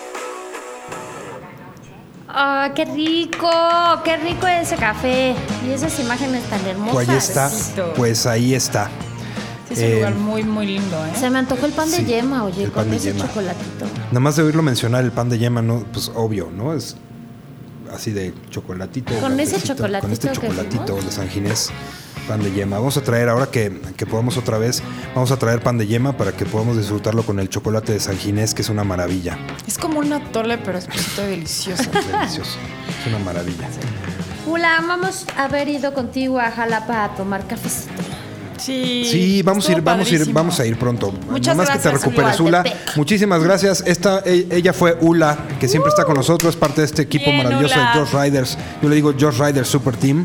¡Ah, 2.28 2.70
qué 2.74 2.84
rico! 2.84 3.48
¡Qué 4.04 4.16
rico 4.16 4.46
ese 4.46 4.76
café! 4.76 5.34
Y 5.66 5.70
esas 5.70 5.98
imágenes 6.00 6.42
tan 6.44 6.64
hermosas. 6.66 6.92
Pues 6.94 7.08
ahí 7.08 7.16
está. 7.16 7.50
Pues 7.96 8.26
ahí 8.26 8.54
está. 8.54 8.90
Sí, 9.68 9.74
es 9.74 9.78
un 9.78 9.84
Eh, 9.84 9.94
lugar 9.96 10.14
muy, 10.14 10.42
muy 10.44 10.66
lindo, 10.66 10.96
¿eh? 11.06 11.10
Se 11.18 11.30
me 11.30 11.38
antojó 11.38 11.66
el 11.66 11.72
pan 11.72 11.90
de 11.90 11.98
Sí, 11.98 12.04
yema, 12.04 12.44
oye, 12.44 12.64
el 12.64 12.72
con 12.72 12.82
pan 12.84 12.90
de 12.90 12.96
ese 12.96 13.12
yema. 13.12 13.26
chocolatito. 13.26 13.86
Nada 14.08 14.20
más 14.20 14.36
de 14.36 14.42
oírlo 14.42 14.62
mencionar 14.62 15.04
el 15.04 15.12
pan 15.12 15.28
de 15.28 15.38
yema, 15.38 15.62
no, 15.62 15.84
pues 15.92 16.10
obvio, 16.14 16.50
¿no? 16.54 16.72
Es 16.74 16.96
así 17.92 18.12
de 18.12 18.32
chocolatito. 18.50 19.14
Con 19.20 19.38
ese 19.40 19.52
cafecito, 19.54 19.76
Con 20.00 20.12
este 20.12 20.28
chocolatito 20.32 20.40
que 20.40 20.84
chocolatito 20.86 21.06
de 21.06 21.12
San 21.12 21.28
Ginés, 21.28 21.70
pan 22.26 22.42
de 22.42 22.50
yema. 22.52 22.79
Vamos 22.79 22.96
a 22.96 23.02
traer, 23.02 23.29
ahora 23.29 23.46
que, 23.46 23.81
que 23.96 24.07
podamos 24.07 24.37
otra 24.37 24.59
vez, 24.59 24.83
vamos 25.14 25.31
a 25.31 25.37
traer 25.38 25.61
pan 25.61 25.79
de 25.79 25.87
yema 25.87 26.16
para 26.16 26.33
que 26.33 26.44
podamos 26.46 26.76
disfrutarlo 26.76 27.22
con 27.24 27.38
el 27.40 27.48
chocolate 27.48 27.92
de 27.92 28.00
San 28.00 28.16
Ginés, 28.18 28.55
que 28.55 28.62
es 28.62 28.68
una 28.68 28.85
maravilla. 28.85 29.38
Es 29.66 29.79
como 29.79 30.00
una 30.00 30.20
tole, 30.33 30.59
pero 30.59 30.79
es 30.79 30.87
delicioso. 31.16 31.83
Es 31.83 31.92
delicioso. 32.12 32.57
Es 33.00 33.07
una 33.07 33.18
maravilla. 33.20 33.68
Ula, 34.46 34.81
vamos 34.87 35.26
a 35.37 35.44
haber 35.44 35.68
ido 35.68 35.92
contigo 35.94 36.38
a 36.38 36.50
Jalapa 36.50 37.05
a 37.05 37.14
tomar 37.14 37.46
cafecito. 37.46 37.92
Sí. 38.59 39.05
Sí, 39.11 39.42
vamos 39.42 39.68
a 39.68 39.72
ir, 39.72 39.83
vamos 39.83 40.11
a 40.11 40.14
ir, 40.14 40.33
vamos 40.33 40.61
a 40.61 40.64
ir 40.66 40.79
pronto. 40.79 41.12
Muchas 41.29 41.55
Nada 41.57 41.68
más 41.68 41.76
que 41.76 41.83
te 41.83 41.88
gracias, 41.90 42.05
recuperes, 42.05 42.40
Ula. 42.40 42.61
Ula. 42.62 42.72
Muchísimas 42.96 43.42
gracias. 43.42 43.83
Esta, 43.87 44.22
e- 44.24 44.46
ella 44.50 44.72
fue 44.72 44.96
Ula, 45.02 45.37
que 45.61 45.68
siempre 45.68 45.90
está 45.90 46.05
con 46.05 46.14
nosotros, 46.14 46.55
es 46.55 46.59
parte 46.59 46.81
de 46.81 46.87
este 46.87 47.02
equipo 47.02 47.26
Bien, 47.26 47.37
maravilloso 47.44 47.74
Ula. 47.74 47.92
de 47.92 48.00
Josh 48.00 48.14
Riders. 48.24 48.59
Yo 48.83 48.88
le 48.88 48.94
digo 48.96 49.12
Josh 49.18 49.38
Riders 49.38 49.68
Super 49.68 49.94
Team. 49.96 50.24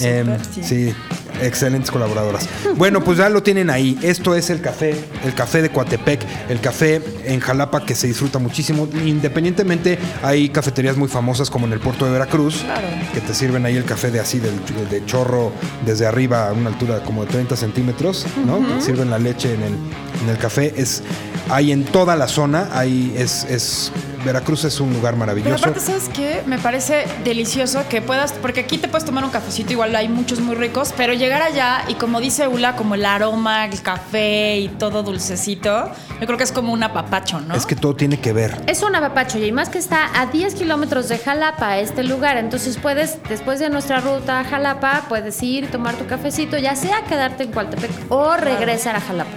Em, 0.00 0.26
Team. 0.26 0.40
Sí, 0.62 0.94
excelentes 1.42 1.90
colaboradoras. 1.90 2.48
Bueno, 2.76 3.02
pues 3.02 3.18
ya 3.18 3.28
lo 3.28 3.42
tienen 3.42 3.70
ahí. 3.70 3.98
Esto 4.02 4.34
es 4.34 4.50
el 4.50 4.60
café, 4.60 4.94
el 5.24 5.34
café 5.34 5.62
de 5.62 5.70
Coatepec, 5.70 6.20
el 6.48 6.60
café 6.60 7.00
en 7.24 7.40
Jalapa 7.40 7.84
que 7.84 7.94
se 7.94 8.06
disfruta 8.06 8.38
muchísimo. 8.38 8.88
Independientemente, 9.04 9.98
hay 10.22 10.48
cafeterías 10.48 10.96
muy 10.96 11.08
famosas 11.08 11.50
como 11.50 11.66
en 11.66 11.72
el 11.72 11.80
puerto 11.80 12.04
de 12.06 12.12
Veracruz, 12.12 12.62
Claro. 12.62 12.86
que 13.12 13.20
te 13.20 13.34
sirven 13.34 13.66
ahí 13.66 13.76
el 13.76 13.84
café 13.84 14.10
de 14.10 14.20
así, 14.20 14.38
del, 14.38 14.54
de 14.90 15.04
chorro 15.06 15.52
desde 15.84 16.06
arriba 16.06 16.48
a 16.48 16.52
una 16.52 16.70
altura 16.70 17.02
como 17.02 17.24
de 17.24 17.30
30 17.30 17.56
centímetros, 17.56 18.26
¿no? 18.46 18.80
Sirven 18.80 19.10
la 19.10 19.18
leche 19.18 19.54
en 19.54 19.62
el, 19.62 19.74
en 20.24 20.30
el 20.30 20.38
café. 20.38 20.72
Es, 20.76 21.02
hay 21.50 21.72
en 21.72 21.84
toda 21.84 22.16
la 22.16 22.28
zona, 22.28 22.68
hay, 22.72 23.14
es, 23.16 23.44
es 23.44 23.92
Veracruz 24.24 24.64
es 24.64 24.80
un 24.80 24.92
lugar 24.92 25.12
Pero 25.12 25.18
maravilloso. 25.18 25.54
aparte, 25.56 25.80
¿sabes 25.80 26.08
qué? 26.08 26.42
Me 26.46 26.58
parece 26.58 27.04
delicioso 27.24 27.86
que 27.88 28.00
puedas, 28.00 28.32
porque 28.32 28.60
aquí 28.60 28.78
te 28.78 28.88
puedes 28.88 29.04
tomar 29.04 29.22
un 29.22 29.30
cafecito, 29.30 29.72
igual 29.72 29.94
hay 29.94 30.08
muchos 30.08 30.40
muy 30.40 30.54
ricos, 30.54 30.94
pero 30.96 31.12
llegar 31.12 31.42
allá 31.42 31.84
y 31.88 31.94
como 31.94 32.20
dice 32.20 32.48
Ula, 32.48 32.74
como 32.74 32.94
el 32.94 33.04
aroma, 33.04 33.66
el 33.66 33.82
café 33.82 34.58
y 34.58 34.68
todo 34.68 35.02
dulcecito, 35.02 35.90
yo 36.20 36.26
creo 36.26 36.38
que 36.38 36.44
es 36.44 36.52
como 36.52 36.72
un 36.72 36.82
apapacho, 36.82 37.40
¿no? 37.40 37.54
Es 37.54 37.66
que 37.66 37.76
todo 37.76 37.94
tiene 37.94 38.18
que 38.18 38.32
ver. 38.32 38.62
Es 38.66 38.82
un 38.82 38.96
apapacho 38.96 39.38
y 39.38 39.52
más 39.52 39.68
que 39.68 39.78
está 39.78 40.18
a 40.18 40.26
10 40.26 40.54
kilómetros 40.54 41.08
de 41.08 41.18
Jalapa, 41.18 41.78
este 41.78 42.02
lugar. 42.02 42.38
Entonces 42.38 42.78
puedes, 42.78 43.18
después 43.28 43.60
de 43.60 43.68
nuestra 43.68 44.00
ruta 44.00 44.40
a 44.40 44.44
Jalapa, 44.44 45.04
puedes 45.08 45.42
ir, 45.42 45.70
tomar 45.70 45.96
tu 45.96 46.06
cafecito, 46.06 46.56
ya 46.56 46.76
sea 46.76 47.04
quedarte 47.04 47.44
en 47.44 47.52
Coatepec 47.52 47.90
o 48.08 48.36
regresar 48.36 48.96
a 48.96 49.00
Jalapa. 49.00 49.36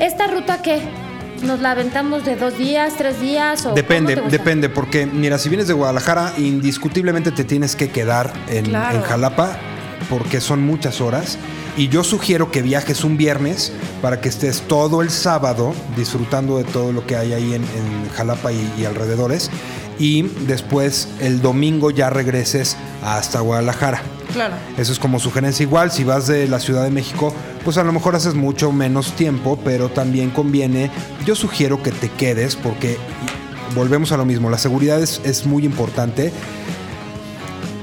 ¿Esta 0.00 0.26
ruta 0.26 0.62
qué? 0.62 0.80
¿Nos 1.42 1.60
la 1.60 1.70
aventamos 1.72 2.24
de 2.24 2.36
dos 2.36 2.56
días, 2.58 2.94
tres 2.96 3.20
días? 3.20 3.64
O 3.66 3.74
Depende, 3.74 4.16
depende, 4.30 4.68
porque 4.68 5.06
mira, 5.06 5.38
si 5.38 5.48
vienes 5.48 5.68
de 5.68 5.74
Guadalajara, 5.74 6.34
indiscutiblemente 6.38 7.30
te 7.32 7.44
tienes 7.44 7.76
que 7.76 7.88
quedar 7.90 8.32
en, 8.48 8.66
Claro. 8.66 8.96
en 8.98 9.02
Jalapa, 9.02 9.56
porque 10.10 10.40
son 10.40 10.62
muchas 10.62 11.00
horas. 11.00 11.38
Y 11.76 11.88
yo 11.88 12.04
sugiero 12.04 12.50
que 12.50 12.60
viajes 12.62 13.04
un 13.04 13.16
viernes 13.16 13.72
para 14.02 14.20
que 14.20 14.28
estés 14.28 14.62
todo 14.62 15.00
el 15.02 15.10
sábado 15.10 15.72
disfrutando 15.96 16.58
de 16.58 16.64
todo 16.64 16.92
lo 16.92 17.06
que 17.06 17.16
hay 17.16 17.32
ahí 17.32 17.54
en, 17.54 17.62
en 17.62 18.10
Jalapa 18.14 18.52
y, 18.52 18.72
y 18.78 18.84
alrededores. 18.84 19.50
Y 19.98 20.22
después 20.46 21.08
el 21.20 21.40
domingo 21.40 21.90
ya 21.90 22.10
regreses 22.10 22.76
hasta 23.02 23.40
Guadalajara. 23.40 24.02
Claro. 24.32 24.54
Eso 24.76 24.92
es 24.92 24.98
como 24.98 25.18
sugerencia. 25.18 25.62
Igual, 25.62 25.90
si 25.90 26.04
vas 26.04 26.26
de 26.26 26.48
la 26.48 26.60
Ciudad 26.60 26.84
de 26.84 26.90
México, 26.90 27.34
pues 27.64 27.78
a 27.78 27.84
lo 27.84 27.92
mejor 27.92 28.14
haces 28.14 28.34
mucho 28.34 28.72
menos 28.72 29.12
tiempo, 29.12 29.58
pero 29.64 29.88
también 29.88 30.30
conviene. 30.30 30.90
Yo 31.24 31.34
sugiero 31.34 31.82
que 31.82 31.90
te 31.90 32.08
quedes 32.10 32.56
porque 32.56 32.96
volvemos 33.74 34.12
a 34.12 34.16
lo 34.16 34.24
mismo. 34.24 34.50
La 34.50 34.58
seguridad 34.58 35.02
es, 35.02 35.20
es 35.24 35.46
muy 35.46 35.64
importante. 35.64 36.32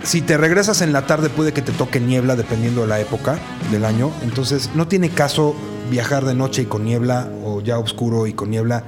Si 0.03 0.21
te 0.21 0.37
regresas 0.37 0.81
en 0.81 0.93
la 0.93 1.05
tarde, 1.05 1.29
puede 1.29 1.51
que 1.51 1.61
te 1.61 1.73
toque 1.73 1.99
niebla 1.99 2.35
dependiendo 2.35 2.81
de 2.81 2.87
la 2.87 2.99
época 2.99 3.37
del 3.71 3.83
año. 3.83 4.11
Entonces, 4.23 4.69
no 4.73 4.87
tiene 4.87 5.09
caso 5.09 5.53
viajar 5.91 6.25
de 6.25 6.33
noche 6.33 6.61
y 6.63 6.65
con 6.65 6.85
niebla 6.85 7.29
o 7.43 7.61
ya 7.61 7.77
oscuro 7.77 8.25
y 8.25 8.33
con 8.33 8.49
niebla. 8.49 8.83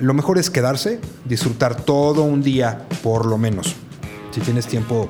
Lo 0.00 0.14
mejor 0.14 0.38
es 0.38 0.50
quedarse, 0.50 1.00
disfrutar 1.24 1.76
todo 1.76 2.22
un 2.22 2.42
día, 2.42 2.86
por 3.04 3.26
lo 3.26 3.38
menos. 3.38 3.76
Si 4.32 4.40
tienes 4.40 4.66
tiempo, 4.66 5.08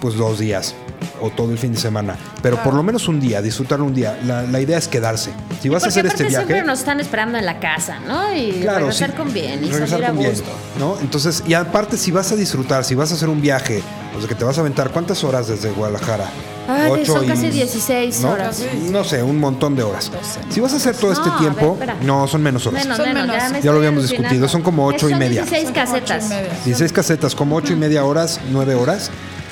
pues 0.00 0.14
dos 0.14 0.38
días 0.38 0.76
o 1.20 1.30
todo 1.30 1.50
el 1.52 1.58
fin 1.58 1.72
de 1.72 1.78
semana. 1.78 2.16
Pero 2.42 2.62
por 2.62 2.74
lo 2.74 2.82
menos 2.82 3.08
un 3.08 3.20
día, 3.20 3.40
disfrutar 3.42 3.80
un 3.80 3.94
día. 3.94 4.18
La, 4.24 4.42
la 4.42 4.60
idea 4.60 4.78
es 4.78 4.88
quedarse. 4.88 5.30
Si 5.60 5.68
vas 5.68 5.84
a 5.84 5.88
hacer 5.88 6.06
este 6.06 6.24
viaje. 6.24 6.46
siempre 6.46 6.62
nos 6.66 6.78
están 6.80 7.00
esperando 7.00 7.38
en 7.38 7.46
la 7.46 7.60
casa, 7.60 7.98
¿no? 8.06 8.34
Y 8.34 8.62
regresar 8.62 9.10
sí. 9.10 9.16
con 9.16 9.32
bien 9.32 9.62
y 9.64 9.70
Regresar 9.70 9.88
salir 9.88 10.04
a 10.04 10.08
con 10.08 10.18
bien, 10.18 10.30
gusto. 10.30 10.50
¿no? 10.78 10.96
Entonces, 11.00 11.42
y 11.46 11.54
aparte, 11.54 11.96
si 11.96 12.10
vas 12.10 12.32
a 12.32 12.36
disfrutar, 12.36 12.84
si 12.84 12.94
vas 12.94 13.10
a 13.12 13.14
hacer 13.14 13.28
un 13.28 13.40
viaje, 13.40 13.82
o 14.16 14.18
sea, 14.20 14.28
que 14.28 14.34
te 14.34 14.44
vas 14.44 14.56
a 14.58 14.60
aventar, 14.62 14.90
¿cuántas 14.90 15.22
horas 15.24 15.48
desde 15.48 15.70
Guadalajara? 15.70 16.26
Ay, 16.68 16.90
Ocho 16.92 17.14
son 17.14 17.24
y- 17.24 17.28
casi 17.28 17.48
16 17.50 18.20
¿no? 18.20 18.30
horas. 18.30 18.62
No 18.90 19.02
sé, 19.02 19.22
un 19.24 19.38
montón 19.40 19.74
de 19.74 19.82
horas. 19.82 20.10
Si 20.50 20.60
vas 20.60 20.72
a 20.72 20.76
hacer 20.76 20.94
todo 20.94 21.10
este 21.12 21.26
No, 21.28 21.34
a 21.34 21.38
tiempo, 21.38 21.76
ver, 21.76 21.94
no, 22.04 22.28
son 22.28 22.42
menos 22.42 22.64
horas. 22.66 22.84
Menos, 22.84 22.96
Son 22.96 23.06
menos, 23.08 23.26
menos. 23.26 23.42
ya, 23.42 23.48
me 23.50 23.62
Ya 23.62 23.72
lo 23.72 23.78
habíamos 23.78 24.08
discutido, 24.08 24.48
son 24.48 24.62
como 24.62 24.86
ocho 24.86 25.08
y 25.08 25.10
Son 25.10 25.18
media. 25.18 25.42
16 25.42 25.64
Son 25.64 25.72
como 25.74 25.84
ocho 25.94 25.96
y 25.96 26.00
casetas. 26.06 26.28
media. 26.28 26.50
16 26.64 26.92
casetas, 26.92 27.34
como 27.34 27.56
ocho 27.56 27.72
y 27.72 27.76
media 27.76 28.04
horas, 28.04 28.38
nueve 28.52 28.74
horas. 28.76 29.10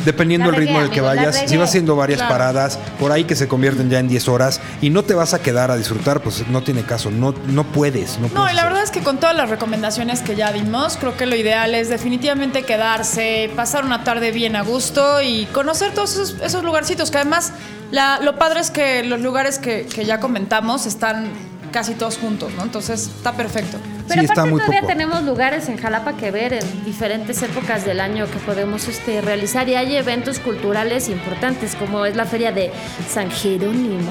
Dependiendo 0.09 0.51
del 0.51 0.57
ritmo 0.61 0.81
del 0.81 0.89
que 0.91 1.03
vayas, 1.03 1.45
si 1.47 1.57
vas 1.59 1.69
haciendo 1.69 1.95
varias 1.95 2.19
Claro. 2.21 2.33
paradas, 2.33 2.79
por 2.99 3.13
ahí 3.13 3.25
que 3.25 3.37
se 3.37 3.47
convierten 3.47 3.91
ya 3.91 3.99
en 3.99 4.09
10 4.09 4.27
horas 4.29 4.59
y 4.81 4.89
no 4.89 5.03
te 5.05 5.13
vas 5.13 5.35
a 5.35 5.41
quedar 5.43 5.71
a 5.71 5.77
disfrutar, 5.77 6.23
pues 6.23 6.49
no 6.49 6.63
tiene 6.63 6.83
caso, 6.85 7.11
no, 7.11 7.35
no 7.47 7.65
puedes. 7.65 8.19
No, 8.19 8.29
No, 8.29 8.35
puedes 8.35 8.53
y 8.53 8.57
la 8.57 8.65
verdad 8.65 8.83
es 8.83 8.91
que 8.91 9.01
con 9.03 9.19
todas 9.21 9.37
las 9.37 9.51
recomendaciones 9.51 10.21
que 10.23 10.35
ya 10.35 10.51
dimos, 10.51 10.97
creo 10.97 11.15
que 11.19 11.27
lo 11.27 11.37
ideal 11.37 11.75
es 11.75 11.91
definitivamente 11.91 12.63
quedarse, 12.63 13.51
pasar 13.55 13.85
una 13.85 14.03
tarde 14.03 14.33
bien 14.33 14.57
a 14.57 14.63
gusto 14.63 15.21
y 15.21 15.45
conocer 15.53 15.93
todos 15.93 16.13
esos, 16.15 16.37
esos 16.43 16.65
lugarcitos, 16.65 17.11
que 17.11 17.19
además 17.19 17.53
la- 17.91 18.19
lo 18.21 18.39
padre 18.39 18.61
es 18.61 18.71
que 18.71 19.05
los 19.05 19.21
lugares 19.21 19.59
que, 19.59 19.85
que 19.87 20.07
ya 20.07 20.21
comentamos 20.21 20.87
están 20.87 21.29
casi 21.71 21.93
todos 21.95 22.17
juntos, 22.17 22.51
¿no? 22.57 22.63
Entonces 22.63 23.09
está 23.19 23.33
perfecto. 23.35 23.77
Pero 24.09 24.21
Sí, 24.21 24.27
está 24.27 24.33
aparte 24.41 24.51
muy 24.51 24.61
todavía 24.61 24.81
poco. 24.81 24.93
tenemos 24.93 25.23
lugares 25.25 25.69
en 25.69 25.77
Jalapa 25.77 26.15
que 26.17 26.31
ver 26.31 26.55
en 26.55 26.85
diferentes 26.85 27.43
épocas 27.43 27.85
del 27.85 28.01
año 28.01 28.27
que 28.27 28.39
podemos 28.39 28.89
este, 28.89 29.21
realizar 29.21 29.69
y 29.69 29.75
hay 29.77 29.95
eventos 29.97 30.39
culturales 30.41 31.09
importantes 31.09 31.75
como 31.77 32.05
es 32.07 32.17
la 32.17 32.25
feria 32.25 32.51
de 32.53 32.73
San 33.09 33.31
Jerónimo. 33.31 34.11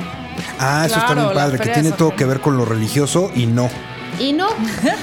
Ah, 0.60 0.84
eso 0.86 0.96
está 0.96 1.14
Claro, 1.14 1.30
la 1.30 1.34
padre, 1.34 1.60
que 1.60 1.70
tiene 1.70 1.92
todo 1.92 2.16
que 2.16 2.26
ver 2.26 2.40
con 2.40 2.58
lo 2.58 2.66
religioso 2.66 3.32
y 3.36 3.46
no. 3.48 3.70
Y 4.20 4.34
no, 4.34 4.48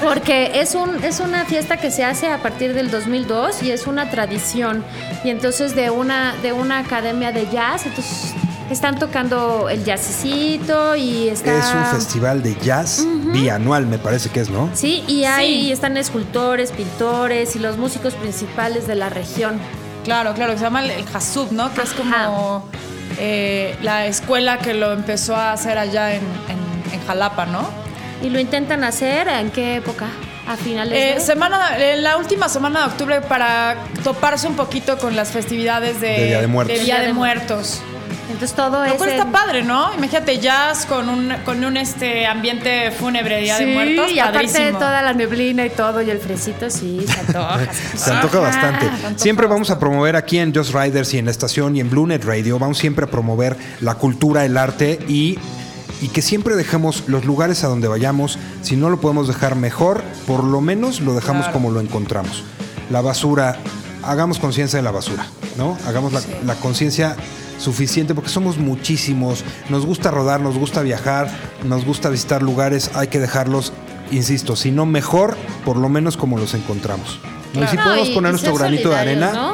porque 0.03 0.59
es, 0.59 0.75
un, 0.75 1.01
es 1.03 1.19
una 1.21 1.45
fiesta 1.45 1.77
que 1.77 1.89
se 1.91 2.03
hace 2.03 2.27
a 2.27 2.39
partir 2.41 2.73
del 2.73 2.91
2002 2.91 3.63
y 3.63 3.71
es 3.71 3.87
una 3.87 4.09
tradición. 4.09 4.83
Y 5.23 5.29
entonces 5.29 5.75
de 5.75 5.89
una, 5.89 6.35
de 6.41 6.51
una 6.53 6.79
academia 6.79 7.31
de 7.31 7.47
jazz, 7.49 7.85
entonces 7.85 8.33
están 8.71 8.97
tocando 8.99 9.69
el 9.69 9.83
jazzcito 9.85 10.95
y 10.95 11.29
está... 11.29 11.57
Es 11.59 11.73
un 11.73 11.85
festival 11.97 12.41
de 12.41 12.55
jazz 12.61 13.05
bianual, 13.31 13.85
me 13.85 13.97
parece 13.99 14.29
que 14.29 14.39
es, 14.41 14.49
¿no? 14.49 14.69
Sí, 14.73 15.03
y 15.07 15.25
ahí 15.25 15.65
Sí. 15.65 15.71
están 15.71 15.97
escultores, 15.97 16.71
pintores 16.71 17.55
y 17.55 17.59
los 17.59 17.77
músicos 17.77 18.13
principales 18.15 18.87
de 18.87 18.95
la 18.95 19.09
región. 19.09 19.59
Claro, 20.03 20.33
claro, 20.33 20.53
que 20.53 20.57
se 20.59 20.63
llama 20.65 20.83
el, 20.83 20.91
el 20.91 21.05
Hasub, 21.13 21.51
¿no? 21.51 21.73
Que 21.73 21.81
es 21.81 21.91
como 21.93 22.67
eh, 23.19 23.75
la 23.81 24.05
escuela 24.07 24.59
que 24.59 24.73
lo 24.73 24.91
empezó 24.93 25.35
a 25.35 25.51
hacer 25.53 25.77
allá 25.77 26.13
en, 26.13 26.21
en- 26.49 26.93
en 26.93 27.05
Jalapa, 27.07 27.45
¿no? 27.45 27.67
¿Y 28.23 28.29
lo 28.29 28.39
intentan 28.39 28.83
hacer 28.83 29.27
en 29.27 29.51
qué 29.51 29.75
época? 29.77 30.07
¿A 30.47 30.55
finales 30.57 30.93
Eh, 30.93 31.13
de...? 31.15 31.19
semana, 31.21 31.77
eh, 31.79 31.97
la 31.97 32.17
última 32.17 32.49
semana 32.49 32.81
de 32.81 32.85
octubre 32.87 33.21
para 33.21 33.77
toparse 34.03 34.47
un 34.47 34.55
poquito 34.55 34.97
con 34.99 35.15
las 35.15 35.29
festividades 35.29 35.99
de, 36.01 36.07
De 36.09 36.25
Día 36.27 36.41
de 36.41 36.47
Muertos. 36.47 36.79
Día 36.79 36.99
de 37.01 37.13
Muertos. 37.13 37.81
Entonces 38.27 38.53
todo 38.55 38.79
Lo 38.79 38.85
es... 38.85 38.93
cual 38.93 39.09
en- 39.11 39.19
está 39.19 39.31
padre, 39.31 39.63
¿no? 39.63 39.93
Imagínate 39.95 40.39
jazz 40.39 40.85
con 40.85 41.09
un, 41.09 41.31
con 41.45 41.63
un 41.63 41.77
este 41.77 42.25
ambiente 42.25 42.91
fúnebre 42.91 43.35
de 43.35 43.41
Día 43.43 43.59
de 43.59 43.65
Sí, 43.65 43.71
Muertos. 43.73 44.11
y 44.11 44.19
aparte 44.19 44.63
de 44.65 44.71
toda 44.73 45.01
la 45.03 45.13
neblina 45.13 45.65
y 45.65 45.69
todo 45.69 46.01
y 46.01 46.09
el 46.09 46.19
fresito, 46.19 46.69
sí, 46.69 47.05
se 47.07 47.19
antoja. 47.27 47.59
Se 47.95 48.11
antoja 48.11 48.39
bastante. 48.39 48.89
Siempre 49.17 49.45
vamos 49.47 49.69
a 49.69 49.77
promover 49.79 50.15
aquí 50.15 50.39
en 50.39 50.53
Just 50.55 50.73
Riders 50.73 51.13
y 51.13 51.19
en 51.19 51.25
la 51.25 51.31
estación 51.31 51.75
y 51.75 51.81
en 51.81 51.89
Blue 51.89 52.07
Net 52.07 52.23
Radio, 52.25 52.57
vamos 52.57 52.77
siempre 52.79 53.05
a 53.05 53.09
promover 53.11 53.55
la 53.81 53.95
cultura, 53.95 54.43
el 54.43 54.57
arte 54.57 54.99
y, 55.07 55.37
y 56.01 56.07
que 56.09 56.21
siempre 56.23 56.55
dejemos 56.55 57.03
los 57.07 57.25
lugares 57.25 57.63
a 57.63 57.67
donde 57.67 57.87
vayamos. 57.87 58.39
Si 58.63 58.75
no 58.75 58.89
lo 58.89 58.99
podemos 58.99 59.27
dejar 59.27 59.55
mejor, 59.55 60.03
por 60.25 60.43
lo 60.43 60.61
menos 60.61 60.99
lo 61.01 61.13
dejamos 61.13 61.43
Claro. 61.43 61.53
como 61.53 61.71
lo 61.71 61.79
encontramos. 61.79 62.43
La 62.89 63.01
basura, 63.01 63.57
hagamos 64.03 64.39
conciencia 64.39 64.77
de 64.77 64.83
la 64.83 64.91
basura, 64.91 65.25
¿no? 65.57 65.77
Hagamos 65.87 66.11
la, 66.11 66.21
la 66.45 66.55
conciencia 66.55 67.15
suficiente 67.57 68.13
porque 68.15 68.29
somos 68.29 68.57
muchísimos. 68.57 69.43
Nos 69.69 69.85
gusta 69.85 70.11
rodar, 70.11 70.41
nos 70.41 70.57
gusta 70.57 70.81
viajar, 70.81 71.29
nos 71.63 71.85
gusta 71.85 72.09
visitar 72.09 72.41
lugares, 72.41 72.91
hay 72.95 73.07
que 73.07 73.19
dejarlos, 73.19 73.73
insisto, 74.11 74.55
si 74.55 74.71
no 74.71 74.85
mejor, 74.85 75.35
por 75.63 75.77
lo 75.77 75.89
menos 75.89 76.17
como 76.17 76.37
los 76.37 76.53
encontramos. 76.53 77.19
¿no? 77.53 77.63
Y 77.63 77.67
si 77.67 77.75
No, 77.77 77.83
podemos 77.83 78.09
y- 78.09 78.13
poner 78.13 78.29
y 78.29 78.31
nuestro 78.33 78.53
granito 78.55 78.89
de 78.89 78.95
arena, 78.97 79.31
¿no? 79.33 79.53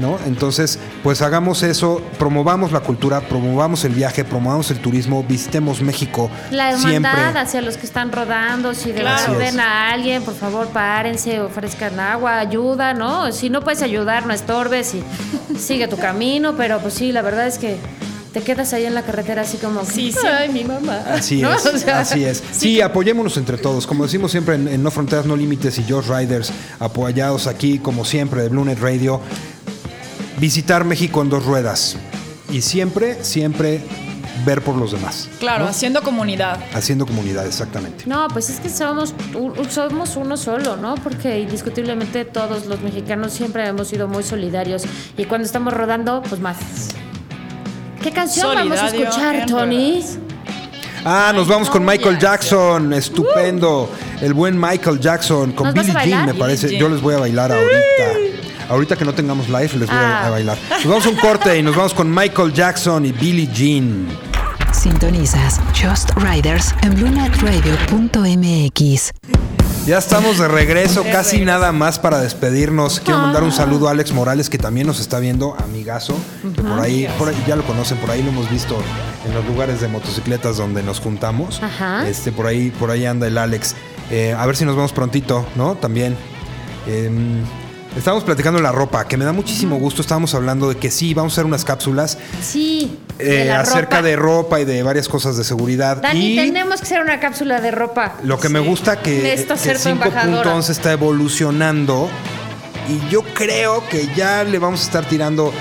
¿no? 0.00 0.18
Entonces, 0.26 0.78
pues 1.02 1.20
hagamos 1.22 1.62
eso, 1.62 2.00
promovamos 2.18 2.70
la 2.72 2.80
cultura, 2.80 3.20
promovamos 3.20 3.84
el 3.84 3.92
viaje, 3.92 4.24
promovamos 4.24 4.70
el 4.70 4.78
turismo, 4.78 5.24
visitemos 5.24 5.80
México 5.80 6.30
La 6.50 6.70
hermandad 6.72 7.12
siempre. 7.12 7.40
hacia 7.40 7.60
los 7.62 7.76
que 7.76 7.86
están 7.86 8.12
rodando, 8.12 8.72
si 8.74 8.92
de 8.92 9.00
Claro. 9.00 9.32
verdad 9.32 9.38
ven 9.50 9.60
a 9.60 9.90
alguien, 9.90 10.22
por 10.22 10.34
favor, 10.34 10.68
párense, 10.68 11.40
ofrezcan 11.40 11.98
agua, 11.98 12.38
ayuda, 12.38 12.94
¿no? 12.94 13.32
Si 13.32 13.50
no 13.50 13.62
puedes 13.62 13.82
ayudar, 13.82 14.26
no 14.26 14.32
estorbes 14.32 14.94
y 14.94 15.02
sigue 15.58 15.88
tu 15.88 15.96
camino, 15.96 16.54
pero 16.56 16.78
pues 16.78 16.94
sí, 16.94 17.10
la 17.12 17.22
verdad 17.22 17.46
es 17.48 17.58
que 17.58 17.76
te 18.32 18.40
quedas 18.40 18.72
ahí 18.72 18.86
en 18.86 18.94
la 18.94 19.02
carretera 19.02 19.42
así 19.42 19.58
como, 19.58 19.84
Sí, 19.84 20.10
sí. 20.10 20.26
ay, 20.26 20.48
mi 20.48 20.64
mamá. 20.64 21.02
Así 21.10 21.42
¿No? 21.42 21.52
es, 21.52 21.66
O 21.74 21.76
sea, 21.78 22.00
así 22.00 22.24
es. 22.24 22.42
Sí, 22.50 22.80
apoyémonos 22.80 23.36
entre 23.36 23.58
todos. 23.58 23.86
Como 23.86 24.04
decimos 24.04 24.30
siempre 24.30 24.54
en, 24.54 24.68
en 24.68 24.82
No 24.82 24.90
Fronteras, 24.90 25.26
No 25.26 25.36
Límites 25.36 25.78
y 25.78 25.84
Josh 25.86 26.06
Riders, 26.08 26.50
apoyados 26.78 27.46
aquí, 27.46 27.78
como 27.78 28.06
siempre, 28.06 28.40
de 28.42 28.48
Blue 28.48 28.64
Net 28.64 28.78
Radio. 28.80 29.20
Visitar 30.38 30.84
México 30.84 31.22
en 31.22 31.30
dos 31.30 31.44
ruedas. 31.44 31.96
Y 32.50 32.62
siempre, 32.62 33.22
siempre 33.24 33.80
ver 34.44 34.62
por 34.62 34.76
los 34.76 34.92
demás. 34.92 35.28
Claro, 35.38 35.64
¿no? 35.64 35.70
haciendo 35.70 36.02
comunidad. 36.02 36.60
Haciendo 36.74 37.06
comunidad, 37.06 37.46
exactamente. 37.46 38.04
No, 38.06 38.28
pues 38.28 38.50
es 38.50 38.60
que 38.60 38.68
somos, 38.68 39.14
somos 39.70 40.16
uno 40.16 40.36
solo, 40.36 40.76
¿no? 40.76 40.94
Porque 40.96 41.40
indiscutiblemente 41.40 42.24
todos 42.24 42.66
los 42.66 42.80
mexicanos 42.80 43.32
siempre 43.32 43.66
hemos 43.66 43.88
sido 43.88 44.08
muy 44.08 44.22
solidarios 44.22 44.84
y 45.16 45.24
cuando 45.24 45.46
estamos 45.46 45.72
rodando, 45.72 46.22
pues 46.28 46.40
más. 46.40 46.56
¿Qué 48.02 48.10
canción 48.10 48.54
vamos 48.54 48.78
a 48.78 48.88
escuchar, 48.88 49.46
Tony? 49.46 50.02
Ah, 51.04 51.32
nos 51.34 51.48
vamos 51.48 51.68
con 51.68 51.84
Michael 51.84 52.18
Jackson, 52.18 52.92
estupendo. 52.92 53.84
Uh. 53.84 54.24
El 54.24 54.34
buen 54.34 54.58
Michael 54.58 55.00
Jackson 55.00 55.52
con 55.52 55.66
¿Nos 55.66 55.74
vas 55.74 55.86
Billie 55.86 56.10
Jean, 56.10 56.26
me 56.26 56.34
parece. 56.34 56.76
Yo 56.76 56.88
les 56.88 57.00
voy 57.00 57.14
a 57.14 57.18
bailar 57.18 57.50
ahorita. 57.50 58.31
Ahorita 58.72 58.96
que 58.96 59.04
no 59.04 59.12
tengamos 59.12 59.48
live, 59.50 59.70
les 59.78 59.86
voy 59.88 59.98
a- 59.98 60.22
Ah. 60.22 60.26
a 60.26 60.30
bailar. 60.30 60.56
Nos 60.70 60.86
vamos 60.86 61.04
a 61.04 61.08
un 61.10 61.16
corte 61.16 61.58
y 61.58 61.62
nos 61.62 61.76
vamos 61.76 61.92
con 61.92 62.10
Michael 62.12 62.54
Jackson 62.54 63.04
y 63.04 63.12
Billie 63.12 63.46
Jean. 63.52 64.08
Sintonizas 64.72 65.60
Just 65.78 66.10
Riders 66.16 66.74
en 66.82 66.94
BlueNetRadio.mx. 66.94 69.10
Ya 69.84 69.98
estamos 69.98 70.38
de 70.38 70.46
regreso, 70.48 71.04
casi 71.10 71.44
nada 71.44 71.72
más 71.72 71.98
para 71.98 72.18
despedirnos. 72.20 73.00
Quiero 73.00 73.18
mandar 73.20 73.42
un 73.42 73.50
saludo 73.52 73.88
a 73.88 73.90
Alex 73.90 74.12
Morales, 74.12 74.48
que 74.48 74.56
también 74.56 74.86
nos 74.86 75.00
está 75.00 75.18
viendo, 75.18 75.54
amigazo. 75.62 76.16
Que 76.54 76.62
por 76.62 76.80
ahí, 76.80 77.06
por 77.18 77.28
ahí, 77.28 77.34
ya 77.46 77.56
lo 77.56 77.64
conocen, 77.64 77.98
por 77.98 78.10
ahí 78.10 78.22
lo 78.22 78.30
hemos 78.30 78.48
visto 78.50 78.78
en 79.26 79.34
los 79.34 79.44
lugares 79.44 79.82
de 79.82 79.88
motocicletas 79.88 80.56
donde 80.56 80.82
nos 80.82 80.98
juntamos. 81.00 81.62
Ajá. 81.62 82.08
Este, 82.08 82.32
por 82.32 82.46
ahí, 82.46 82.70
por 82.70 82.90
ahí 82.90 83.04
anda 83.04 83.26
el 83.26 83.36
Alex. 83.36 83.74
Eh, 84.10 84.34
a 84.38 84.46
ver 84.46 84.56
si 84.56 84.64
nos 84.64 84.76
vemos 84.76 84.92
prontito, 84.92 85.46
¿no? 85.56 85.74
También. 85.74 86.16
Em, 86.86 87.42
Estábamos 87.96 88.24
platicando 88.24 88.58
de 88.58 88.62
la 88.62 88.72
ropa, 88.72 89.06
que 89.06 89.16
me 89.16 89.24
da 89.24 89.32
muchísimo 89.32 89.76
gusto. 89.76 90.00
Estábamos 90.00 90.34
hablando 90.34 90.68
de 90.68 90.76
que 90.76 90.90
sí, 90.90 91.12
vamos 91.12 91.32
a 91.32 91.34
hacer 91.34 91.44
unas 91.44 91.64
cápsulas 91.64 92.16
Sí. 92.40 92.98
eh, 93.18 93.44
la 93.48 93.60
acerca 93.60 93.96
ropa. 93.98 94.02
de 94.08 94.16
ropa 94.16 94.60
y 94.60 94.64
de 94.64 94.82
varias 94.82 95.08
cosas 95.08 95.36
de 95.36 95.44
seguridad. 95.44 95.98
Dani, 96.00 96.32
y 96.32 96.36
tenemos 96.36 96.80
que 96.80 96.86
hacer 96.86 97.02
una 97.02 97.20
cápsula 97.20 97.60
de 97.60 97.70
ropa. 97.70 98.14
lo 98.24 98.38
que 98.40 98.48
me 98.48 98.60
gusta 98.60 99.00
que, 99.00 99.20
que 99.46 99.56
ser 99.58 99.78
tu 99.80 99.88
embajadora. 99.90 100.50
5.11 100.54 100.70
está 100.70 100.92
evolucionando 100.92 102.08
y 102.88 103.10
yo 103.10 103.22
creo 103.34 103.86
que 103.88 104.08
ya 104.16 104.42
le 104.42 104.58
vamos 104.58 104.80
a 104.80 104.84
estar 104.84 105.04
tirando 105.04 105.52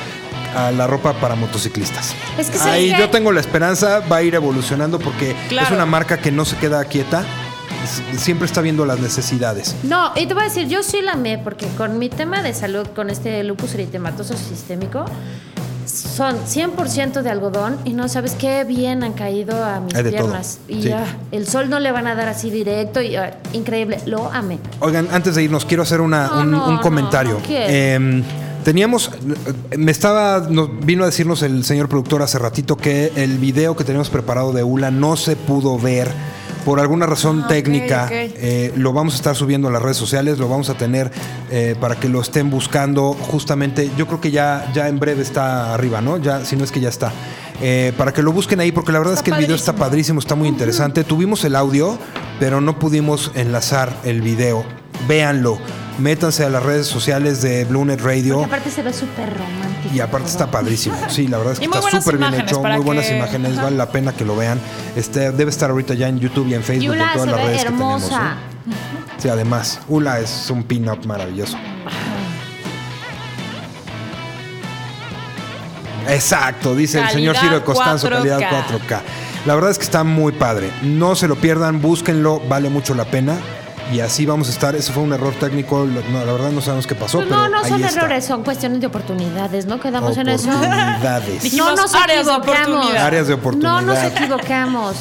a 0.56 0.72
la 0.72 0.88
ropa 0.88 1.14
para 1.14 1.36
motociclistas. 1.36 2.14
Es 2.38 2.50
que 2.50 2.58
¿sabes 2.58 2.74
Ahí 2.74 2.94
yo 2.98 3.10
tengo 3.10 3.32
la 3.32 3.40
esperanza, 3.42 4.00
va 4.12 4.18
a 4.18 4.24
ir 4.24 4.36
evolucionando 4.36 5.00
porque 5.00 5.36
Claro. 5.50 5.68
es 5.68 5.74
una 5.74 5.86
marca 5.86 6.18
que 6.18 6.32
no 6.32 6.46
se 6.46 6.56
queda 6.58 6.84
quieta, 6.86 7.24
siempre 8.17 8.45
está 8.45 8.61
viendo 8.61 8.86
las 8.86 8.99
necesidades. 8.99 9.76
No, 9.84 10.11
y 10.15 10.26
te 10.28 10.34
voy 10.34 10.43
a 10.43 10.45
decir, 10.47 10.67
yo 10.67 10.84
sí 10.84 11.01
la 11.01 11.13
amé 11.13 11.38
porque 11.38 11.67
con 11.78 11.97
mi 11.99 12.09
tema 12.09 12.41
de 12.41 12.53
salud, 12.53 12.88
con 12.95 13.09
este 13.09 13.43
lupus 13.43 13.74
eritematoso 13.74 14.36
sistémico, 14.38 15.05
son 15.86 16.38
100% 16.45 17.22
de 17.22 17.30
algodón 17.30 17.78
y 17.86 17.93
no 17.93 18.07
sabes 18.07 18.34
qué 18.34 18.63
bien 18.63 19.03
han 19.03 19.13
caído 19.13 19.63
a 19.65 19.80
mis 19.82 19.93
todo, 19.93 20.09
piernas. 20.09 20.59
Y 20.67 20.84
sí. 20.84 20.91
ah, 20.91 21.05
el 21.32 21.47
sol 21.47 21.69
no 21.69 21.80
le 21.80 21.91
van 21.91 22.07
a 22.07 22.15
dar 22.15 22.30
así 22.30 22.49
directo 22.49 23.01
y 23.01 23.15
ah, 23.15 23.38
increíble, 23.53 23.99
lo 24.05 24.32
amé. 24.32 24.59
Oigan, 24.80 25.07
antes 25.11 25.36
de 25.36 25.43
irnos, 25.43 25.65
quiero 25.65 25.84
hacer 25.84 25.99
una- 25.99 26.28
No, 26.28 26.41
un, 26.41 26.51
no, 26.51 26.67
un 26.67 26.76
no, 26.76 26.82
comentario. 26.82 27.34
no. 27.34 27.41
Em, 27.49 28.24
teníamos, 28.63 29.11
me 29.76 29.91
estaba, 29.91 30.39
vino 30.39 31.03
a 31.03 31.07
decirnos 31.07 31.41
el 31.41 31.65
señor 31.65 31.89
productor 31.89 32.22
hace 32.22 32.38
ratito 32.39 32.78
que 32.78 33.11
el 33.15 33.38
video 33.39 33.76
que 33.76 33.84
teníamos 33.84 34.09
preparado 34.09 34.53
de 34.53 34.63
ULA 34.63 34.91
no 34.91 35.17
se 35.17 35.36
pudo 35.36 35.78
ver. 35.80 36.09
Por 36.66 36.80
alguna 36.80 37.05
razón 37.05 37.41
Ah, 37.43 37.47
técnica, 37.47 38.07
eh, 38.12 38.72
lo 38.76 38.93
vamos 38.93 39.14
a 39.14 39.16
estar 39.18 39.36
subiendo 39.36 39.68
a 39.68 39.72
las 39.72 39.82
redes 39.82 39.97
sociales, 39.97 40.38
lo 40.38 40.47
vamos 40.47 40.70
a 40.70 40.76
tener 40.76 41.12
eh, 41.49 41.76
para 41.80 41.95
que 41.95 42.07
lo 42.07 42.22
estén 42.22 42.49
buscando. 42.49 43.14
Justamente, 43.14 43.89
yo 43.97 44.05
creo 44.07 44.22
que 44.22 44.32
ya, 44.32 44.70
ya 44.74 44.88
en 44.88 44.99
breve 44.99 45.24
está 45.24 45.74
arriba, 45.74 46.01
¿no? 46.01 46.18
Ya, 46.18 46.45
si 46.45 46.55
no 46.55 46.64
es 46.64 46.72
que 46.72 46.80
ya 46.80 46.89
está. 46.89 47.12
Eh, 47.62 47.93
para 47.97 48.14
que 48.14 48.22
lo 48.22 48.32
busquen 48.32 48.59
ahí, 48.59 48.72
porque 48.72 48.91
la 48.91 48.99
verdad 48.99 49.16
es 49.16 49.22
que 49.22 49.32
el 49.32 49.38
video 49.38 49.55
está 49.55 49.74
padrísimo. 49.74 49.86
padrísimo, 49.91 50.20
está 50.20 50.36
muy 50.36 50.47
interesante. 50.47 51.03
Tuvimos 51.03 51.43
el 51.45 51.55
audio, 51.55 51.97
pero 52.39 52.62
no 52.62 52.78
pudimos 52.80 53.32
enlazar 53.36 53.95
el 54.03 54.22
video. 54.22 54.64
Véanlo, 55.07 55.57
métanse 56.00 56.44
a 56.44 56.50
las 56.50 56.64
redes 56.64 56.88
sociales 56.88 57.42
de 57.42 57.66
Bluenet 57.66 58.02
Radio. 58.02 58.36
Porque 58.39 58.56
aparte 58.56 58.72
se 58.72 58.82
ve 58.84 58.94
súper 58.94 59.30
romántico. 59.30 59.94
Y 59.96 60.00
aparte 60.00 60.28
está 60.30 60.50
padrísimo. 60.50 60.96
Sí, 61.10 61.28
la 61.28 61.38
verdad 61.38 61.54
es 61.54 61.60
que 61.60 61.66
está 61.66 61.82
súper 61.82 62.18
bien 62.18 62.34
hecho, 62.36 62.62
muy 62.62 62.80
buenas 62.84 63.06
que- 63.08 63.18
imágenes, 63.18 63.54
Ajá. 63.54 63.64
vale 63.64 63.78
la 63.78 63.89
pena 63.92 64.14
que 64.14 64.26
lo 64.26 64.36
vean. 64.36 64.60
Este 64.96 65.32
debe 65.32 65.52
estar 65.52 65.70
ahorita 65.70 65.94
ya 65.94 66.08
en 66.08 66.20
YouTube 66.20 66.48
y 66.48 66.54
en 66.56 66.64
Facebook 66.64 66.94
Yula 66.96 67.08
en 67.08 67.14
todas 67.14 67.26
se 67.30 67.32
las 67.32 67.39
ve 67.42 67.46
redes 67.48 67.64
que 67.64 67.70
tenemos. 67.70 68.04
¿eh? 68.12 68.16
Sí, 69.18 69.30
además, 69.30 69.80
Ula 69.88 70.20
es 70.20 70.50
un 70.50 70.64
pin-up 70.64 71.06
maravilloso. 71.06 71.58
Exacto, 76.10 76.76
dice 76.76 77.00
el 77.00 77.10
señor 77.10 77.38
Ciro 77.38 77.56
de 77.56 77.62
Costanzo, 77.62 78.08
4K. 78.08 78.12
calidad 78.12 78.39
4K. 78.39 79.02
La 79.46 79.56
verdad 79.56 79.72
es 79.72 79.78
que 79.78 79.84
está 79.84 80.04
muy 80.04 80.32
padre. 80.34 80.72
No 80.82 81.16
se 81.16 81.28
lo 81.28 81.36
pierdan, 81.36 81.82
búsquenlo, 81.82 82.42
vale 82.48 82.70
mucho 82.70 82.94
la 82.96 83.06
pena. 83.06 83.38
Y 83.92 84.00
así 84.00 84.26
vamos 84.26 84.48
a 84.48 84.52
estar. 84.52 84.76
Ese 84.76 84.94
fue 84.94 85.04
un 85.04 85.12
error 85.14 85.34
técnico. 85.39 85.86
no, 85.86 86.26
la 86.26 86.32
verdad 86.32 86.52
no 86.52 86.62
sabemos 86.62 86.88
qué 86.88 86.96
pasó. 86.96 87.18
Pues 87.18 87.30
pero 87.30 87.42
no, 87.42 87.50
no 87.50 87.58
ahí 87.64 87.70
son 87.70 87.84
está. 87.84 88.00
errores, 88.00 88.26
son 88.26 88.44
cuestiones 88.44 88.80
de 88.80 88.88
oportunidades, 88.88 89.66
¿no? 89.66 89.80
Quedamos 89.80 90.18
en 90.18 90.30
eso. 90.30 90.50
Oportunidades. 90.50 91.44
Dijimos 91.44 91.76
no 91.76 91.76
nos 91.82 91.94
áreas 91.96 92.26
de 92.26 92.32
equivocamos. 92.34 92.68
oportunidad. 92.70 93.06
Áreas 93.06 93.28
de 93.28 93.34
oportunidad. 93.34 93.72
No 93.72 93.82
nos 93.82 94.04
equivocamos. 94.04 94.96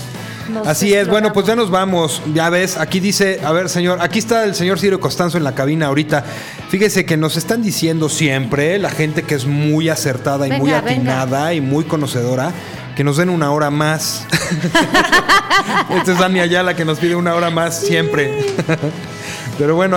Nos 0.53 0.67
Así 0.67 0.93
es, 0.93 1.07
bueno, 1.07 1.33
pues 1.33 1.47
ya 1.47 1.55
nos 1.55 1.71
vamos. 1.71 2.21
Ya 2.35 2.51
ves, 2.51 2.77
aquí 2.77 2.99
dice, 2.99 3.41
a 3.45 3.53
ver, 3.53 3.69
señor, 3.69 3.99
aquí 4.03 4.19
está 4.19 4.43
el 4.43 4.57
señor 4.57 4.81
Ciro 4.81 4.99
Costanzo 4.99 5.39
en 5.39 5.45
la 5.45 5.55
cabina 5.55 5.87
ahorita. 5.87 6.25
Fíjese 6.71 7.05
que 7.05 7.17
nos 7.17 7.37
están 7.37 7.63
diciendo 7.63 8.09
siempre, 8.09 8.77
la 8.81 8.91
gente 8.91 9.23
que 9.23 9.37
es 9.37 9.47
muy 9.47 9.89
acertada 9.89 10.49
y 10.49 10.51
Venga, 10.51 10.59
muy 10.61 10.71
venga. 10.73 10.89
atinada 11.23 11.55
y 11.55 11.61
muy 11.61 11.85
conocedora, 11.85 12.51
que 13.01 13.05
nos 13.05 13.17
den 13.17 13.31
una 13.31 13.51
hora 13.51 13.71
más. 13.71 14.27
Esta 15.89 16.13
es 16.13 16.19
Dani 16.19 16.41
Ayala 16.41 16.77
que 16.77 16.85
nos 16.85 16.99
pide 16.99 17.15
una 17.15 17.35
hora 17.35 17.49
más 17.49 17.81
siempre. 17.81 18.45
Pero 19.57 19.75
bueno, 19.75 19.97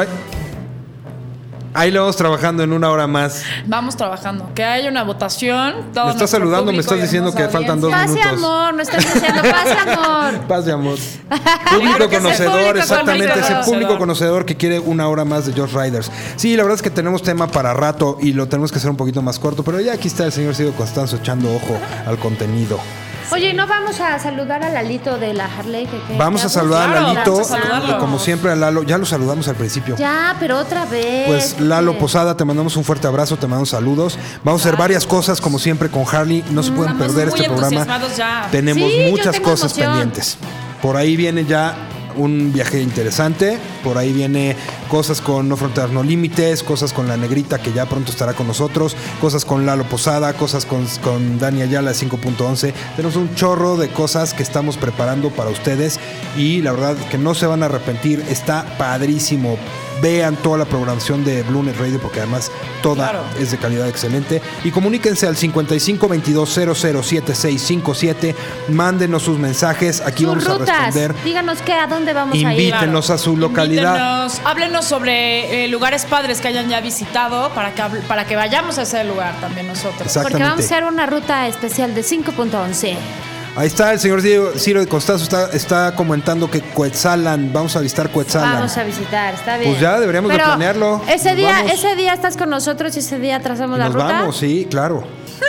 ahí, 1.74 1.92
lo 1.92 2.02
vamos 2.02 2.16
trabajando 2.16 2.64
en 2.64 2.74
una 2.74 2.90
hora 2.90 3.08
más. 3.08 3.44
Vamos 3.66 3.96
trabajando. 3.96 4.52
Que 4.54 4.64
haya 4.64 4.90
una 4.90 5.04
votación. 5.04 5.92
todo 5.94 6.06
Me 6.06 6.12
estás 6.12 6.30
saludando, 6.30 6.72
me 6.72 6.80
estás 6.80 6.98
y 6.98 7.02
diciendo 7.02 7.34
que 7.34 7.48
faltan 7.50 7.82
dos. 7.82 7.92
Paz 7.92 8.12
y 8.12 8.16
minutos. 8.16 8.32
amor, 8.34 8.74
no 8.74 8.82
estás 8.82 9.14
diciendo 9.14 9.42
paz 9.42 9.68
y 9.68 9.90
amor. 9.90 10.34
Paz 10.48 10.66
de 10.66 10.72
amor. 10.72 10.98
Público 11.70 12.10
conocedor, 12.10 12.54
público 12.54 12.80
exactamente, 12.80 13.26
ese 13.26 13.42
conocedor. 13.42 13.66
público 13.66 13.98
conocedor 13.98 14.46
que 14.46 14.58
quiere 14.58 14.80
una 14.80 15.08
hora 15.08 15.26
más 15.26 15.46
de 15.46 15.54
Josh 15.54 15.74
Riders. 15.74 16.12
Sí, 16.36 16.56
la 16.56 16.64
verdad 16.64 16.76
es 16.76 16.82
que 16.82 16.90
tenemos 16.90 17.24
tema 17.24 17.48
para 17.48 17.74
rato 17.74 18.18
y 18.22 18.34
lo 18.34 18.48
tenemos 18.48 18.72
que 18.72 18.78
hacer 18.78 18.90
un 18.90 18.98
poquito 18.98 19.22
más 19.22 19.40
corto, 19.40 19.64
pero 19.64 19.80
ya 19.80 19.94
aquí 19.94 20.08
está 20.08 20.26
el 20.26 20.32
señor 20.32 20.56
Ciro 20.56 20.72
Constanzo 20.74 21.18
echando 21.18 21.54
ojo 21.54 21.78
al 22.06 22.18
contenido. 22.18 22.80
Oye, 23.32 23.54
¿no 23.54 23.66
vamos 23.68 24.00
a 24.00 24.20
saludar 24.20 24.64
a 24.64 24.70
Lalito 24.70 25.18
de 25.18 25.34
la 25.34 25.46
Harley? 25.46 25.86
que- 25.88 26.02
que- 26.04 26.18
Vamos 26.18 26.44
a 26.46 26.50
saludar 26.50 26.90
claro, 26.90 27.08
a 27.08 27.14
Lalito, 27.14 27.32
vamos 27.34 27.52
a 27.52 27.58
saludarlo. 27.58 28.00
como 28.00 28.20
siempre 28.20 28.52
a 28.52 28.56
Lalo, 28.56 28.84
ya 28.84 28.98
lo 28.98 29.06
saludamos 29.06 29.48
al 29.48 29.56
principio. 29.56 29.96
Ya, 29.98 30.36
pero 30.40 30.58
otra 30.60 30.86
vez. 30.86 31.26
Pues 31.28 31.60
Lalo 31.60 31.98
Posada, 31.98 32.38
te 32.38 32.46
mandamos 32.46 32.76
un 32.78 32.84
fuerte 32.84 33.08
abrazo, 33.08 33.38
te 33.38 33.48
mandamos 33.48 33.70
saludos. 33.70 34.18
Vamos 34.44 34.64
a 34.64 34.68
hacer 34.70 34.78
varias 34.80 35.06
cosas 35.08 35.42
como 35.42 35.58
siempre 35.58 35.90
con 35.90 36.04
Harley. 36.12 36.44
No 36.52 36.62
se 36.64 36.72
pueden 36.72 36.94
Estamos 36.94 37.14
perder 37.14 37.30
muy 37.32 37.40
este 37.40 37.50
programa. 37.52 38.00
ya. 38.16 38.48
Tenemos 38.52 38.92
Sí, 38.92 39.08
muchas 39.10 39.40
cosas 39.40 39.72
emoción. 39.72 39.90
pendientes. 39.92 40.38
Por 40.82 40.98
ahí 40.98 41.16
viene 41.16 41.46
ya 41.46 41.76
un 42.18 42.52
viaje 42.54 42.82
interesante. 42.82 43.60
Por 43.84 43.98
ahí 43.98 44.14
viene 44.14 44.56
cosas 44.90 45.22
con 45.22 45.50
No 45.50 45.58
Fronteras 45.58 45.92
No 45.92 46.04
Límites, 46.04 46.64
cosas 46.64 46.94
con 46.94 47.08
la 47.08 47.18
Negrita 47.18 47.60
que 47.60 47.74
ya 47.74 47.86
pronto 47.86 48.12
estará 48.12 48.34
con 48.34 48.48
nosotros, 48.48 48.96
cosas 49.22 49.46
con 49.46 49.66
Lalo 49.66 49.84
Posada, 49.86 50.34
cosas 50.34 50.66
con, 50.66 50.86
con 51.02 51.40
Dani 51.40 51.62
Ayala 51.62 51.92
de 51.92 51.98
5.11. 51.98 52.74
Tenemos 52.96 53.16
un 53.16 53.34
chorro 53.36 53.78
de 53.78 53.90
cosas 53.90 54.34
que 54.34 54.44
estamos 54.44 54.78
preparando 54.78 55.30
para 55.30 55.50
ustedes 55.50 56.00
y 56.38 56.62
la 56.62 56.72
verdad 56.72 56.98
que 57.10 57.18
no 57.18 57.34
se 57.36 57.46
van 57.46 57.64
a 57.64 57.68
arrepentir. 57.68 58.24
Está 58.30 58.66
padrísimo. 58.78 59.58
Vean 60.02 60.36
toda 60.36 60.58
la 60.58 60.66
programación 60.66 61.24
de 61.24 61.44
Bluenet 61.44 61.78
Radio 61.78 62.00
porque 62.00 62.20
además 62.20 62.52
toda 62.82 63.10
Claro. 63.10 63.24
es 63.40 63.52
de 63.52 63.58
calidad 63.58 63.88
excelente. 63.88 64.42
Y 64.64 64.72
comuníquense 64.72 65.28
al 65.28 65.38
55 65.38 66.08
22 66.08 66.50
007657. 66.50 68.36
Mándenos 68.70 69.24
sus 69.24 69.38
mensajes. 69.40 70.02
Aquí 70.02 70.24
Sus 70.26 70.44
vamos 70.46 70.70
a 70.70 70.84
responder. 70.86 71.16
Díganos 71.24 71.62
qué, 71.62 71.74
a 71.74 71.88
dónde 71.88 72.14
vamos 72.14 72.36
a 72.36 72.38
ir. 72.38 72.46
Invítenos 72.48 73.10
a 73.10 73.18
su 73.18 73.38
localidad. 73.38 73.94
Invítenos, 73.96 74.42
háblenos 74.46 74.86
sobre 74.86 75.66
eh, 75.66 75.68
lugares 75.68 76.06
padres 76.06 76.42
que 76.42 76.48
hayan 76.50 76.68
ya 76.70 76.82
visitado 76.82 77.50
para 77.54 77.74
que, 77.74 77.82
hable- 77.82 78.02
para 78.02 78.26
que 78.26 78.36
vayamos 78.36 78.78
a 78.78 78.84
ese 78.84 79.04
lugar 79.04 79.34
también 79.40 79.68
nosotros. 79.68 80.12
Porque 80.22 80.38
vamos 80.44 80.60
a 80.60 80.64
hacer 80.66 80.84
una 80.84 81.06
ruta 81.06 81.48
especial 81.48 81.94
de 81.96 82.02
5.11. 82.04 82.96
Ahí 83.56 83.68
está 83.68 83.92
el 83.94 84.00
señor 84.00 84.22
Ciro, 84.22 84.52
Ciro 84.58 84.80
de 84.80 84.88
Constanzo. 84.88 85.24
Está, 85.26 85.50
está 85.56 85.96
comentando 85.96 86.50
que 86.50 86.62
Coetzalan. 86.62 87.54
Vamos 87.54 87.76
a 87.76 87.82
visitar 87.82 88.10
Coetzalan. 88.10 88.54
Vamos 88.54 88.78
a 88.78 88.84
visitar, 88.84 89.34
está 89.36 89.58
bien. 89.58 89.72
Pues 89.72 89.82
ya 89.82 90.00
deberíamos 90.00 90.32
de 90.32 90.38
planearlo. 90.40 91.02
Ese 91.08 91.30
Nos 91.30 91.38
día, 91.38 91.52
vamos. 91.52 91.72
ese 91.72 91.96
día 91.96 92.14
estás 92.14 92.36
con 92.36 92.50
nosotros 92.50 92.96
y 92.96 93.00
ese 93.00 93.20
día 93.20 93.40
trazamos 93.42 93.78
la 93.78 93.86
Nos 93.86 93.94
ruta. 93.94 94.06
vamos, 94.08 94.38
sí, 94.38 94.68
claro. 94.70 95.04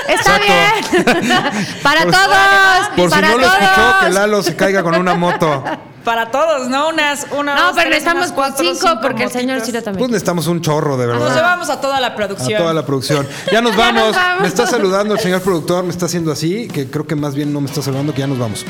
Está 0.08 0.38
bien. 0.38 1.04
para 1.82 2.02
Por- 2.02 2.10
todos. 2.12 2.88
Por 2.96 3.08
si 3.08 3.14
para 3.14 3.28
no 3.30 3.38
lo 3.38 3.46
todos. 3.46 3.58
escuchó, 3.62 3.94
que 4.00 4.10
Lalo 4.10 4.42
se 4.42 4.54
caiga 4.56 4.82
con 4.82 4.96
una 4.96 5.14
moto. 5.14 5.64
Para 6.04 6.30
todos, 6.30 6.68
¿no? 6.68 6.88
Unas, 6.90 7.26
una, 7.30 7.54
No, 7.54 7.62
dos, 7.68 7.72
pero 7.76 7.88
unas 7.88 8.26
con 8.26 8.34
cuatro, 8.34 8.74
cinco 8.74 8.98
porque 9.00 9.24
el 9.24 9.30
señor. 9.30 9.60
Ciro 9.62 9.72
Pues 9.76 9.84
también. 9.84 10.10
necesitamos 10.10 10.46
un 10.48 10.60
chorro, 10.60 10.96
de 10.98 11.06
Nos 11.06 11.18
verdad. 11.18 11.34
llevamos 11.36 11.70
a 11.70 11.80
toda 11.80 11.98
la 12.00 12.08
A 12.08 12.14
producción. 12.14 12.60
toda 12.60 12.74
la 12.74 12.84
producción. 12.84 13.26
Ya 13.50 13.60
nos 13.62 13.72
Ya 13.76 13.92
nos 13.92 13.94
vamos. 13.96 14.14
vamos. 14.16 14.42
Me 14.42 14.48
está 14.48 14.66
saludando 14.66 15.14
el 15.14 15.20
señor 15.20 15.40
productor, 15.40 15.82
me 15.84 15.90
está 15.90 16.04
haciendo 16.06 16.30
así, 16.30 16.68
que 16.68 16.90
creo 16.90 17.06
que 17.06 17.14
más 17.16 17.34
bien 17.34 17.52
no 17.52 17.60
me 17.62 17.68
está 17.68 17.80
saludando, 17.80 18.12
que 18.12 18.20
ya 18.20 18.26
nos 18.26 18.38
vamos. 18.38 18.64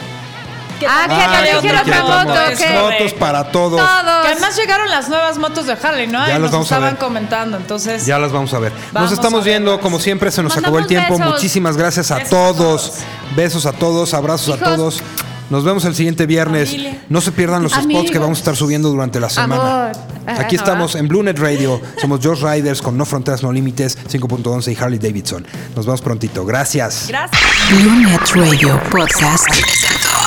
Ah, 0.87 1.07
que 1.09 1.15
Ah, 1.15 1.43
que 1.45 1.61
quiero 1.61 1.79
aquí 1.79 1.91
otra 1.91 2.03
moto. 2.03 2.35
Motos 2.83 3.13
para 3.15 3.45
todos. 3.51 3.81
Que 3.81 3.87
Todos. 3.87 4.27
además 4.27 4.57
llegaron 4.57 4.91
las 4.91 5.09
nuevas 5.09 5.39
motos 5.39 5.67
de 5.67 5.73
Harley, 5.81 6.07
¿no? 6.09 6.27
Ya 6.27 6.39
nos 6.39 6.51
vamos 6.51 6.71
a 6.71 6.75
estaban 6.77 6.95
ver. 6.95 6.99
comentando, 7.01 7.57
entonces. 7.57 8.05
Ya 8.07 8.19
las 8.19 8.33
vamos 8.33 8.53
a 8.55 8.59
ver. 8.59 8.73
Vamos 8.93 9.11
nos 9.11 9.19
estamos 9.19 9.41
a 9.41 9.45
viendo, 9.45 9.81
como 9.81 9.99
siempre, 9.99 10.31
se 10.31 10.43
nos 10.43 10.57
acabó 10.57 10.79
el 10.79 10.87
tiempo. 10.87 11.17
besos. 11.17 11.33
Muchísimas 11.35 11.77
gracias 11.77 12.11
a 12.11 12.17
Besos 12.17 12.27
a 12.29 12.31
todos. 12.31 12.57
todos. 12.57 12.93
Besos 13.35 13.67
a 13.67 13.73
todos, 13.73 14.15
abrazos 14.15 14.61
a 14.61 14.65
todos. 14.65 15.03
Nos 15.51 15.65
vemos 15.65 15.85
el 15.85 15.95
siguiente 15.95 16.27
viernes. 16.27 16.71
Familia. 16.71 17.03
No 17.09 17.21
se 17.21 17.33
pierdan 17.33 17.63
los 17.63 17.73
spots 17.73 18.11
que 18.11 18.19
vamos 18.19 18.39
a 18.39 18.41
estar 18.41 18.57
subiendo 18.57 18.89
durante 18.89 19.21
la 19.21 19.29
semana. 19.29 19.91
Amor. 19.91 19.97
Aquí 20.27 20.57
estamos 20.57 20.95
en 20.95 21.09
Bluenet 21.09 21.39
Radio. 21.39 21.81
Somos 22.01 22.21
Josh 22.23 22.43
Riders 22.43 22.81
con 22.81 22.97
No 22.97 23.05
Fronteras 23.05 23.43
No 23.43 23.53
Límites, 23.53 23.99
5.11 24.09 24.73
y 24.73 24.83
Harley 24.83 24.99
Davidson. 24.99 25.47
Nos 25.77 25.87
vemos 25.87 26.01
prontito. 26.01 26.45
Gracias. 26.45 27.07
Gracias. 27.09 27.43
Bluenet 27.71 28.29
Radio 28.35 28.81
Podcast 28.91 29.49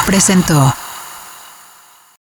presentó. 0.06 0.87